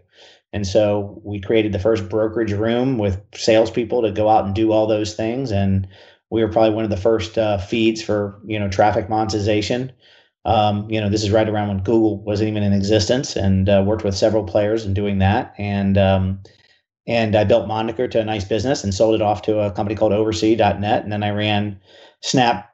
and 0.52 0.66
so 0.66 1.20
we 1.24 1.40
created 1.40 1.72
the 1.72 1.78
first 1.78 2.08
brokerage 2.08 2.52
room 2.52 2.98
with 2.98 3.20
salespeople 3.34 4.02
to 4.02 4.10
go 4.10 4.28
out 4.28 4.44
and 4.44 4.54
do 4.54 4.72
all 4.72 4.86
those 4.86 5.14
things. 5.14 5.52
And 5.52 5.86
we 6.30 6.42
were 6.42 6.50
probably 6.50 6.74
one 6.74 6.84
of 6.84 6.90
the 6.90 6.96
first 6.96 7.38
uh, 7.38 7.58
feeds 7.58 8.02
for 8.02 8.40
you 8.44 8.58
know 8.58 8.68
traffic 8.68 9.08
monetization. 9.08 9.92
Um, 10.44 10.90
you 10.90 11.00
know, 11.00 11.10
this 11.10 11.22
is 11.22 11.30
right 11.30 11.48
around 11.48 11.68
when 11.68 11.82
Google 11.82 12.18
wasn't 12.22 12.48
even 12.50 12.62
in 12.62 12.72
existence, 12.72 13.36
and 13.36 13.68
uh, 13.68 13.82
worked 13.86 14.04
with 14.04 14.16
several 14.16 14.44
players 14.44 14.84
in 14.84 14.94
doing 14.94 15.18
that. 15.18 15.54
And 15.58 15.98
um, 15.98 16.40
and 17.06 17.36
I 17.36 17.44
built 17.44 17.68
Moniker 17.68 18.08
to 18.08 18.20
a 18.20 18.24
nice 18.24 18.44
business 18.44 18.84
and 18.84 18.94
sold 18.94 19.14
it 19.14 19.22
off 19.22 19.42
to 19.42 19.60
a 19.60 19.72
company 19.72 19.96
called 19.96 20.12
Oversee.net. 20.12 21.02
And 21.02 21.12
then 21.12 21.22
I 21.22 21.30
ran 21.30 21.78
Snap 22.22 22.72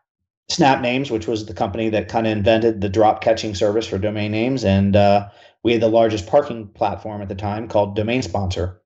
Snap 0.48 0.80
Names, 0.80 1.10
which 1.10 1.26
was 1.26 1.46
the 1.46 1.54
company 1.54 1.88
that 1.90 2.08
kind 2.08 2.26
of 2.26 2.32
invented 2.32 2.80
the 2.80 2.88
drop 2.88 3.20
catching 3.20 3.54
service 3.54 3.86
for 3.86 3.98
domain 3.98 4.30
names. 4.30 4.64
And 4.64 4.94
uh, 4.94 5.28
we 5.66 5.72
had 5.72 5.82
the 5.82 5.88
largest 5.88 6.28
parking 6.28 6.68
platform 6.68 7.20
at 7.20 7.28
the 7.28 7.34
time 7.34 7.66
called 7.66 7.96
Domain 7.96 8.22
Sponsor. 8.22 8.80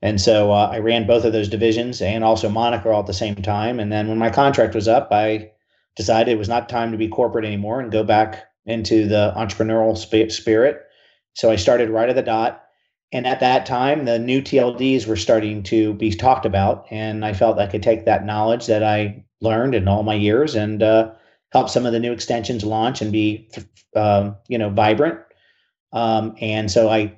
And 0.00 0.18
so 0.18 0.50
uh, 0.50 0.70
I 0.72 0.78
ran 0.78 1.06
both 1.06 1.26
of 1.26 1.34
those 1.34 1.46
divisions 1.46 2.00
and 2.00 2.24
also 2.24 2.48
Moniker 2.48 2.90
all 2.90 3.00
at 3.00 3.06
the 3.06 3.12
same 3.12 3.36
time. 3.36 3.78
And 3.78 3.92
then 3.92 4.08
when 4.08 4.16
my 4.16 4.30
contract 4.30 4.74
was 4.74 4.88
up, 4.88 5.08
I 5.12 5.50
decided 5.94 6.32
it 6.32 6.38
was 6.38 6.48
not 6.48 6.70
time 6.70 6.90
to 6.90 6.96
be 6.96 7.06
corporate 7.06 7.44
anymore 7.44 7.80
and 7.80 7.92
go 7.92 8.02
back 8.02 8.46
into 8.64 9.06
the 9.06 9.34
entrepreneurial 9.36 9.94
spirit. 10.32 10.80
So 11.34 11.50
I 11.50 11.56
started 11.56 11.90
right 11.90 12.08
at 12.08 12.16
the 12.16 12.22
dot. 12.22 12.64
And 13.12 13.26
at 13.26 13.40
that 13.40 13.66
time, 13.66 14.06
the 14.06 14.18
new 14.18 14.40
TLDs 14.40 15.06
were 15.06 15.16
starting 15.16 15.62
to 15.64 15.92
be 15.92 16.12
talked 16.12 16.46
about. 16.46 16.86
And 16.90 17.26
I 17.26 17.34
felt 17.34 17.58
I 17.58 17.66
could 17.66 17.82
take 17.82 18.06
that 18.06 18.24
knowledge 18.24 18.68
that 18.68 18.82
I 18.82 19.22
learned 19.42 19.74
in 19.74 19.86
all 19.86 20.02
my 20.02 20.14
years 20.14 20.54
and 20.54 20.82
uh, 20.82 21.10
help 21.52 21.68
some 21.68 21.84
of 21.84 21.92
the 21.92 22.00
new 22.00 22.10
extensions 22.10 22.64
launch 22.64 23.02
and 23.02 23.12
be, 23.12 23.50
um, 23.94 24.34
you 24.48 24.56
know, 24.56 24.70
vibrant. 24.70 25.18
Um, 25.92 26.34
and 26.40 26.70
so 26.70 26.88
I, 26.88 27.14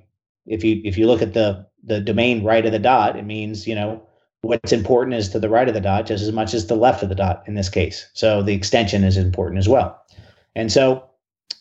if 0.46 0.64
you 0.64 0.80
if 0.84 0.98
you 0.98 1.06
look 1.06 1.22
at 1.22 1.34
the 1.34 1.66
the 1.82 2.00
domain 2.00 2.42
right 2.44 2.64
of 2.64 2.72
the 2.72 2.78
dot, 2.78 3.16
it 3.16 3.24
means 3.24 3.66
you 3.66 3.74
know 3.74 4.02
what's 4.42 4.72
important 4.72 5.14
is 5.14 5.28
to 5.30 5.38
the 5.38 5.48
right 5.48 5.68
of 5.68 5.74
the 5.74 5.80
dot 5.80 6.06
just 6.06 6.22
as 6.22 6.32
much 6.32 6.52
as 6.52 6.66
the 6.66 6.76
left 6.76 7.02
of 7.02 7.08
the 7.08 7.14
dot 7.14 7.42
in 7.46 7.54
this 7.54 7.68
case. 7.68 8.08
So 8.12 8.42
the 8.42 8.54
extension 8.54 9.04
is 9.04 9.16
important 9.16 9.58
as 9.58 9.68
well. 9.68 10.00
And 10.54 10.70
so 10.70 11.04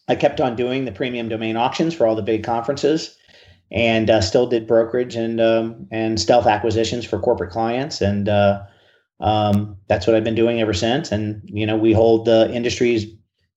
I 0.07 0.15
kept 0.15 0.41
on 0.41 0.55
doing 0.55 0.85
the 0.85 0.91
premium 0.91 1.29
domain 1.29 1.55
auctions 1.55 1.93
for 1.93 2.05
all 2.05 2.15
the 2.15 2.21
big 2.21 2.43
conferences 2.43 3.15
and 3.71 4.09
uh, 4.09 4.21
still 4.21 4.47
did 4.47 4.67
brokerage 4.67 5.15
and 5.15 5.39
um, 5.39 5.87
and 5.91 6.19
stealth 6.19 6.45
acquisitions 6.45 7.05
for 7.05 7.19
corporate 7.19 7.51
clients 7.51 8.01
and 8.01 8.27
uh, 8.27 8.63
um, 9.19 9.77
that's 9.87 10.05
what 10.05 10.15
I've 10.15 10.23
been 10.23 10.35
doing 10.35 10.59
ever 10.59 10.73
since. 10.73 11.11
And 11.11 11.41
you 11.45 11.65
know, 11.65 11.77
we 11.77 11.93
hold 11.93 12.25
the 12.25 12.51
industry's 12.53 13.05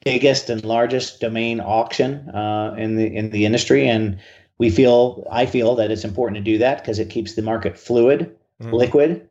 biggest 0.05 0.51
and 0.51 0.65
largest 0.65 1.21
domain 1.21 1.61
auction 1.61 2.29
uh, 2.31 2.75
in 2.79 2.97
the 2.97 3.07
in 3.15 3.31
the 3.31 3.45
industry, 3.45 3.89
and 3.89 4.19
we 4.59 4.71
feel 4.71 5.27
I 5.31 5.47
feel 5.47 5.75
that 5.77 5.91
it's 5.91 6.05
important 6.05 6.37
to 6.37 6.53
do 6.53 6.59
that 6.59 6.79
because 6.79 6.99
it 6.99 7.11
keeps 7.11 7.35
the 7.35 7.43
market 7.43 7.79
fluid, 7.79 8.35
mm. 8.63 8.73
liquid, 8.73 9.29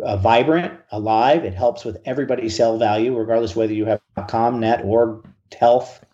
uh, 0.00 0.16
vibrant, 0.16 0.72
alive. 0.92 1.44
It 1.44 1.54
helps 1.54 1.84
with 1.84 1.98
everybody's 2.04 2.56
sell 2.56 2.78
value, 2.78 3.16
regardless 3.16 3.56
whether 3.56 3.74
you 3.74 3.84
have 3.86 4.00
com, 4.28 4.60
net, 4.60 4.82
or 4.84 5.22
health, 5.58 6.04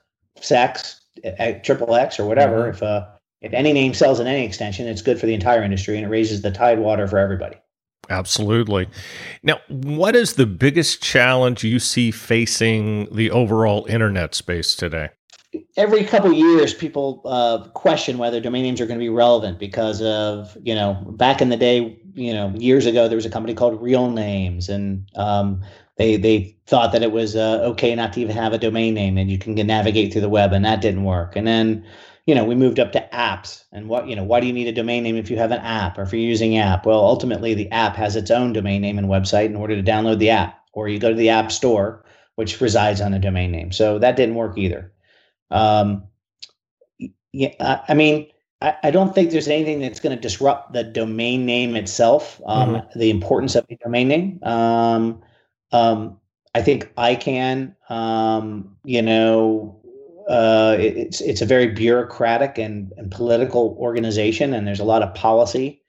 sex, 0.40 1.00
triple 1.62 1.94
X, 1.94 2.18
or 2.18 2.26
whatever. 2.26 2.64
Mm. 2.64 2.70
If 2.70 2.82
uh, 2.82 3.06
if 3.42 3.52
any 3.52 3.72
name 3.72 3.92
sells 3.92 4.20
in 4.20 4.26
any 4.26 4.44
extension, 4.44 4.86
it's 4.86 5.02
good 5.02 5.18
for 5.18 5.26
the 5.26 5.34
entire 5.34 5.62
industry 5.62 5.96
and 5.96 6.06
it 6.06 6.08
raises 6.08 6.42
the 6.42 6.50
tide 6.50 6.78
water 6.78 7.08
for 7.08 7.18
everybody. 7.18 7.56
Absolutely. 8.11 8.88
Now, 9.42 9.61
what 9.68 10.16
is 10.16 10.34
the 10.34 10.46
biggest 10.46 11.03
challenge 11.03 11.62
you 11.62 11.78
see 11.78 12.11
facing 12.11 13.12
the 13.14 13.30
overall 13.30 13.86
internet 13.88 14.34
space 14.34 14.74
today? 14.74 15.11
Every 15.76 16.05
couple 16.05 16.32
years, 16.32 16.74
people 16.74 17.22
uh, 17.24 17.68
question 17.74 18.18
whether 18.18 18.40
domain 18.40 18.62
names 18.62 18.80
are 18.80 18.86
going 18.86 18.98
to 18.98 19.03
be 19.05 19.11
relevant 19.11 19.59
because 19.59 20.00
of 20.03 20.57
you 20.62 20.74
know 20.74 20.94
back 21.11 21.42
in 21.42 21.50
the 21.50 21.59
day, 21.59 22.00
you 22.14 22.32
know 22.32 22.53
years 22.57 22.86
ago, 22.86 23.07
there 23.07 23.16
was 23.16 23.26
a 23.26 23.30
company 23.30 23.55
called 23.55 23.80
Real 23.80 24.11
Names, 24.11 24.70
and 24.70 25.07
um, 25.14 25.62
they 25.96 26.16
they 26.16 26.57
thought 26.66 26.92
that 26.92 27.03
it 27.03 27.12
was 27.12 27.36
uh, 27.36 27.61
okay 27.64 27.94
not 27.94 28.14
to 28.14 28.20
even 28.20 28.34
have 28.34 28.55
a 28.55 28.59
domain 28.59 28.94
name 28.94 29.18
and 29.18 29.30
you 29.30 29.38
can 29.38 29.55
navigate 29.55 30.11
through 30.12 30.22
the 30.22 30.28
web, 30.28 30.53
and 30.53 30.64
that 30.64 30.80
didn't 30.80 31.05
work. 31.05 31.36
And 31.36 31.46
then 31.46 31.84
you 32.26 32.34
know, 32.34 32.44
we 32.44 32.54
moved 32.54 32.78
up 32.78 32.92
to 32.92 33.08
apps 33.12 33.64
and 33.72 33.88
what, 33.88 34.06
you 34.06 34.14
know, 34.14 34.22
why 34.22 34.40
do 34.40 34.46
you 34.46 34.52
need 34.52 34.68
a 34.68 34.72
domain 34.72 35.02
name 35.02 35.16
if 35.16 35.30
you 35.30 35.36
have 35.36 35.50
an 35.50 35.60
app 35.60 35.98
or 35.98 36.02
if 36.02 36.12
you're 36.12 36.20
using 36.20 36.56
app? 36.56 36.86
Well, 36.86 37.00
ultimately 37.00 37.54
the 37.54 37.70
app 37.72 37.96
has 37.96 38.14
its 38.14 38.30
own 38.30 38.52
domain 38.52 38.80
name 38.80 38.98
and 38.98 39.08
website 39.08 39.46
in 39.46 39.56
order 39.56 39.74
to 39.74 39.82
download 39.82 40.18
the 40.18 40.30
app, 40.30 40.60
or 40.72 40.88
you 40.88 40.98
go 40.98 41.08
to 41.08 41.16
the 41.16 41.30
app 41.30 41.50
store, 41.50 42.04
which 42.36 42.60
resides 42.60 43.00
on 43.00 43.12
a 43.12 43.18
domain 43.18 43.50
name. 43.50 43.72
So 43.72 43.98
that 43.98 44.16
didn't 44.16 44.36
work 44.36 44.56
either. 44.56 44.92
Um, 45.50 46.04
yeah, 47.32 47.82
I 47.88 47.94
mean, 47.94 48.28
I, 48.60 48.76
I 48.84 48.90
don't 48.90 49.14
think 49.14 49.30
there's 49.30 49.48
anything 49.48 49.80
that's 49.80 50.00
going 50.00 50.14
to 50.14 50.20
disrupt 50.20 50.72
the 50.72 50.84
domain 50.84 51.44
name 51.44 51.74
itself, 51.74 52.40
um, 52.46 52.76
mm-hmm. 52.76 52.98
the 52.98 53.10
importance 53.10 53.56
of 53.56 53.66
the 53.66 53.76
domain 53.82 54.08
name. 54.08 54.38
Um, 54.42 55.22
um, 55.72 56.18
I 56.54 56.62
think 56.62 56.94
ICANN, 56.94 57.74
um, 57.90 58.76
you 58.84 59.02
know, 59.02 59.81
uh, 60.28 60.76
it's 60.78 61.20
it's 61.20 61.40
a 61.40 61.46
very 61.46 61.68
bureaucratic 61.68 62.58
and, 62.58 62.92
and 62.96 63.10
political 63.10 63.76
organization, 63.78 64.54
and 64.54 64.66
there's 64.66 64.80
a 64.80 64.84
lot 64.84 65.02
of 65.02 65.14
policy, 65.14 65.82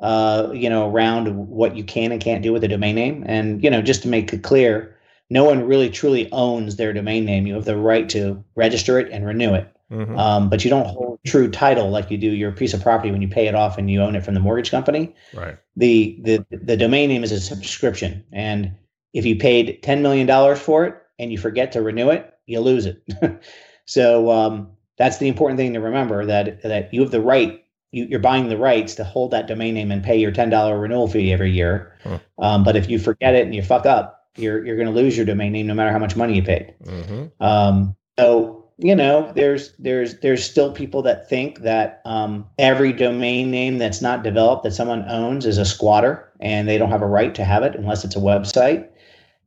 uh, 0.00 0.50
you 0.52 0.68
know, 0.68 0.90
around 0.90 1.48
what 1.48 1.76
you 1.76 1.84
can 1.84 2.12
and 2.12 2.20
can't 2.20 2.42
do 2.42 2.52
with 2.52 2.64
a 2.64 2.68
domain 2.68 2.94
name. 2.94 3.24
And 3.26 3.62
you 3.62 3.70
know, 3.70 3.82
just 3.82 4.02
to 4.02 4.08
make 4.08 4.32
it 4.32 4.42
clear, 4.42 4.96
no 5.28 5.44
one 5.44 5.66
really 5.66 5.90
truly 5.90 6.30
owns 6.32 6.76
their 6.76 6.92
domain 6.92 7.24
name. 7.24 7.46
You 7.46 7.54
have 7.54 7.64
the 7.64 7.76
right 7.76 8.08
to 8.10 8.42
register 8.54 8.98
it 8.98 9.10
and 9.10 9.26
renew 9.26 9.54
it, 9.54 9.74
mm-hmm. 9.90 10.16
um, 10.18 10.48
but 10.48 10.64
you 10.64 10.70
don't 10.70 10.86
hold 10.86 11.18
true 11.26 11.50
title 11.50 11.90
like 11.90 12.10
you 12.10 12.18
do 12.18 12.30
your 12.30 12.52
piece 12.52 12.72
of 12.72 12.82
property 12.82 13.10
when 13.10 13.22
you 13.22 13.28
pay 13.28 13.46
it 13.46 13.54
off 13.54 13.76
and 13.76 13.90
you 13.90 14.00
own 14.00 14.16
it 14.16 14.24
from 14.24 14.34
the 14.34 14.40
mortgage 14.40 14.70
company. 14.70 15.14
Right. 15.34 15.56
The 15.76 16.18
the 16.22 16.46
the 16.50 16.76
domain 16.76 17.08
name 17.08 17.24
is 17.24 17.32
a 17.32 17.40
subscription, 17.40 18.24
and 18.32 18.72
if 19.12 19.24
you 19.24 19.36
paid 19.36 19.82
ten 19.82 20.02
million 20.02 20.26
dollars 20.26 20.60
for 20.60 20.84
it 20.84 20.94
and 21.18 21.32
you 21.32 21.38
forget 21.38 21.72
to 21.72 21.82
renew 21.82 22.10
it, 22.10 22.32
you 22.46 22.60
lose 22.60 22.86
it. 22.86 23.02
So 23.90 24.30
um, 24.30 24.70
that's 24.98 25.18
the 25.18 25.26
important 25.26 25.58
thing 25.58 25.74
to 25.74 25.80
remember 25.80 26.24
that 26.24 26.62
that 26.62 26.94
you 26.94 27.00
have 27.00 27.10
the 27.10 27.20
right. 27.20 27.64
You, 27.90 28.16
are 28.16 28.20
buying 28.20 28.48
the 28.48 28.56
rights 28.56 28.94
to 28.94 29.02
hold 29.02 29.32
that 29.32 29.48
domain 29.48 29.74
name 29.74 29.90
and 29.90 30.00
pay 30.00 30.16
your 30.16 30.30
ten 30.30 30.48
dollar 30.48 30.78
renewal 30.78 31.08
fee 31.08 31.32
every 31.32 31.50
year. 31.50 31.92
Um, 32.38 32.62
but 32.62 32.76
if 32.76 32.88
you 32.88 33.00
forget 33.00 33.34
it 33.34 33.44
and 33.44 33.52
you 33.52 33.62
fuck 33.62 33.86
up, 33.86 34.28
you're 34.36 34.64
you're 34.64 34.76
going 34.76 34.86
to 34.86 34.94
lose 34.94 35.16
your 35.16 35.26
domain 35.26 35.50
name 35.50 35.66
no 35.66 35.74
matter 35.74 35.90
how 35.90 35.98
much 35.98 36.14
money 36.14 36.36
you 36.36 36.42
paid. 36.44 36.72
Mm-hmm. 36.84 37.42
Um, 37.44 37.96
so 38.16 38.64
you 38.78 38.94
know 38.94 39.32
there's 39.34 39.72
there's 39.80 40.20
there's 40.20 40.44
still 40.48 40.72
people 40.72 41.02
that 41.02 41.28
think 41.28 41.62
that 41.62 42.00
um, 42.04 42.46
every 42.60 42.92
domain 42.92 43.50
name 43.50 43.78
that's 43.78 44.00
not 44.00 44.22
developed 44.22 44.62
that 44.62 44.72
someone 44.72 45.04
owns 45.08 45.46
is 45.46 45.58
a 45.58 45.64
squatter 45.64 46.30
and 46.38 46.68
they 46.68 46.78
don't 46.78 46.90
have 46.90 47.02
a 47.02 47.08
right 47.08 47.34
to 47.34 47.44
have 47.44 47.64
it 47.64 47.74
unless 47.74 48.04
it's 48.04 48.14
a 48.14 48.20
website 48.20 48.88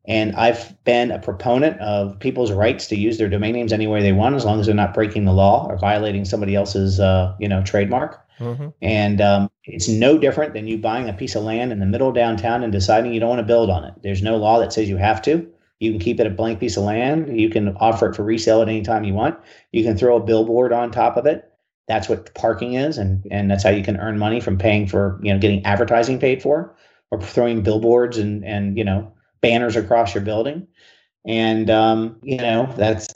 and 0.06 0.36
I've 0.36 0.84
been 0.84 1.12
a 1.12 1.20
proponent 1.20 1.80
of 1.80 2.20
people's 2.20 2.52
rights 2.52 2.88
to 2.88 2.98
use 2.98 3.18
their 3.18 3.30
domain 3.30 3.54
names 3.54 3.72
any 3.72 3.88
way 3.88 4.02
they 4.02 4.12
want, 4.12 4.36
as 4.36 4.44
long 4.44 4.60
as 4.60 4.66
they're 4.66 4.76
not 4.76 4.94
breaking 4.94 5.26
the 5.26 5.32
law 5.32 5.66
or 5.70 5.78
violating 5.78 6.26
somebody 6.26 6.56
else's, 6.56 7.00
uh, 7.00 7.34
you 7.40 7.48
know, 7.48 7.64
trademark. 7.64 8.20
Mm-hmm. 8.40 8.70
And 8.82 9.22
um, 9.22 9.50
it's 9.64 9.88
no 9.88 10.18
different 10.18 10.54
than 10.54 10.68
you 10.68 10.78
buying 10.78 11.08
a 11.08 11.14
piece 11.14 11.36
of 11.36 11.44
land 11.44 11.72
in 11.72 11.80
the 11.80 11.86
middle 11.86 12.10
of 12.10 12.16
downtown 12.16 12.64
and 12.64 12.72
deciding 12.72 13.14
you 13.14 13.20
don't 13.20 13.30
want 13.30 13.40
to 13.40 13.46
build 13.46 13.70
on 13.70 13.86
it. 13.86 13.94
There's 14.04 14.22
no 14.22 14.36
law 14.36 14.60
that 14.60 14.74
says 14.74 14.90
you 14.90 14.98
have 14.98 15.22
to. 15.22 15.48
You 15.80 15.92
can 15.92 16.00
keep 16.00 16.20
it 16.20 16.28
a 16.28 16.32
blank 16.32 16.60
piece 16.60 16.76
of 16.76 16.84
land. 16.84 17.40
You 17.40 17.50
can 17.50 17.76
offer 17.78 18.10
it 18.10 18.16
for 18.16 18.24
resale 18.24 18.62
at 18.62 18.70
any 18.70 18.82
time 18.82 19.04
you 19.04 19.14
want. 19.14 19.38
You 19.72 19.84
can 19.84 19.98
throw 19.98 20.18
a 20.18 20.24
billboard 20.24 20.74
on 20.74 20.92
top 20.92 21.16
of 21.16 21.26
it. 21.26 21.50
That's 21.88 22.08
what 22.08 22.34
parking 22.34 22.74
is, 22.76 22.98
and 22.98 23.26
and 23.30 23.52
that's 23.52 23.64
how 23.64 23.70
you 23.70 23.84
can 23.84 23.98
earn 23.98 24.18
money 24.18 24.40
from 24.40 24.58
paying 24.58 24.88
for 24.88 25.20
you 25.22 25.34
know 25.34 25.40
getting 25.40 25.66
advertising 25.66 26.18
paid 26.18 26.42
for, 26.42 26.74
or 27.12 27.22
throwing 27.22 27.62
billboards 27.62 28.18
and 28.18 28.46
and 28.46 28.78
you 28.78 28.86
know 28.86 29.13
banners 29.44 29.76
across 29.76 30.16
your 30.16 30.24
building. 30.24 30.68
And 31.26 31.70
um, 31.70 32.18
you 32.24 32.38
know 32.38 32.74
that's 32.76 33.08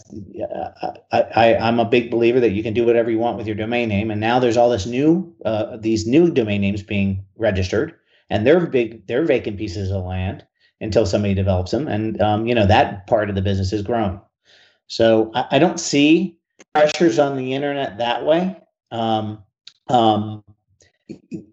I, 1.11 1.21
I 1.35 1.67
am 1.67 1.79
a 1.79 1.85
big 1.85 2.09
believer 2.09 2.39
that 2.39 2.51
you 2.51 2.63
can 2.63 2.73
do 2.73 2.85
whatever 2.85 3.11
you 3.11 3.17
want 3.17 3.37
with 3.37 3.47
your 3.47 3.55
domain 3.55 3.89
name. 3.89 4.11
And 4.11 4.21
now 4.21 4.39
there's 4.39 4.55
all 4.55 4.69
this 4.69 4.85
new 4.85 5.35
uh, 5.43 5.75
these 5.77 6.07
new 6.07 6.31
domain 6.31 6.61
names 6.61 6.83
being 6.83 7.25
registered, 7.35 7.95
and 8.29 8.47
they're 8.47 8.65
big 8.65 9.05
they're 9.07 9.25
vacant 9.25 9.57
pieces 9.57 9.91
of 9.91 10.05
land 10.05 10.45
until 10.79 11.05
somebody 11.05 11.33
develops 11.33 11.71
them. 11.71 11.87
And 11.87 12.21
um, 12.21 12.47
you 12.47 12.55
know 12.55 12.67
that 12.67 13.07
part 13.07 13.29
of 13.29 13.35
the 13.35 13.41
business 13.41 13.73
is 13.73 13.81
grown. 13.81 14.21
So 14.87 15.31
I, 15.33 15.47
I 15.51 15.59
don't 15.59 15.79
see 15.79 16.37
pressures 16.73 17.19
on 17.19 17.35
the 17.35 17.53
internet 17.53 17.97
that 17.97 18.25
way. 18.25 18.55
Um, 18.91 19.43
um, 19.89 20.43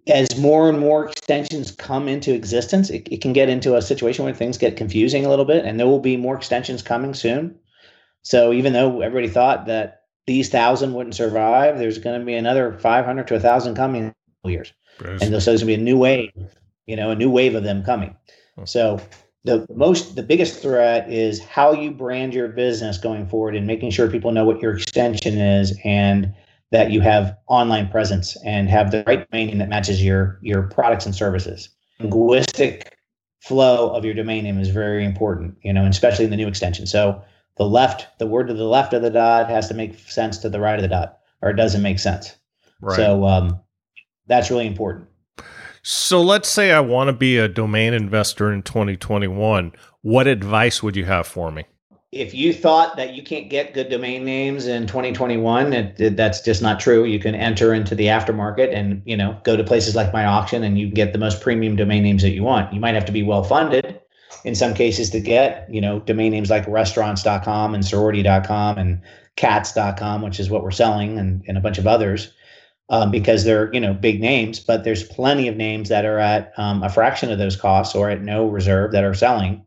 as 0.09 0.37
more 0.37 0.69
and 0.69 0.81
more 0.81 1.09
extensions 1.09 1.71
come 1.71 2.09
into 2.09 2.35
existence, 2.35 2.91
it, 2.91 3.07
it, 3.11 3.21
can 3.21 3.33
get 3.33 3.49
into 3.49 3.77
a 3.77 3.83
situation 3.83 4.25
where 4.25 4.35
things 4.35 4.59
get 4.59 4.77
confusing 4.77 5.25
a 5.25 5.29
little 5.29 5.45
bit, 5.45 5.65
and 5.65 5.79
there 5.79 5.87
will 5.87 6.01
be 6.01 6.17
more 6.17 6.37
extensions 6.37 6.83
coming 6.83 7.15
soon. 7.15 7.57
So 8.23 8.53
even 8.53 8.73
though 8.73 9.01
everybody 9.01 9.33
thought 9.33 9.67
that 9.67 10.03
these 10.27 10.49
thousand 10.49 10.95
wouldn't 10.95 11.15
survive, 11.15 11.79
there's 11.79 11.99
going 11.99 12.19
to 12.19 12.27
be 12.27 12.35
another 12.35 12.79
500 12.79 13.29
to 13.29 13.35
a 13.37 13.41
thousand 13.41 13.77
coming 13.77 14.13
in 14.45 14.51
years, 14.51 14.73
and 15.01 15.21
so 15.21 15.29
there's 15.29 15.45
going 15.45 15.59
to 15.59 15.67
be 15.67 15.75
a 15.75 15.79
new 15.79 15.99
wave, 15.99 16.33
you 16.87 16.97
know, 16.97 17.11
a 17.11 17.17
new 17.17 17.31
wave 17.31 17.55
of 17.55 17.63
them 17.63 17.85
coming. 17.85 18.17
So 18.65 19.01
the 19.45 19.67
most, 19.75 20.17
the 20.17 20.23
biggest 20.23 20.61
threat 20.61 21.11
is 21.13 21.43
how 21.43 21.73
you 21.73 21.91
brand 21.91 22.35
your 22.35 22.49
business 22.49 22.99
going 22.99 23.29
forward, 23.29 23.55
and 23.55 23.67
making 23.67 23.91
sure 23.91 24.11
people 24.11 24.33
know 24.33 24.45
what 24.45 24.61
your 24.61 24.77
extension 24.77 25.39
is 25.39 25.79
and 25.85 26.35
that 26.75 26.91
you 26.91 27.01
have 27.01 27.39
online 27.47 27.89
presence 27.89 28.37
and 28.45 28.69
have 28.69 28.91
the 28.91 29.05
right 29.07 29.31
domain 29.31 29.47
name 29.47 29.59
that 29.59 29.69
matches 29.69 30.03
your 30.03 30.41
your 30.43 30.65
products 30.65 31.07
and 31.07 31.15
services. 31.15 31.69
Linguistic 32.01 32.99
flow 33.39 33.91
of 33.91 34.05
your 34.05 34.13
domain 34.13 34.43
name 34.43 34.59
is 34.59 34.71
very 34.71 35.05
important, 35.05 35.57
you 35.63 35.73
know, 35.73 35.87
especially 35.87 36.25
in 36.25 36.33
the 36.33 36.37
new 36.37 36.49
extension. 36.49 36.85
So 36.85 37.23
the 37.59 37.65
left, 37.65 38.09
the 38.19 38.27
word 38.27 38.49
to 38.49 38.55
the 38.55 38.65
left 38.65 38.93
of 38.93 39.03
the 39.03 39.11
dot 39.11 39.49
has 39.49 39.69
to 39.69 39.75
make 39.75 39.97
sense 40.01 40.39
to 40.39 40.49
the 40.49 40.59
right 40.59 40.75
of 40.75 40.83
the 40.83 40.89
dot, 40.89 41.19
or 41.43 41.51
it 41.51 41.55
doesn't 41.55 41.81
make 41.81 42.01
sense. 42.01 42.35
Right. 42.81 42.97
So 42.97 43.25
um, 43.25 43.61
that's 44.27 44.51
really 44.51 44.67
important. 44.67 45.07
So 45.85 46.23
let's 46.23 46.49
say 46.49 46.73
I 46.73 46.81
want 46.81 47.07
to 47.07 47.13
be 47.13 47.39
a 47.39 47.47
domain 47.47 47.95
investor 47.95 48.53
in 48.53 48.63
2021. 48.63 49.71
What 50.03 50.27
advice 50.27 50.83
would 50.83 50.97
you 50.97 51.05
have 51.05 51.29
for 51.29 51.53
me? 51.53 51.67
If 52.15 52.33
you 52.33 52.53
thought 52.53 52.97
that 52.97 53.15
you 53.15 53.23
can't 53.23 53.51
get 53.51 53.75
good 53.75 53.89
domain 53.89 54.25
names 54.25 54.67
in 54.67 54.87
2021 54.87 55.73
it, 55.73 56.01
it, 56.01 56.17
that's 56.17 56.41
just 56.41 56.63
not 56.63 56.81
true 56.81 57.05
you 57.05 57.19
can 57.19 57.35
enter 57.35 57.75
into 57.75 57.95
the 57.95 58.07
aftermarket 58.07 58.73
and 58.73 59.03
you 59.05 59.17
know 59.17 59.39
go 59.45 59.57
to 59.57 59.65
places 59.65 59.95
like 59.95 60.13
my 60.13 60.25
auction 60.25 60.63
and 60.63 60.79
you 60.79 60.89
get 60.89 61.13
the 61.13 61.19
most 61.19 61.41
premium 61.41 61.77
domain 61.77 62.03
names 62.03 62.23
that 62.23 62.31
you 62.31 62.43
want 62.43 62.73
you 62.73 62.81
might 62.81 62.95
have 62.95 63.05
to 63.05 63.13
be 63.13 63.23
well 63.23 63.43
funded 63.43 64.01
in 64.45 64.55
some 64.55 64.75
cases 64.75 65.11
to 65.11 65.21
get, 65.21 65.67
you 65.71 65.81
know, 65.81 66.01
domain 66.01 66.33
names 66.33 66.51
like 66.51 66.67
restaurants.com 66.69 67.75
and 67.75 67.85
sorority.com 67.85 68.79
and 68.79 69.01
cats.com, 69.37 70.23
which 70.23 70.39
is 70.39 70.51
what 70.51 70.63
we're 70.63 70.71
selling, 70.71 71.19
and, 71.19 71.43
and 71.49 71.57
a 71.57 71.61
bunch 71.61 71.79
of 71.79 71.87
others. 71.87 72.33
Um, 72.91 73.11
because 73.11 73.45
they're 73.45 73.73
you 73.73 73.81
know 73.81 73.95
big 73.95 74.21
names, 74.21 74.61
but 74.61 74.85
there's 74.85 75.05
plenty 75.05 75.49
of 75.49 75.57
names 75.57 75.89
that 75.89 76.05
are 76.05 76.19
at 76.19 76.53
um, 76.59 76.83
a 76.83 76.91
fraction 76.91 77.33
of 77.33 77.39
those 77.39 77.57
costs 77.57 77.95
or 77.95 78.11
at 78.11 78.21
no 78.21 78.47
reserve 78.47 78.93
that 78.93 79.05
are 79.05 79.15
selling, 79.15 79.65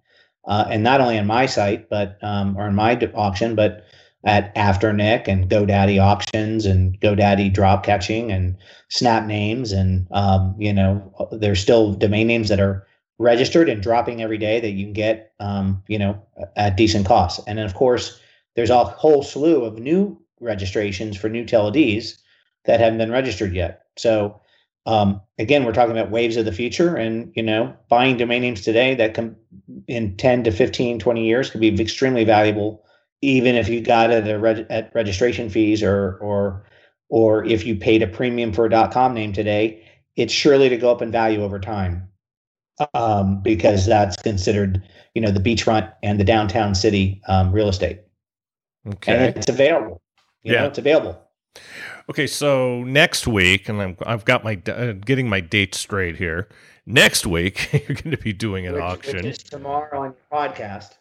uh, 0.48 0.66
and 0.70 0.84
not 0.84 1.02
only 1.02 1.18
on 1.20 1.28
my 1.28 1.46
site, 1.46 1.90
but 1.90 2.18
um, 2.24 2.58
or 2.58 2.68
in 2.68 2.76
my 2.76 2.96
auction, 3.14 3.56
but 3.56 3.86
at 4.26 4.54
Afternic 4.56 5.28
and 5.28 5.50
GoDaddy 5.50 6.02
auctions 6.02 6.66
and 6.66 7.00
GoDaddy 7.00 7.54
drop 7.54 7.84
catching 7.84 8.32
and 8.32 8.58
Snap 8.90 9.26
names 9.26 9.72
and 9.72 10.08
um, 10.12 10.56
you 10.58 10.74
know 10.74 11.30
there's 11.32 11.60
still 11.60 11.94
domain 11.94 12.28
names 12.28 12.50
that 12.50 12.60
are 12.60 12.88
registered 13.20 13.68
and 13.68 13.82
dropping 13.82 14.22
every 14.22 14.38
day 14.38 14.60
that 14.60 14.72
you 14.72 14.86
can 14.86 14.94
get 14.94 15.34
um, 15.40 15.84
you 15.88 16.00
know 16.00 16.22
at 16.56 16.78
decent 16.78 17.06
costs, 17.06 17.44
and 17.48 17.58
then 17.58 17.66
of 17.66 17.74
course 17.74 18.20
there's 18.56 18.70
a 18.70 18.84
whole 18.84 19.24
slew 19.24 19.66
of 19.66 19.80
new 19.80 20.20
registrations 20.40 21.18
for 21.18 21.30
new 21.30 21.44
TLDs 21.44 22.18
that 22.66 22.80
haven't 22.80 22.98
been 22.98 23.12
registered 23.12 23.54
yet. 23.54 23.84
So 23.98 24.40
um, 24.88 25.22
again, 25.38 25.66
we're 25.66 25.74
talking 25.74 25.92
about 25.92 26.12
waves 26.12 26.38
of 26.38 26.46
the 26.46 26.54
future 26.54 26.96
and, 26.96 27.34
you 27.36 27.44
know, 27.44 27.76
buying 27.90 28.16
domain 28.16 28.42
names 28.42 28.62
today 28.62 28.96
that 28.96 29.14
can 29.14 29.36
in 29.88 30.16
10 30.16 30.46
to 30.46 30.52
15, 30.52 30.98
20 30.98 31.26
years 31.26 31.50
could 31.50 31.60
be 31.60 31.80
extremely 31.80 32.24
valuable, 32.24 32.86
even 33.22 33.56
if 33.56 33.68
you 33.68 33.82
got 33.82 34.12
it 34.12 34.26
at, 34.26 34.42
reg- 34.42 34.66
at 34.70 34.90
registration 34.96 35.50
fees 35.50 35.84
or, 35.84 36.18
or, 36.22 36.66
or 37.10 37.44
if 37.44 37.66
you 37.66 37.76
paid 37.76 38.02
a 38.02 38.08
premium 38.08 38.54
for 38.54 38.66
a 38.66 38.90
.com 38.90 39.14
name 39.14 39.34
today, 39.34 39.86
it's 40.16 40.32
surely 40.32 40.70
to 40.70 40.78
go 40.78 40.90
up 40.90 41.02
in 41.02 41.12
value 41.12 41.44
over 41.44 41.60
time 41.60 42.08
um, 42.94 43.42
because 43.42 43.86
that's 43.86 44.16
considered, 44.16 44.82
you 45.14 45.22
know, 45.22 45.32
the 45.32 45.42
beachfront 45.42 45.92
and 46.02 46.18
the 46.18 46.24
downtown 46.24 46.74
city 46.74 47.22
um, 47.28 47.52
real 47.52 47.68
estate. 47.68 48.00
Okay. 48.88 49.14
And 49.14 49.36
it's 49.36 49.50
available. 49.50 50.02
You 50.44 50.54
yeah. 50.54 50.62
know, 50.62 50.68
it's 50.68 50.78
available. 50.78 51.22
Okay, 52.10 52.26
so 52.26 52.84
next 52.84 53.28
week, 53.28 53.68
and 53.68 53.82
I'm, 53.82 53.98
I've 54.06 54.24
got 54.24 54.42
my 54.46 54.58
uh, 54.68 54.94
getting 54.94 55.28
my 55.28 55.42
dates 55.42 55.78
straight 55.78 56.16
here. 56.16 56.48
Next 56.86 57.26
week, 57.26 57.70
you're 57.74 57.98
going 57.98 58.12
to 58.12 58.18
be 58.18 58.32
doing 58.32 58.66
an 58.66 58.76
which, 58.76 58.82
auction. 58.82 59.26
Which 59.26 59.44
tomorrow 59.44 60.00
on 60.00 60.14
your 60.14 60.16
podcast. 60.32 60.98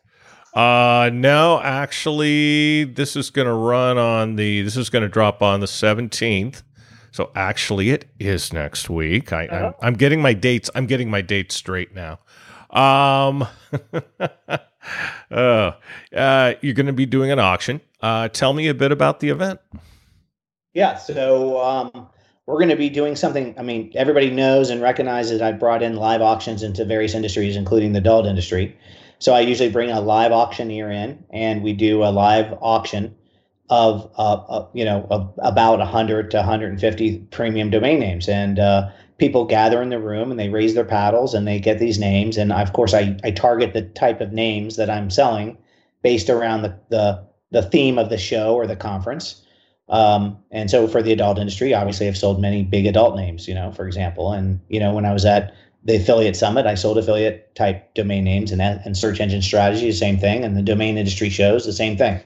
Uh 0.52 1.10
no, 1.12 1.60
actually, 1.60 2.84
this 2.84 3.14
is 3.14 3.30
going 3.30 3.46
to 3.46 3.52
run 3.52 3.98
on 3.98 4.36
the. 4.36 4.62
This 4.62 4.76
is 4.76 4.90
going 4.90 5.02
to 5.02 5.08
drop 5.08 5.42
on 5.42 5.60
the 5.60 5.66
17th. 5.66 6.62
So 7.12 7.30
actually, 7.36 7.90
it 7.90 8.06
is 8.18 8.52
next 8.52 8.90
week. 8.90 9.32
I, 9.32 9.46
uh-huh. 9.46 9.66
I'm, 9.80 9.88
I'm 9.88 9.94
getting 9.94 10.20
my 10.20 10.32
dates. 10.32 10.70
I'm 10.74 10.86
getting 10.86 11.08
my 11.08 11.20
dates 11.20 11.54
straight 11.54 11.94
now. 11.94 12.18
Um, 12.70 13.46
uh, 15.30 15.72
uh, 16.14 16.54
you're 16.62 16.74
going 16.74 16.86
to 16.86 16.92
be 16.92 17.06
doing 17.06 17.30
an 17.30 17.38
auction. 17.38 17.80
Uh, 18.00 18.28
tell 18.28 18.52
me 18.52 18.66
a 18.66 18.74
bit 18.74 18.92
about 18.92 19.20
the 19.20 19.28
event. 19.28 19.60
Yeah, 20.76 20.98
so 20.98 21.58
um, 21.64 22.06
we're 22.44 22.58
going 22.58 22.68
to 22.68 22.76
be 22.76 22.90
doing 22.90 23.16
something. 23.16 23.54
I 23.58 23.62
mean, 23.62 23.92
everybody 23.94 24.28
knows 24.28 24.68
and 24.68 24.82
recognizes 24.82 25.40
I 25.40 25.52
brought 25.52 25.82
in 25.82 25.96
live 25.96 26.20
auctions 26.20 26.62
into 26.62 26.84
various 26.84 27.14
industries, 27.14 27.56
including 27.56 27.94
the 27.94 28.00
adult 28.00 28.26
industry. 28.26 28.76
So 29.18 29.32
I 29.32 29.40
usually 29.40 29.70
bring 29.70 29.90
a 29.90 30.02
live 30.02 30.32
auctioneer 30.32 30.90
in, 30.90 31.24
and 31.30 31.62
we 31.62 31.72
do 31.72 32.04
a 32.04 32.12
live 32.12 32.52
auction 32.60 33.14
of, 33.70 34.12
uh, 34.18 34.34
uh, 34.34 34.68
you 34.74 34.84
know, 34.84 35.06
of 35.08 35.32
about 35.38 35.78
100 35.78 36.30
to 36.32 36.36
150 36.36 37.18
premium 37.30 37.70
domain 37.70 37.98
names, 37.98 38.28
and 38.28 38.58
uh, 38.58 38.90
people 39.16 39.46
gather 39.46 39.80
in 39.80 39.88
the 39.88 39.98
room 39.98 40.30
and 40.30 40.38
they 40.38 40.50
raise 40.50 40.74
their 40.74 40.84
paddles 40.84 41.32
and 41.32 41.48
they 41.48 41.58
get 41.58 41.78
these 41.78 41.98
names. 41.98 42.36
And 42.36 42.52
of 42.52 42.74
course, 42.74 42.92
I, 42.92 43.18
I 43.24 43.30
target 43.30 43.72
the 43.72 43.80
type 43.80 44.20
of 44.20 44.34
names 44.34 44.76
that 44.76 44.90
I'm 44.90 45.08
selling 45.08 45.56
based 46.02 46.28
around 46.28 46.60
the 46.60 46.78
the 46.90 47.24
the 47.50 47.62
theme 47.62 47.96
of 47.96 48.10
the 48.10 48.18
show 48.18 48.54
or 48.54 48.66
the 48.66 48.76
conference. 48.76 49.40
Um, 49.88 50.38
and 50.50 50.70
so 50.70 50.88
for 50.88 51.02
the 51.02 51.12
adult 51.12 51.38
industry, 51.38 51.72
obviously 51.72 52.08
I've 52.08 52.16
sold 52.16 52.40
many 52.40 52.62
big 52.64 52.86
adult 52.86 53.16
names, 53.16 53.46
you 53.46 53.54
know, 53.54 53.70
for 53.72 53.86
example. 53.86 54.32
And, 54.32 54.60
you 54.68 54.80
know, 54.80 54.92
when 54.92 55.04
I 55.04 55.12
was 55.12 55.24
at 55.24 55.54
the 55.84 55.96
affiliate 55.96 56.34
summit, 56.34 56.66
I 56.66 56.74
sold 56.74 56.98
affiliate 56.98 57.54
type 57.54 57.94
domain 57.94 58.24
names 58.24 58.50
and, 58.50 58.60
and 58.60 58.96
search 58.96 59.20
engine 59.20 59.42
strategy, 59.42 59.86
the 59.86 59.92
same 59.92 60.18
thing. 60.18 60.44
And 60.44 60.56
the 60.56 60.62
domain 60.62 60.98
industry 60.98 61.30
shows 61.30 61.64
the 61.64 61.72
same 61.72 61.96
thing. 61.96 62.20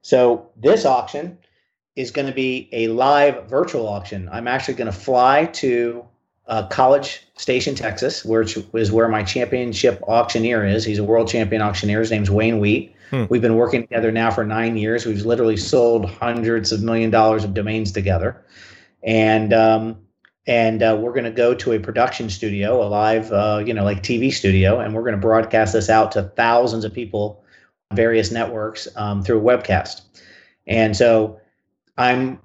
So 0.00 0.48
this 0.56 0.86
auction 0.86 1.38
is 1.96 2.10
going 2.10 2.28
to 2.28 2.32
be 2.32 2.68
a 2.72 2.88
live 2.88 3.46
virtual 3.48 3.86
auction. 3.86 4.28
I'm 4.32 4.48
actually 4.48 4.74
going 4.74 4.90
to 4.90 4.98
fly 4.98 5.46
to 5.46 6.04
uh, 6.46 6.66
College 6.68 7.26
Station, 7.36 7.74
Texas, 7.74 8.24
which 8.24 8.56
is 8.72 8.90
where 8.90 9.08
my 9.08 9.22
championship 9.22 10.02
auctioneer 10.08 10.64
is. 10.64 10.84
He's 10.84 10.98
a 10.98 11.04
world 11.04 11.28
champion 11.28 11.60
auctioneer. 11.60 12.00
His 12.00 12.10
name's 12.10 12.30
Wayne 12.30 12.58
Wheat. 12.60 12.94
Hmm. 13.10 13.24
We've 13.30 13.42
been 13.42 13.56
working 13.56 13.82
together 13.82 14.12
now 14.12 14.30
for 14.30 14.44
nine 14.44 14.76
years. 14.76 15.06
We've 15.06 15.24
literally 15.24 15.56
sold 15.56 16.10
hundreds 16.10 16.72
of 16.72 16.82
million 16.82 17.10
dollars 17.10 17.44
of 17.44 17.54
domains 17.54 17.92
together, 17.92 18.44
and 19.02 19.52
um, 19.52 19.98
and 20.46 20.82
uh, 20.82 20.96
we're 21.00 21.12
going 21.12 21.24
to 21.24 21.30
go 21.30 21.54
to 21.54 21.72
a 21.72 21.80
production 21.80 22.28
studio, 22.30 22.82
a 22.82 22.88
live, 22.88 23.32
uh, 23.32 23.62
you 23.64 23.72
know, 23.72 23.84
like 23.84 24.02
TV 24.02 24.32
studio, 24.32 24.80
and 24.80 24.94
we're 24.94 25.02
going 25.02 25.14
to 25.14 25.20
broadcast 25.20 25.72
this 25.72 25.88
out 25.88 26.12
to 26.12 26.24
thousands 26.36 26.84
of 26.84 26.92
people, 26.92 27.42
various 27.92 28.30
networks 28.30 28.88
um, 28.96 29.22
through 29.22 29.38
a 29.38 29.42
webcast. 29.42 30.02
And 30.66 30.96
so, 30.96 31.40
I'm 31.96 32.38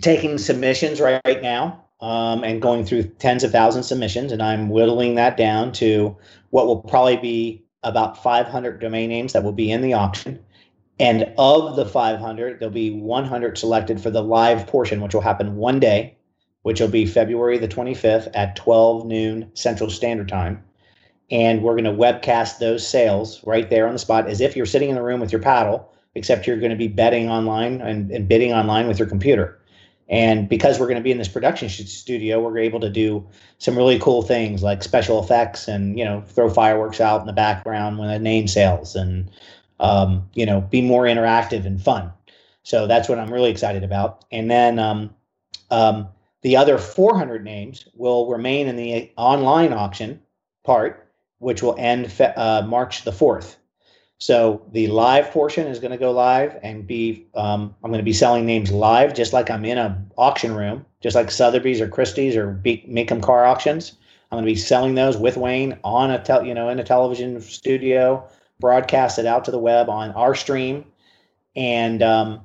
taking 0.00 0.38
submissions 0.38 1.00
right, 1.00 1.20
right 1.26 1.42
now 1.42 1.84
um, 2.00 2.42
and 2.42 2.62
going 2.62 2.84
through 2.84 3.04
tens 3.04 3.44
of 3.44 3.52
thousands 3.52 3.86
of 3.86 3.88
submissions, 3.88 4.32
and 4.32 4.42
I'm 4.42 4.68
whittling 4.70 5.14
that 5.16 5.36
down 5.36 5.72
to 5.72 6.16
what 6.50 6.66
will 6.66 6.80
probably 6.82 7.16
be 7.16 7.64
about 7.82 8.22
500 8.22 8.80
domain 8.80 9.08
names 9.08 9.32
that 9.32 9.42
will 9.42 9.52
be 9.52 9.70
in 9.70 9.80
the 9.80 9.94
auction. 9.94 10.38
And 10.98 11.32
of 11.38 11.76
the 11.76 11.86
500, 11.86 12.60
there'll 12.60 12.72
be 12.72 12.90
100 12.90 13.56
selected 13.56 14.00
for 14.00 14.10
the 14.10 14.22
live 14.22 14.66
portion, 14.66 15.00
which 15.00 15.14
will 15.14 15.22
happen 15.22 15.56
one 15.56 15.80
day, 15.80 16.16
which 16.62 16.80
will 16.80 16.88
be 16.88 17.06
February 17.06 17.56
the 17.56 17.68
25th 17.68 18.30
at 18.34 18.56
12 18.56 19.06
noon 19.06 19.50
Central 19.54 19.88
Standard 19.88 20.28
Time. 20.28 20.62
And 21.30 21.62
we're 21.62 21.80
going 21.80 21.84
to 21.84 21.90
webcast 21.90 22.58
those 22.58 22.86
sales 22.86 23.42
right 23.44 23.70
there 23.70 23.86
on 23.86 23.92
the 23.94 23.98
spot 23.98 24.28
as 24.28 24.40
if 24.40 24.56
you're 24.56 24.66
sitting 24.66 24.90
in 24.90 24.96
the 24.96 25.02
room 25.02 25.20
with 25.20 25.32
your 25.32 25.40
paddle, 25.40 25.90
except 26.14 26.46
you're 26.46 26.58
going 26.58 26.70
to 26.70 26.76
be 26.76 26.88
betting 26.88 27.30
online 27.30 27.80
and, 27.80 28.10
and 28.10 28.28
bidding 28.28 28.52
online 28.52 28.88
with 28.88 28.98
your 28.98 29.08
computer. 29.08 29.59
And 30.10 30.48
because 30.48 30.80
we're 30.80 30.86
going 30.86 30.96
to 30.96 31.04
be 31.04 31.12
in 31.12 31.18
this 31.18 31.28
production 31.28 31.68
studio, 31.68 32.40
we're 32.40 32.58
able 32.58 32.80
to 32.80 32.90
do 32.90 33.24
some 33.58 33.76
really 33.76 33.98
cool 34.00 34.22
things 34.22 34.60
like 34.60 34.82
special 34.82 35.22
effects 35.22 35.68
and, 35.68 35.96
you 35.96 36.04
know, 36.04 36.20
throw 36.26 36.50
fireworks 36.50 37.00
out 37.00 37.20
in 37.20 37.28
the 37.28 37.32
background 37.32 37.96
when 37.96 38.10
a 38.10 38.18
name 38.18 38.48
sales 38.48 38.96
and, 38.96 39.30
um, 39.78 40.28
you 40.34 40.44
know, 40.44 40.62
be 40.62 40.82
more 40.82 41.04
interactive 41.04 41.64
and 41.64 41.80
fun. 41.80 42.12
So 42.64 42.88
that's 42.88 43.08
what 43.08 43.20
I'm 43.20 43.32
really 43.32 43.50
excited 43.52 43.84
about. 43.84 44.24
And 44.32 44.50
then 44.50 44.80
um, 44.80 45.14
um, 45.70 46.08
the 46.42 46.56
other 46.56 46.76
400 46.76 47.44
names 47.44 47.86
will 47.94 48.28
remain 48.28 48.66
in 48.66 48.74
the 48.74 49.12
online 49.16 49.72
auction 49.72 50.20
part, 50.64 51.08
which 51.38 51.62
will 51.62 51.76
end 51.78 52.10
fe- 52.10 52.34
uh, 52.36 52.62
March 52.62 53.04
the 53.04 53.12
4th. 53.12 53.56
So 54.20 54.60
the 54.72 54.86
live 54.88 55.30
portion 55.30 55.66
is 55.66 55.78
going 55.80 55.92
to 55.92 55.96
go 55.96 56.12
live 56.12 56.58
and 56.62 56.86
be 56.86 57.26
um, 57.34 57.74
I'm 57.82 57.90
going 57.90 58.02
to 58.02 58.04
be 58.04 58.12
selling 58.12 58.44
names 58.44 58.70
live, 58.70 59.14
just 59.14 59.32
like 59.32 59.50
I'm 59.50 59.64
in 59.64 59.78
an 59.78 60.10
auction 60.18 60.54
room, 60.54 60.84
just 61.00 61.16
like 61.16 61.30
Sotheby's 61.30 61.80
or 61.80 61.88
Christie's 61.88 62.36
or 62.36 62.50
Be- 62.50 62.84
Mecum 62.86 63.22
Car 63.22 63.46
Auctions. 63.46 63.96
I'm 64.30 64.36
going 64.36 64.44
to 64.44 64.52
be 64.52 64.58
selling 64.58 64.94
those 64.94 65.16
with 65.16 65.38
Wayne 65.38 65.78
on 65.84 66.10
a 66.10 66.22
tel- 66.22 66.44
you 66.44 66.52
know 66.52 66.68
in 66.68 66.78
a 66.78 66.84
television 66.84 67.40
studio, 67.40 68.28
broadcast 68.60 69.18
it 69.18 69.24
out 69.24 69.46
to 69.46 69.50
the 69.50 69.58
web 69.58 69.88
on 69.88 70.10
our 70.10 70.34
stream, 70.34 70.84
and 71.56 72.02
um, 72.02 72.42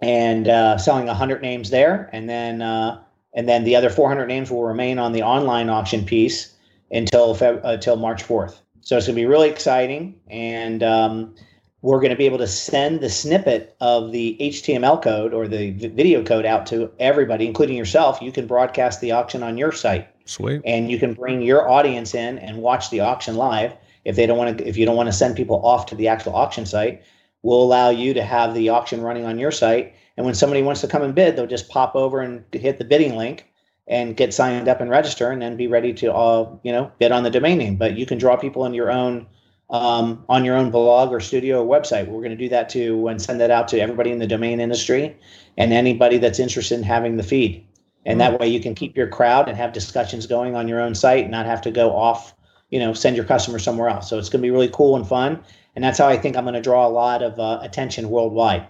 and 0.00 0.48
uh, 0.48 0.76
selling 0.76 1.06
100 1.06 1.40
names 1.40 1.70
there, 1.70 2.10
and 2.12 2.28
then 2.28 2.62
uh, 2.62 3.00
and 3.32 3.48
then 3.48 3.62
the 3.62 3.76
other 3.76 3.90
400 3.90 4.26
names 4.26 4.50
will 4.50 4.64
remain 4.64 4.98
on 4.98 5.12
the 5.12 5.22
online 5.22 5.68
auction 5.68 6.04
piece 6.04 6.52
until 6.90 7.36
until 7.62 7.94
March 7.94 8.24
4th. 8.24 8.61
So 8.82 8.96
it's 8.96 9.06
going 9.06 9.16
to 9.16 9.22
be 9.22 9.26
really 9.26 9.48
exciting. 9.48 10.20
And 10.28 10.82
um, 10.82 11.34
we're 11.82 11.98
going 11.98 12.10
to 12.10 12.16
be 12.16 12.26
able 12.26 12.38
to 12.38 12.46
send 12.46 13.00
the 13.00 13.08
snippet 13.08 13.76
of 13.80 14.12
the 14.12 14.36
HTML 14.40 15.02
code 15.02 15.32
or 15.32 15.48
the 15.48 15.70
video 15.70 16.22
code 16.22 16.44
out 16.44 16.66
to 16.66 16.90
everybody, 16.98 17.46
including 17.46 17.76
yourself. 17.76 18.20
You 18.20 18.32
can 18.32 18.46
broadcast 18.46 19.00
the 19.00 19.12
auction 19.12 19.42
on 19.42 19.56
your 19.56 19.72
site. 19.72 20.08
Sweet. 20.24 20.62
And 20.64 20.90
you 20.90 20.98
can 20.98 21.14
bring 21.14 21.42
your 21.42 21.68
audience 21.68 22.14
in 22.14 22.38
and 22.38 22.58
watch 22.58 22.90
the 22.90 23.00
auction 23.00 23.36
live. 23.36 23.74
If 24.04 24.16
they 24.16 24.26
don't 24.26 24.38
want 24.38 24.58
to, 24.58 24.66
if 24.66 24.76
you 24.76 24.84
don't 24.84 24.96
want 24.96 25.08
to 25.08 25.12
send 25.12 25.36
people 25.36 25.64
off 25.64 25.86
to 25.86 25.94
the 25.94 26.08
actual 26.08 26.34
auction 26.34 26.66
site, 26.66 27.02
we'll 27.42 27.62
allow 27.62 27.90
you 27.90 28.14
to 28.14 28.22
have 28.22 28.54
the 28.54 28.68
auction 28.68 29.00
running 29.00 29.24
on 29.24 29.38
your 29.38 29.52
site. 29.52 29.94
And 30.16 30.26
when 30.26 30.34
somebody 30.34 30.62
wants 30.62 30.80
to 30.80 30.88
come 30.88 31.02
and 31.02 31.14
bid, 31.14 31.36
they'll 31.36 31.46
just 31.46 31.68
pop 31.68 31.94
over 31.94 32.20
and 32.20 32.44
hit 32.52 32.78
the 32.78 32.84
bidding 32.84 33.16
link 33.16 33.46
and 33.86 34.16
get 34.16 34.32
signed 34.32 34.68
up 34.68 34.80
and 34.80 34.90
register 34.90 35.30
and 35.30 35.42
then 35.42 35.56
be 35.56 35.66
ready 35.66 35.92
to 35.92 36.12
uh, 36.12 36.48
you 36.62 36.72
know 36.72 36.90
get 37.00 37.12
on 37.12 37.22
the 37.22 37.30
domain 37.30 37.58
name. 37.58 37.76
But 37.76 37.96
you 37.96 38.06
can 38.06 38.18
draw 38.18 38.36
people 38.36 38.62
on 38.62 38.74
your 38.74 38.90
own 38.90 39.26
um, 39.70 40.24
on 40.28 40.44
your 40.44 40.56
own 40.56 40.70
blog 40.70 41.12
or 41.12 41.20
studio 41.20 41.64
or 41.64 41.80
website. 41.80 42.06
We're 42.06 42.20
going 42.20 42.30
to 42.30 42.36
do 42.36 42.48
that 42.50 42.68
too 42.68 43.08
and 43.08 43.20
send 43.20 43.40
that 43.40 43.50
out 43.50 43.68
to 43.68 43.80
everybody 43.80 44.10
in 44.10 44.18
the 44.18 44.26
domain 44.26 44.60
industry 44.60 45.16
and 45.56 45.72
anybody 45.72 46.18
that's 46.18 46.38
interested 46.38 46.78
in 46.78 46.84
having 46.84 47.16
the 47.16 47.22
feed. 47.22 47.66
And 48.04 48.20
that 48.20 48.40
way 48.40 48.48
you 48.48 48.58
can 48.58 48.74
keep 48.74 48.96
your 48.96 49.06
crowd 49.06 49.48
and 49.48 49.56
have 49.56 49.72
discussions 49.72 50.26
going 50.26 50.56
on 50.56 50.66
your 50.66 50.80
own 50.80 50.94
site 50.94 51.22
and 51.22 51.30
not 51.30 51.46
have 51.46 51.62
to 51.62 51.70
go 51.70 51.94
off 51.94 52.34
you 52.72 52.78
know 52.78 52.92
send 52.92 53.14
your 53.14 53.24
customers 53.24 53.62
somewhere 53.62 53.88
else. 53.88 54.10
So 54.10 54.18
it's 54.18 54.28
going 54.28 54.40
to 54.40 54.46
be 54.46 54.50
really 54.50 54.70
cool 54.72 54.96
and 54.96 55.06
fun, 55.06 55.44
and 55.76 55.84
that's 55.84 55.98
how 55.98 56.08
I 56.08 56.16
think 56.16 56.36
I'm 56.36 56.44
going 56.44 56.54
to 56.54 56.60
draw 56.60 56.84
a 56.84 56.88
lot 56.88 57.22
of 57.22 57.38
uh, 57.38 57.60
attention 57.62 58.10
worldwide. 58.10 58.66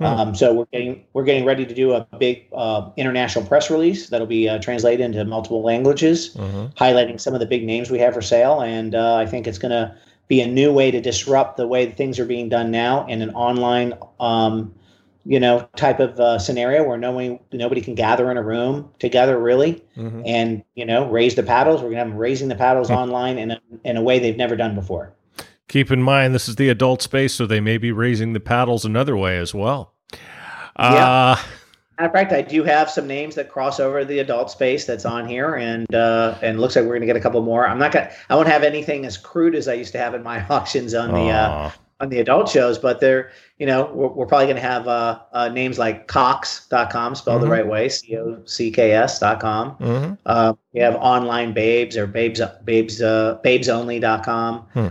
Hmm. 0.00 0.06
Um, 0.06 0.34
so 0.34 0.54
we're 0.54 0.64
getting 0.72 1.04
we're 1.12 1.24
getting 1.24 1.44
ready 1.44 1.66
to 1.66 1.74
do 1.74 1.92
a 1.92 2.06
big 2.18 2.46
uh, 2.54 2.90
international 2.96 3.44
press 3.44 3.70
release 3.70 4.08
that'll 4.08 4.26
be 4.26 4.48
uh, 4.48 4.58
translated 4.58 5.04
into 5.04 5.22
multiple 5.26 5.62
languages, 5.62 6.34
mm-hmm. 6.34 6.66
highlighting 6.82 7.20
some 7.20 7.34
of 7.34 7.40
the 7.40 7.46
big 7.46 7.64
names 7.64 7.90
we 7.90 7.98
have 7.98 8.14
for 8.14 8.22
sale, 8.22 8.62
and 8.62 8.94
uh, 8.94 9.16
I 9.16 9.26
think 9.26 9.46
it's 9.46 9.58
going 9.58 9.72
to 9.72 9.94
be 10.26 10.40
a 10.40 10.46
new 10.46 10.72
way 10.72 10.90
to 10.90 11.02
disrupt 11.02 11.58
the 11.58 11.66
way 11.66 11.90
things 11.90 12.18
are 12.18 12.24
being 12.24 12.48
done 12.48 12.70
now 12.70 13.06
in 13.08 13.20
an 13.20 13.28
online 13.34 13.92
um, 14.20 14.74
you 15.26 15.38
know, 15.38 15.68
type 15.76 16.00
of 16.00 16.18
uh, 16.18 16.38
scenario 16.38 16.82
where 16.82 16.96
nobody 16.96 17.38
nobody 17.52 17.82
can 17.82 17.94
gather 17.94 18.30
in 18.30 18.38
a 18.38 18.42
room 18.42 18.90
together 18.98 19.38
really, 19.38 19.84
mm-hmm. 19.96 20.22
and 20.24 20.64
you 20.74 20.86
know, 20.86 21.10
raise 21.10 21.34
the 21.34 21.42
paddles. 21.42 21.82
We're 21.82 21.90
gonna 21.90 21.98
have 21.98 22.08
them 22.08 22.16
raising 22.16 22.48
the 22.48 22.54
paddles 22.54 22.88
mm-hmm. 22.88 23.00
online 23.00 23.36
in 23.36 23.50
a 23.50 23.60
in 23.84 23.98
a 23.98 24.02
way 24.02 24.18
they've 24.18 24.36
never 24.36 24.56
done 24.56 24.74
before. 24.74 25.12
Keep 25.70 25.92
in 25.92 26.02
mind, 26.02 26.34
this 26.34 26.48
is 26.48 26.56
the 26.56 26.68
adult 26.68 27.00
space, 27.00 27.32
so 27.32 27.46
they 27.46 27.60
may 27.60 27.78
be 27.78 27.92
raising 27.92 28.32
the 28.32 28.40
paddles 28.40 28.84
another 28.84 29.16
way 29.16 29.38
as 29.38 29.54
well. 29.54 29.94
Yeah. 30.12 30.16
Uh, 30.76 31.36
Matter 31.96 32.08
of 32.08 32.12
fact, 32.12 32.32
I 32.32 32.42
do 32.42 32.64
have 32.64 32.90
some 32.90 33.06
names 33.06 33.36
that 33.36 33.48
cross 33.48 33.78
over 33.78 34.04
the 34.04 34.18
adult 34.18 34.50
space 34.50 34.84
that's 34.84 35.04
on 35.04 35.28
here, 35.28 35.54
and 35.54 35.94
uh, 35.94 36.36
and 36.42 36.60
looks 36.60 36.74
like 36.74 36.86
we're 36.86 36.90
going 36.90 37.02
to 37.02 37.06
get 37.06 37.14
a 37.14 37.20
couple 37.20 37.40
more. 37.42 37.68
I'm 37.68 37.78
not 37.78 37.92
gonna, 37.92 38.10
I 38.28 38.34
won't 38.34 38.48
have 38.48 38.64
anything 38.64 39.06
as 39.06 39.16
crude 39.16 39.54
as 39.54 39.68
I 39.68 39.74
used 39.74 39.92
to 39.92 39.98
have 39.98 40.12
in 40.12 40.24
my 40.24 40.44
auctions 40.50 40.92
on 40.92 41.12
the 41.12 41.30
uh, 41.30 41.70
on 42.00 42.08
the 42.08 42.18
adult 42.18 42.48
shows, 42.48 42.76
but 42.76 42.98
they're 42.98 43.30
you 43.58 43.66
know 43.66 43.92
we're, 43.94 44.08
we're 44.08 44.26
probably 44.26 44.46
going 44.46 44.56
to 44.56 44.62
have 44.62 44.88
uh, 44.88 45.20
uh, 45.32 45.50
names 45.50 45.78
like 45.78 46.08
Cox.com 46.08 47.14
spelled 47.14 47.42
mm-hmm. 47.42 47.44
the 47.44 47.50
right 47.54 47.66
way, 47.66 47.88
C 47.88 48.16
O 48.16 48.42
C 48.44 48.72
K 48.72 48.90
S.com. 48.90 49.76
Mm-hmm. 49.76 50.14
Uh, 50.26 50.54
we 50.72 50.80
have 50.80 50.96
online 50.96 51.52
babes 51.52 51.96
or 51.96 52.08
babes 52.08 52.40
babes 52.64 53.00
uh, 53.00 53.38
babesonly.com. 53.44 54.66
Hmm. 54.72 54.88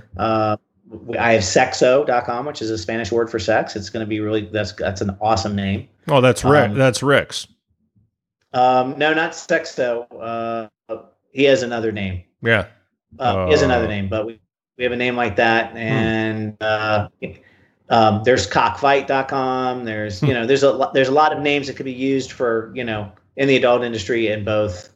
Uh, 0.92 1.18
I 1.20 1.34
have 1.34 1.44
sexo.com, 1.44 2.46
which 2.46 2.62
is 2.62 2.70
a 2.70 2.78
Spanish 2.78 3.12
word 3.12 3.30
for 3.30 3.40
sex. 3.40 3.76
It's 3.76 3.90
going 3.90 4.06
to 4.06 4.10
be 4.10 4.20
really 4.20 4.50
that's 4.52 4.74
that's 4.74 5.02
an 5.02 5.16
awesome 5.22 5.56
name. 5.56 5.88
Oh, 6.08 6.22
that's 6.22 6.44
Rick. 6.44 6.72
Um, 6.72 6.78
that's 6.78 7.04
Rick's. 7.04 7.48
Um, 8.54 8.98
no, 8.98 9.14
not 9.14 9.32
sexo. 9.32 10.08
Uh, 10.20 10.68
he 11.32 11.44
has 11.44 11.62
another 11.62 11.92
name. 11.92 12.24
Yeah, 12.42 12.68
uh, 13.20 13.46
he 13.46 13.52
has 13.52 13.62
another 13.62 13.86
uh, 13.86 13.90
name, 13.90 14.10
but 14.10 14.26
we 14.26 14.40
we 14.78 14.84
have 14.84 14.94
a 14.94 14.98
name 14.98 15.16
like 15.16 15.36
that, 15.36 15.72
hmm. 15.72 15.78
and 15.78 16.50
hmm. 16.54 16.56
uh, 16.62 17.08
um, 17.90 18.24
there's 18.24 18.48
cockfight.com. 18.48 19.86
There's 19.86 20.20
hmm. 20.20 20.26
you 20.28 20.34
know 20.34 20.46
there's 20.46 20.64
a 20.64 20.90
there's 20.94 21.10
a 21.10 21.14
lot 21.14 21.34
of 21.36 21.40
names 21.40 21.68
that 21.68 21.76
could 21.76 21.86
be 21.86 21.94
used 21.94 22.32
for 22.32 22.72
you 22.76 22.84
know 22.84 23.12
in 23.36 23.48
the 23.48 23.56
adult 23.56 23.84
industry 23.84 24.28
in 24.28 24.44
both 24.44 24.90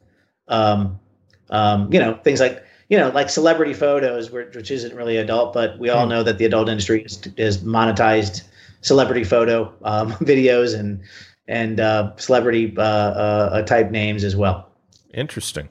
um, 0.48 0.98
um, 1.50 1.92
you 1.92 2.00
know 2.00 2.18
things 2.24 2.40
like 2.40 2.64
you 2.94 3.00
know 3.00 3.08
like 3.08 3.28
celebrity 3.28 3.74
photos, 3.74 4.30
which 4.30 4.70
isn't 4.70 4.94
really 4.94 5.16
adult, 5.16 5.52
but 5.52 5.76
we 5.80 5.90
all 5.90 6.04
hmm. 6.04 6.10
know 6.10 6.22
that 6.22 6.38
the 6.38 6.44
adult 6.44 6.68
industry 6.68 7.02
is, 7.02 7.20
is 7.36 7.58
monetized 7.58 8.42
celebrity 8.82 9.24
photo 9.24 9.74
um, 9.82 10.12
videos 10.20 10.78
and 10.78 11.02
and 11.48 11.80
uh, 11.80 12.14
celebrity 12.16 12.72
uh, 12.78 12.80
uh, 12.80 13.62
type 13.62 13.90
names 13.90 14.22
as 14.22 14.36
well. 14.36 14.70
Interesting. 15.12 15.68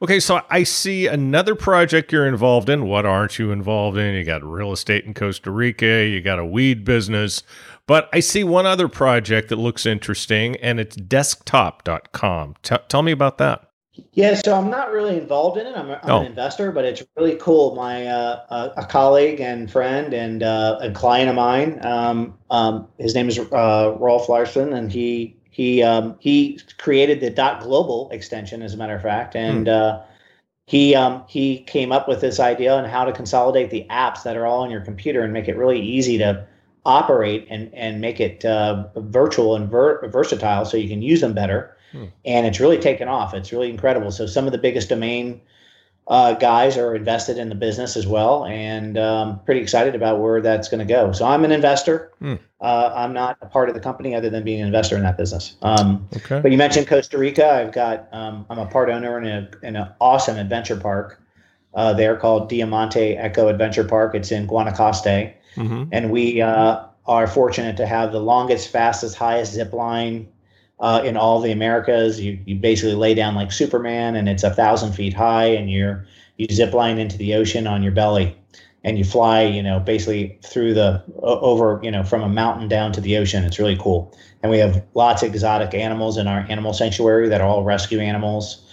Okay, 0.00 0.18
so 0.18 0.40
I 0.48 0.62
see 0.62 1.08
another 1.08 1.54
project 1.54 2.10
you're 2.10 2.26
involved 2.26 2.70
in. 2.70 2.86
What 2.86 3.04
aren't 3.04 3.38
you 3.38 3.52
involved 3.52 3.98
in? 3.98 4.14
You 4.14 4.24
got 4.24 4.42
real 4.42 4.72
estate 4.72 5.04
in 5.04 5.12
Costa 5.12 5.50
Rica, 5.50 6.06
you 6.06 6.22
got 6.22 6.38
a 6.38 6.44
weed 6.46 6.86
business. 6.86 7.42
But 7.86 8.08
I 8.14 8.20
see 8.20 8.42
one 8.42 8.64
other 8.64 8.88
project 8.88 9.50
that 9.50 9.56
looks 9.56 9.84
interesting, 9.84 10.56
and 10.56 10.80
it's 10.80 10.96
desktop.com. 10.96 12.54
T- 12.62 12.76
tell 12.88 13.02
me 13.02 13.12
about 13.12 13.36
that. 13.38 13.69
Yeah, 14.12 14.34
so 14.34 14.54
I'm 14.54 14.70
not 14.70 14.92
really 14.92 15.16
involved 15.16 15.58
in 15.58 15.66
it. 15.66 15.76
I'm, 15.76 15.90
I'm 15.90 15.98
oh. 16.04 16.20
an 16.20 16.26
investor, 16.26 16.72
but 16.72 16.84
it's 16.84 17.02
really 17.16 17.36
cool. 17.36 17.74
My 17.74 18.06
uh, 18.06 18.72
a, 18.76 18.84
colleague 18.86 19.40
and 19.40 19.70
friend 19.70 20.12
and 20.12 20.42
uh, 20.42 20.78
a 20.80 20.90
client 20.90 21.28
of 21.28 21.36
mine, 21.36 21.84
um, 21.84 22.38
um, 22.50 22.88
his 22.98 23.14
name 23.14 23.28
is 23.28 23.38
uh, 23.38 23.96
Rolf 23.98 24.28
Larsen, 24.28 24.72
and 24.72 24.90
he 24.90 25.36
he 25.50 25.82
um, 25.82 26.16
he 26.20 26.60
created 26.78 27.20
the 27.20 27.30
dot 27.30 27.62
global 27.62 28.10
extension, 28.10 28.62
as 28.62 28.74
a 28.74 28.76
matter 28.76 28.94
of 28.94 29.02
fact, 29.02 29.34
and 29.36 29.66
hmm. 29.66 29.72
uh, 29.72 30.00
he 30.66 30.94
um, 30.94 31.24
he 31.28 31.62
came 31.64 31.90
up 31.90 32.06
with 32.06 32.20
this 32.20 32.38
idea 32.38 32.72
on 32.74 32.84
how 32.84 33.04
to 33.04 33.12
consolidate 33.12 33.70
the 33.70 33.86
apps 33.90 34.22
that 34.22 34.36
are 34.36 34.46
all 34.46 34.60
on 34.60 34.70
your 34.70 34.80
computer 34.82 35.22
and 35.22 35.32
make 35.32 35.48
it 35.48 35.56
really 35.56 35.80
easy 35.80 36.16
to 36.18 36.46
operate 36.86 37.46
and 37.50 37.72
and 37.74 38.00
make 38.00 38.20
it 38.20 38.44
uh, 38.44 38.84
virtual 38.96 39.56
and 39.56 39.70
ver- 39.70 40.06
versatile, 40.08 40.64
so 40.64 40.76
you 40.76 40.88
can 40.88 41.02
use 41.02 41.20
them 41.20 41.34
better. 41.34 41.76
Hmm. 41.92 42.06
And 42.24 42.46
it's 42.46 42.60
really 42.60 42.78
taken 42.78 43.08
off. 43.08 43.34
It's 43.34 43.52
really 43.52 43.70
incredible. 43.70 44.10
So 44.10 44.26
some 44.26 44.46
of 44.46 44.52
the 44.52 44.58
biggest 44.58 44.88
domain 44.88 45.40
uh, 46.10 46.34
guys 46.34 46.76
are 46.76 46.94
invested 46.96 47.38
in 47.38 47.48
the 47.48 47.54
business 47.54 47.96
as 47.96 48.04
well, 48.04 48.44
and 48.46 48.98
um, 48.98 49.40
pretty 49.44 49.60
excited 49.60 49.94
about 49.94 50.18
where 50.18 50.40
that's 50.40 50.68
going 50.68 50.80
to 50.80 50.84
go. 50.84 51.12
So 51.12 51.24
I'm 51.24 51.44
an 51.44 51.52
investor. 51.52 52.12
Mm. 52.20 52.40
Uh, 52.60 52.92
I'm 52.94 53.12
not 53.12 53.38
a 53.40 53.46
part 53.46 53.68
of 53.68 53.76
the 53.76 53.80
company 53.80 54.14
other 54.14 54.28
than 54.28 54.42
being 54.42 54.60
an 54.60 54.66
investor 54.66 54.96
in 54.96 55.04
that 55.04 55.16
business. 55.16 55.54
Um, 55.62 56.08
okay. 56.16 56.40
But 56.40 56.50
you 56.50 56.58
mentioned 56.58 56.88
Costa 56.88 57.16
Rica. 57.16 57.48
I've 57.48 57.72
got 57.72 58.08
um, 58.12 58.44
I'm 58.50 58.58
a 58.58 58.66
part 58.66 58.90
owner 58.90 59.18
in 59.18 59.26
a 59.26 59.50
in 59.62 59.76
an 59.76 59.88
awesome 60.00 60.36
adventure 60.36 60.76
park 60.76 61.22
uh, 61.74 61.92
there 61.92 62.16
called 62.16 62.48
Diamante 62.48 63.16
Eco 63.16 63.46
Adventure 63.46 63.84
Park. 63.84 64.16
It's 64.16 64.32
in 64.32 64.48
Guanacaste, 64.48 65.32
mm-hmm. 65.54 65.84
and 65.92 66.10
we 66.10 66.42
uh, 66.42 66.86
are 67.06 67.26
fortunate 67.28 67.76
to 67.76 67.86
have 67.86 68.10
the 68.10 68.20
longest, 68.20 68.68
fastest, 68.68 69.14
highest 69.14 69.52
zip 69.52 69.72
line 69.72 70.28
uh, 70.80 71.02
in 71.04 71.16
all 71.16 71.40
the 71.40 71.52
Americas. 71.52 72.20
You 72.20 72.38
you 72.46 72.56
basically 72.56 72.94
lay 72.94 73.14
down 73.14 73.34
like 73.34 73.52
Superman, 73.52 74.16
and 74.16 74.28
it's 74.28 74.42
a 74.42 74.54
thousand 74.54 74.92
feet 74.92 75.14
high, 75.14 75.46
and 75.46 75.70
you're 75.70 76.06
you 76.36 76.46
zip 76.50 76.72
line 76.72 76.98
into 76.98 77.16
the 77.18 77.34
ocean 77.34 77.66
on 77.66 77.82
your 77.82 77.92
belly, 77.92 78.36
and 78.82 78.98
you 78.98 79.04
fly, 79.04 79.42
you 79.42 79.62
know, 79.62 79.78
basically 79.78 80.38
through 80.42 80.74
the 80.74 81.02
over, 81.22 81.80
you 81.82 81.90
know, 81.90 82.02
from 82.02 82.22
a 82.22 82.28
mountain 82.28 82.68
down 82.68 82.92
to 82.92 83.00
the 83.00 83.16
ocean. 83.16 83.44
It's 83.44 83.58
really 83.58 83.76
cool, 83.76 84.16
and 84.42 84.50
we 84.50 84.58
have 84.58 84.82
lots 84.94 85.22
of 85.22 85.28
exotic 85.30 85.74
animals 85.74 86.16
in 86.16 86.26
our 86.26 86.40
animal 86.48 86.72
sanctuary 86.72 87.28
that 87.28 87.40
are 87.40 87.46
all 87.46 87.64
rescue 87.64 88.00
animals. 88.00 88.66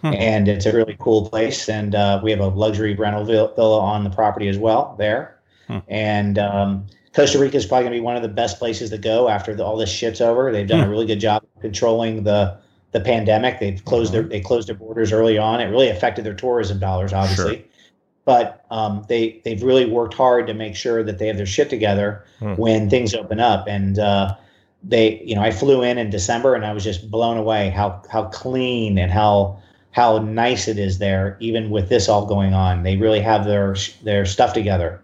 Hmm. 0.00 0.14
And 0.14 0.48
it's 0.48 0.64
a 0.64 0.72
really 0.72 0.96
cool 0.98 1.28
place, 1.28 1.68
and 1.68 1.94
uh, 1.94 2.20
we 2.24 2.30
have 2.30 2.40
a 2.40 2.48
luxury 2.48 2.94
rental 2.94 3.26
villa 3.26 3.80
on 3.80 4.02
the 4.02 4.08
property 4.08 4.48
as 4.48 4.56
well 4.56 4.94
there. 4.98 5.38
Hmm. 5.66 5.78
And 5.88 6.38
um, 6.38 6.86
Costa 7.14 7.38
Rica 7.38 7.56
is 7.56 7.66
probably 7.66 7.84
going 7.84 7.92
to 7.92 7.98
be 7.98 8.04
one 8.04 8.16
of 8.16 8.22
the 8.22 8.28
best 8.28 8.58
places 8.58 8.90
to 8.90 8.98
go 8.98 9.28
after 9.28 9.54
the, 9.54 9.64
all 9.64 9.76
this 9.76 9.90
shit's 9.90 10.20
over. 10.20 10.52
They've 10.52 10.66
done 10.66 10.80
hmm. 10.80 10.86
a 10.86 10.90
really 10.90 11.06
good 11.06 11.20
job 11.20 11.44
controlling 11.60 12.24
the 12.24 12.56
the 12.92 13.00
pandemic. 13.00 13.60
They've 13.60 13.84
closed 13.84 14.12
their 14.12 14.22
mm-hmm. 14.22 14.30
they 14.30 14.40
closed 14.40 14.68
their 14.68 14.76
borders 14.76 15.12
early 15.12 15.38
on. 15.38 15.60
It 15.60 15.66
really 15.66 15.88
affected 15.88 16.24
their 16.24 16.34
tourism 16.34 16.78
dollars, 16.78 17.12
obviously. 17.12 17.56
Sure. 17.56 17.64
But 18.24 18.64
um, 18.70 19.04
they 19.08 19.40
they've 19.44 19.62
really 19.62 19.86
worked 19.86 20.14
hard 20.14 20.46
to 20.46 20.54
make 20.54 20.76
sure 20.76 21.02
that 21.02 21.18
they 21.18 21.26
have 21.26 21.36
their 21.36 21.46
shit 21.46 21.70
together 21.70 22.24
hmm. 22.38 22.54
when 22.54 22.90
things 22.90 23.14
open 23.14 23.40
up. 23.40 23.66
And 23.66 23.98
uh, 23.98 24.36
they, 24.82 25.20
you 25.24 25.34
know, 25.34 25.42
I 25.42 25.50
flew 25.50 25.82
in 25.82 25.98
in 25.98 26.10
December 26.10 26.54
and 26.54 26.64
I 26.64 26.72
was 26.72 26.84
just 26.84 27.10
blown 27.10 27.36
away 27.36 27.70
how 27.70 28.02
how 28.10 28.24
clean 28.24 28.98
and 28.98 29.10
how 29.10 29.60
how 29.92 30.18
nice 30.18 30.68
it 30.68 30.78
is 30.78 30.98
there, 30.98 31.36
even 31.40 31.70
with 31.70 31.88
this 31.88 32.08
all 32.08 32.24
going 32.24 32.54
on. 32.54 32.84
They 32.84 32.96
really 32.96 33.20
have 33.20 33.44
their 33.44 33.74
their 34.04 34.24
stuff 34.24 34.52
together. 34.52 35.00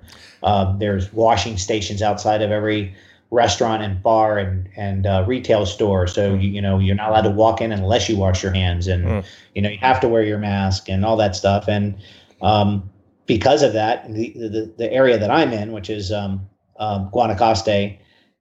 Uh, 0.47 0.77
there's 0.79 1.13
washing 1.13 1.59
stations 1.59 2.01
outside 2.01 2.41
of 2.41 2.53
every 2.53 2.95
restaurant 3.33 3.83
and 3.83 4.01
bar 4.01 4.39
and 4.39 4.69
and 4.77 5.05
uh, 5.05 5.25
retail 5.27 5.67
store. 5.67 6.07
So 6.07 6.35
you, 6.35 6.49
you 6.49 6.63
know 6.63 6.79
you're 6.79 6.95
not 6.95 7.11
allowed 7.11 7.23
to 7.23 7.31
walk 7.31 7.61
in 7.61 7.73
unless 7.73 8.09
you 8.09 8.17
wash 8.17 8.45
your 8.45 8.53
hands, 8.53 8.87
and 8.87 9.05
mm. 9.05 9.25
you 9.57 9.61
know 9.61 9.69
you 9.69 9.79
have 9.79 9.99
to 10.01 10.09
wear 10.09 10.23
your 10.23 10.39
mask 10.39 10.89
and 10.89 11.05
all 11.05 11.17
that 11.17 11.35
stuff. 11.35 11.69
And 11.69 11.97
um, 12.43 12.89
because 13.27 13.65
of 13.65 13.73
that, 13.73 14.07
the, 14.13 14.33
the, 14.37 14.73
the 14.79 14.93
area 14.93 15.19
that 15.19 15.33
I'm 15.33 15.53
in, 15.53 15.73
which 15.73 15.91
is 15.91 16.13
um, 16.13 16.47
um, 16.79 17.11
Guanacaste, 17.11 17.99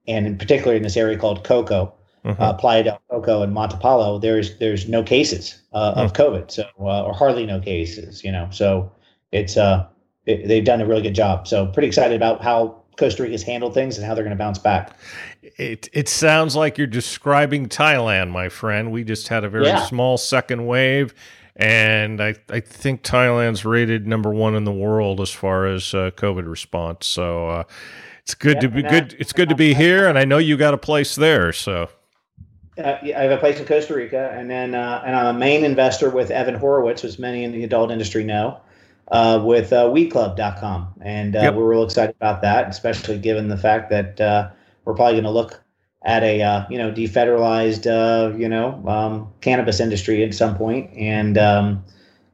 and 0.07 0.27
in 0.27 0.37
particular 0.37 0.75
in 0.75 0.83
this 0.83 0.95
area 0.95 1.17
called 1.17 1.43
Coco, 1.43 1.91
mm-hmm. 2.23 2.39
uh, 2.39 2.53
Playa 2.53 2.83
del 2.83 3.01
Coco 3.09 3.41
and 3.41 3.51
Montepalo, 3.51 4.21
there's 4.21 4.59
there's 4.59 4.87
no 4.87 5.01
cases 5.01 5.59
uh, 5.73 5.95
mm. 5.95 6.05
of 6.05 6.13
COVID, 6.13 6.51
so 6.51 6.65
uh, 6.81 7.01
or 7.01 7.13
hardly 7.15 7.47
no 7.47 7.59
cases. 7.59 8.23
You 8.23 8.31
know, 8.31 8.47
so 8.51 8.91
it's 9.31 9.57
uh 9.57 9.87
they've 10.25 10.65
done 10.65 10.81
a 10.81 10.85
really 10.85 11.01
good 11.01 11.15
job. 11.15 11.47
So 11.47 11.67
pretty 11.67 11.87
excited 11.87 12.15
about 12.15 12.43
how 12.43 12.81
Costa 12.97 13.23
Rica's 13.23 13.43
handled 13.43 13.73
things 13.73 13.97
and 13.97 14.05
how 14.05 14.13
they're 14.13 14.23
going 14.23 14.35
to 14.35 14.41
bounce 14.41 14.59
back. 14.59 14.97
It 15.57 15.89
it 15.93 16.09
sounds 16.09 16.55
like 16.55 16.77
you're 16.77 16.87
describing 16.87 17.67
Thailand, 17.67 18.31
my 18.31 18.49
friend. 18.49 18.91
We 18.91 19.03
just 19.03 19.27
had 19.27 19.43
a 19.43 19.49
very 19.49 19.67
yeah. 19.67 19.85
small 19.85 20.17
second 20.17 20.65
wave, 20.65 21.13
and 21.55 22.21
I 22.21 22.35
I 22.49 22.59
think 22.59 23.03
Thailand's 23.03 23.65
rated 23.65 24.07
number 24.07 24.33
one 24.33 24.55
in 24.55 24.63
the 24.63 24.73
world 24.73 25.21
as 25.21 25.31
far 25.31 25.67
as 25.67 25.93
uh, 25.93 26.11
COVID 26.11 26.49
response. 26.49 27.05
So 27.07 27.49
uh, 27.49 27.63
it's 28.23 28.33
good 28.33 28.55
yeah, 28.55 28.61
to 28.61 28.69
be 28.69 28.83
good. 28.83 29.15
It's 29.19 29.33
good 29.33 29.49
to 29.49 29.55
be 29.55 29.73
here, 29.73 30.07
and 30.07 30.17
I 30.17 30.25
know 30.25 30.37
you 30.37 30.57
got 30.57 30.73
a 30.73 30.79
place 30.79 31.15
there. 31.15 31.53
So. 31.53 31.89
Uh, 32.77 32.97
I 33.03 33.21
have 33.21 33.31
a 33.31 33.37
place 33.37 33.57
in 33.57 33.65
Costa 33.65 33.93
Rica, 33.93 34.33
and 34.33 34.51
then 34.51 34.75
uh, 34.75 35.01
and 35.05 35.15
I'm 35.15 35.33
a 35.33 35.39
main 35.39 35.63
investor 35.63 36.09
with 36.09 36.29
Evan 36.29 36.55
Horowitz, 36.55 37.03
which 37.03 37.17
many 37.17 37.45
in 37.45 37.53
the 37.53 37.63
adult 37.63 37.89
industry 37.89 38.25
know 38.25 38.59
uh, 39.09 39.41
with 39.43 39.71
uh, 39.71 39.85
weedclub.com. 39.85 40.93
And 41.01 41.35
uh, 41.35 41.41
yep. 41.41 41.55
we're 41.55 41.69
real 41.69 41.83
excited 41.83 42.15
about 42.15 42.41
that, 42.41 42.69
especially 42.69 43.19
given 43.19 43.47
the 43.49 43.57
fact 43.57 43.89
that 43.89 44.19
uh, 44.19 44.49
we're 44.85 44.95
probably 44.95 45.13
going 45.13 45.25
to 45.25 45.31
look 45.31 45.61
at 46.05 46.23
a 46.23 46.41
uh, 46.41 46.65
you 46.69 46.77
know 46.77 46.91
defederalized 46.91 47.87
uh, 47.87 48.35
you 48.37 48.47
know 48.47 48.81
um, 48.87 49.31
cannabis 49.41 49.79
industry 49.79 50.23
at 50.23 50.33
some 50.33 50.55
point, 50.55 50.89
and 50.95 51.37
um, 51.37 51.83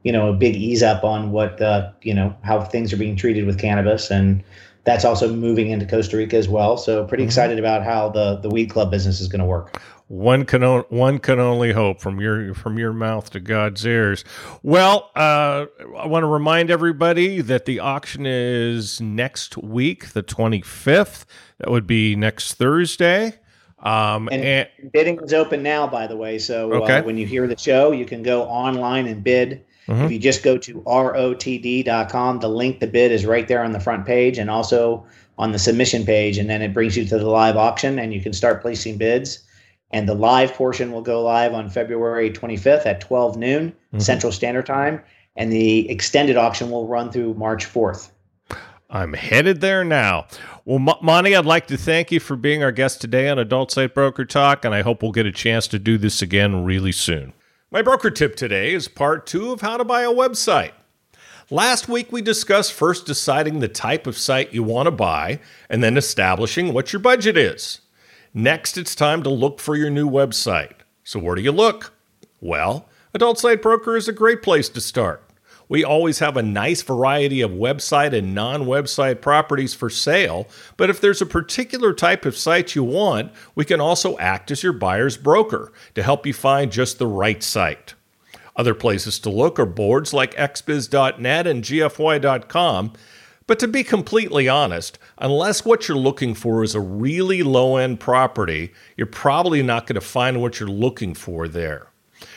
you 0.02 0.12
know 0.12 0.28
a 0.28 0.32
big 0.32 0.54
ease 0.54 0.82
up 0.82 1.02
on 1.02 1.32
what 1.32 1.60
uh, 1.60 1.90
you 2.02 2.14
know 2.14 2.34
how 2.42 2.62
things 2.62 2.92
are 2.92 2.98
being 2.98 3.16
treated 3.16 3.46
with 3.46 3.58
cannabis, 3.58 4.10
and 4.10 4.44
that's 4.84 5.04
also 5.04 5.32
moving 5.32 5.70
into 5.70 5.86
Costa 5.86 6.16
Rica 6.16 6.36
as 6.36 6.48
well. 6.48 6.76
So 6.76 7.04
pretty 7.04 7.22
mm-hmm. 7.22 7.28
excited 7.28 7.58
about 7.58 7.82
how 7.82 8.10
the 8.10 8.36
the 8.36 8.50
weed 8.50 8.66
club 8.66 8.90
business 8.90 9.20
is 9.20 9.28
going 9.28 9.40
to 9.40 9.46
work. 9.46 9.80
One 10.08 10.44
can 10.44 10.62
o- 10.62 10.86
one 10.88 11.18
can 11.18 11.38
only 11.38 11.72
hope 11.72 12.00
from 12.00 12.20
your 12.20 12.54
from 12.54 12.78
your 12.78 12.92
mouth 12.92 13.30
to 13.30 13.40
God's 13.40 13.86
ears. 13.86 14.24
Well, 14.62 15.10
uh, 15.16 15.66
I 15.98 16.06
want 16.06 16.22
to 16.22 16.26
remind 16.26 16.70
everybody 16.70 17.40
that 17.40 17.64
the 17.64 17.80
auction 17.80 18.26
is 18.26 19.00
next 19.00 19.56
week, 19.56 20.12
the 20.12 20.22
twenty 20.22 20.60
fifth. 20.60 21.24
That 21.58 21.70
would 21.70 21.86
be 21.86 22.16
next 22.16 22.54
Thursday. 22.54 23.38
Um, 23.82 24.28
and, 24.30 24.44
and, 24.44 24.92
bidding 24.92 25.18
is 25.20 25.32
open 25.32 25.62
now, 25.62 25.86
by 25.88 26.06
the 26.06 26.16
way. 26.16 26.38
So 26.38 26.72
uh, 26.72 26.76
okay. 26.82 26.98
uh, 26.98 27.02
when 27.02 27.16
you 27.18 27.26
hear 27.26 27.46
the 27.46 27.58
show, 27.58 27.90
you 27.90 28.04
can 28.04 28.22
go 28.22 28.44
online 28.44 29.06
and 29.06 29.24
bid. 29.24 29.64
Mm-hmm. 29.88 30.04
If 30.04 30.12
you 30.12 30.18
just 30.20 30.44
go 30.44 30.56
to 30.58 30.80
rotd.com, 30.82 32.38
the 32.38 32.48
link 32.48 32.78
to 32.80 32.86
bid 32.86 33.10
is 33.10 33.26
right 33.26 33.48
there 33.48 33.64
on 33.64 33.72
the 33.72 33.80
front 33.80 34.06
page 34.06 34.38
and 34.38 34.48
also 34.48 35.04
on 35.36 35.50
the 35.50 35.58
submission 35.58 36.04
page. 36.04 36.38
And 36.38 36.48
then 36.48 36.62
it 36.62 36.72
brings 36.72 36.96
you 36.96 37.04
to 37.06 37.18
the 37.18 37.28
live 37.28 37.56
auction 37.56 37.98
and 37.98 38.14
you 38.14 38.20
can 38.20 38.32
start 38.32 38.62
placing 38.62 38.98
bids. 38.98 39.42
And 39.92 40.08
the 40.08 40.14
live 40.14 40.54
portion 40.54 40.90
will 40.92 41.02
go 41.02 41.22
live 41.22 41.52
on 41.52 41.68
February 41.68 42.30
25th 42.30 42.86
at 42.86 43.00
12 43.00 43.36
noon 43.36 43.70
mm-hmm. 43.70 43.98
Central 43.98 44.32
Standard 44.32 44.66
Time. 44.66 45.02
And 45.36 45.52
the 45.52 45.88
extended 45.90 46.36
auction 46.36 46.70
will 46.70 46.86
run 46.86 47.10
through 47.10 47.34
March 47.34 47.66
4th. 47.66 48.10
I'm 48.90 49.14
headed 49.14 49.62
there 49.62 49.84
now. 49.84 50.26
Well, 50.66 50.76
M- 50.76 50.98
Monte, 51.00 51.34
I'd 51.34 51.46
like 51.46 51.66
to 51.68 51.78
thank 51.78 52.12
you 52.12 52.20
for 52.20 52.36
being 52.36 52.62
our 52.62 52.72
guest 52.72 53.00
today 53.00 53.28
on 53.30 53.38
Adult 53.38 53.70
Site 53.70 53.94
Broker 53.94 54.26
Talk, 54.26 54.66
and 54.66 54.74
I 54.74 54.82
hope 54.82 55.02
we'll 55.02 55.12
get 55.12 55.24
a 55.24 55.32
chance 55.32 55.66
to 55.68 55.78
do 55.78 55.96
this 55.96 56.20
again 56.20 56.64
really 56.64 56.92
soon. 56.92 57.32
My 57.70 57.80
broker 57.80 58.10
tip 58.10 58.36
today 58.36 58.74
is 58.74 58.88
part 58.88 59.26
two 59.26 59.50
of 59.50 59.62
how 59.62 59.78
to 59.78 59.84
buy 59.84 60.02
a 60.02 60.10
website. 60.10 60.72
Last 61.50 61.88
week, 61.88 62.12
we 62.12 62.20
discussed 62.20 62.74
first 62.74 63.06
deciding 63.06 63.60
the 63.60 63.68
type 63.68 64.06
of 64.06 64.18
site 64.18 64.52
you 64.52 64.62
want 64.62 64.86
to 64.88 64.90
buy 64.90 65.40
and 65.70 65.82
then 65.82 65.96
establishing 65.96 66.74
what 66.74 66.92
your 66.92 67.00
budget 67.00 67.36
is. 67.36 67.80
Next, 68.34 68.78
it's 68.78 68.94
time 68.94 69.22
to 69.24 69.30
look 69.30 69.60
for 69.60 69.76
your 69.76 69.90
new 69.90 70.08
website. 70.08 70.72
So, 71.04 71.20
where 71.20 71.34
do 71.34 71.42
you 71.42 71.52
look? 71.52 71.92
Well, 72.40 72.88
Adult 73.12 73.38
Site 73.38 73.60
Broker 73.60 73.94
is 73.94 74.08
a 74.08 74.12
great 74.12 74.40
place 74.40 74.70
to 74.70 74.80
start. 74.80 75.22
We 75.68 75.84
always 75.84 76.18
have 76.20 76.36
a 76.36 76.42
nice 76.42 76.80
variety 76.82 77.42
of 77.42 77.50
website 77.50 78.16
and 78.16 78.34
non 78.34 78.62
website 78.62 79.20
properties 79.20 79.74
for 79.74 79.90
sale, 79.90 80.48
but 80.78 80.88
if 80.88 80.98
there's 81.00 81.20
a 81.20 81.26
particular 81.26 81.92
type 81.92 82.24
of 82.24 82.36
site 82.36 82.74
you 82.74 82.84
want, 82.84 83.32
we 83.54 83.66
can 83.66 83.80
also 83.80 84.16
act 84.18 84.50
as 84.50 84.62
your 84.62 84.72
buyer's 84.72 85.18
broker 85.18 85.70
to 85.94 86.02
help 86.02 86.26
you 86.26 86.32
find 86.32 86.72
just 86.72 86.98
the 86.98 87.06
right 87.06 87.42
site. 87.42 87.94
Other 88.56 88.74
places 88.74 89.18
to 89.20 89.30
look 89.30 89.58
are 89.58 89.66
boards 89.66 90.12
like 90.12 90.34
xbiz.net 90.36 91.46
and 91.46 91.64
gfy.com. 91.64 92.92
But 93.46 93.58
to 93.58 93.68
be 93.68 93.82
completely 93.82 94.48
honest, 94.48 94.98
unless 95.18 95.64
what 95.64 95.88
you're 95.88 95.96
looking 95.96 96.34
for 96.34 96.62
is 96.62 96.74
a 96.74 96.80
really 96.80 97.42
low 97.42 97.76
end 97.76 98.00
property, 98.00 98.72
you're 98.96 99.06
probably 99.06 99.62
not 99.62 99.86
going 99.86 99.94
to 99.94 100.00
find 100.00 100.40
what 100.40 100.60
you're 100.60 100.68
looking 100.68 101.14
for 101.14 101.48
there. 101.48 101.88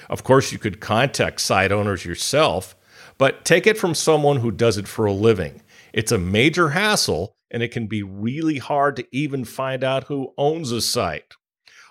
Of 0.10 0.24
course, 0.24 0.52
you 0.52 0.58
could 0.58 0.80
contact 0.80 1.42
site 1.42 1.72
owners 1.72 2.06
yourself, 2.06 2.76
but 3.18 3.46
take 3.46 3.68
it 3.68 3.78
from 3.78 3.94
someone 3.94 4.38
who 4.38 4.52
does 4.52 4.78
it 4.78 4.88
for 4.88 5.06
a 5.06 5.14
living. 5.14 5.62
It's 5.94 6.12
a 6.12 6.18
major 6.18 6.70
hassle, 6.70 7.36
and 7.52 7.62
it 7.62 7.72
can 7.72 7.88
be 7.88 8.04
really 8.04 8.58
hard 8.58 8.96
to 8.98 9.08
even 9.12 9.46
find 9.46 9.84
out 9.84 10.06
who 10.06 10.34
owns 10.38 10.72
a 10.72 10.82
site. 10.82 11.36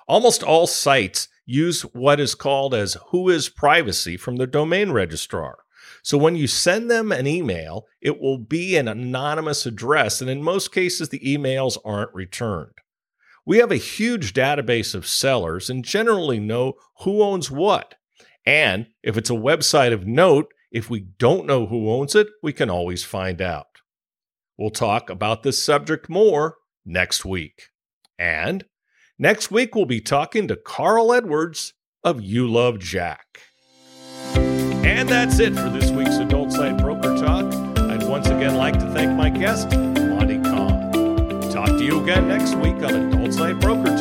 Almost 0.06 0.42
all 0.42 0.66
sites 0.66 1.28
use 1.46 1.82
what 1.82 2.20
is 2.20 2.34
called 2.34 2.74
as 2.74 2.94
WHOIS 2.94 3.48
privacy 3.48 4.16
from 4.16 4.36
the 4.36 4.46
domain 4.46 4.92
registrar. 4.92 5.58
So 6.05 6.18
when 6.18 6.36
you 6.36 6.46
send 6.46 6.90
them 6.90 7.12
an 7.12 7.26
email, 7.26 7.86
it 8.02 8.20
will 8.20 8.36
be 8.36 8.76
an 8.76 8.88
anonymous 8.88 9.64
address, 9.64 10.20
and 10.20 10.28
in 10.28 10.42
most 10.42 10.70
cases, 10.70 11.09
the 11.09 11.20
emails 11.20 11.78
aren't 11.82 12.12
returned. 12.12 12.74
We 13.46 13.57
have 13.57 13.72
a 13.72 13.76
huge 13.76 14.34
database 14.34 14.94
of 14.94 15.07
sellers 15.07 15.70
and 15.70 15.82
generally 15.82 16.38
know 16.38 16.74
who 17.00 17.22
owns 17.22 17.50
what. 17.50 17.94
And 18.44 18.88
if 19.02 19.16
it's 19.16 19.30
a 19.30 19.34
website 19.34 19.94
of 19.94 20.07
note, 20.07 20.52
if 20.70 20.90
we 20.90 21.00
don't 21.00 21.46
know 21.46 21.64
who 21.64 21.90
owns 21.90 22.14
it, 22.14 22.26
we 22.42 22.52
can 22.52 22.68
always 22.68 23.02
find 23.02 23.40
out. 23.40 23.78
We'll 24.59 24.68
talk 24.68 25.09
about 25.09 25.42
this 25.42 25.64
subject 25.64 26.11
more 26.11 26.59
next 26.84 27.24
week. 27.24 27.70
And 28.18 28.66
next 29.18 29.50
week, 29.50 29.74
we'll 29.74 29.86
be 29.86 30.02
talking 30.02 30.48
to 30.48 30.57
Carl 30.57 31.14
Edwards 31.14 31.72
of 32.02 32.20
You 32.20 32.46
Love 32.46 32.78
Jack. 32.78 33.40
And 34.85 35.09
that's 35.09 35.39
it 35.39 35.55
for 35.55 35.70
this 35.70 35.91
week's 35.91 36.16
Adult 36.16 36.53
Site 36.53 36.76
Broker 36.76 37.16
Talk. 37.16 37.53
I'd 37.78 38.07
once 38.07 38.26
again 38.26 38.57
like 38.57 38.74
to 38.74 38.87
thank 38.93 39.12
my 39.16 39.30
guest, 39.30 39.70
Monte 39.70 40.43
Cahn. 40.43 41.51
Talk 41.51 41.68
to 41.68 41.82
you 41.85 42.03
again 42.03 42.28
next 42.28 42.55
week 42.57 42.74
on 42.82 42.95
Adult 42.95 43.32
Site 43.32 43.59
Broker 43.61 43.93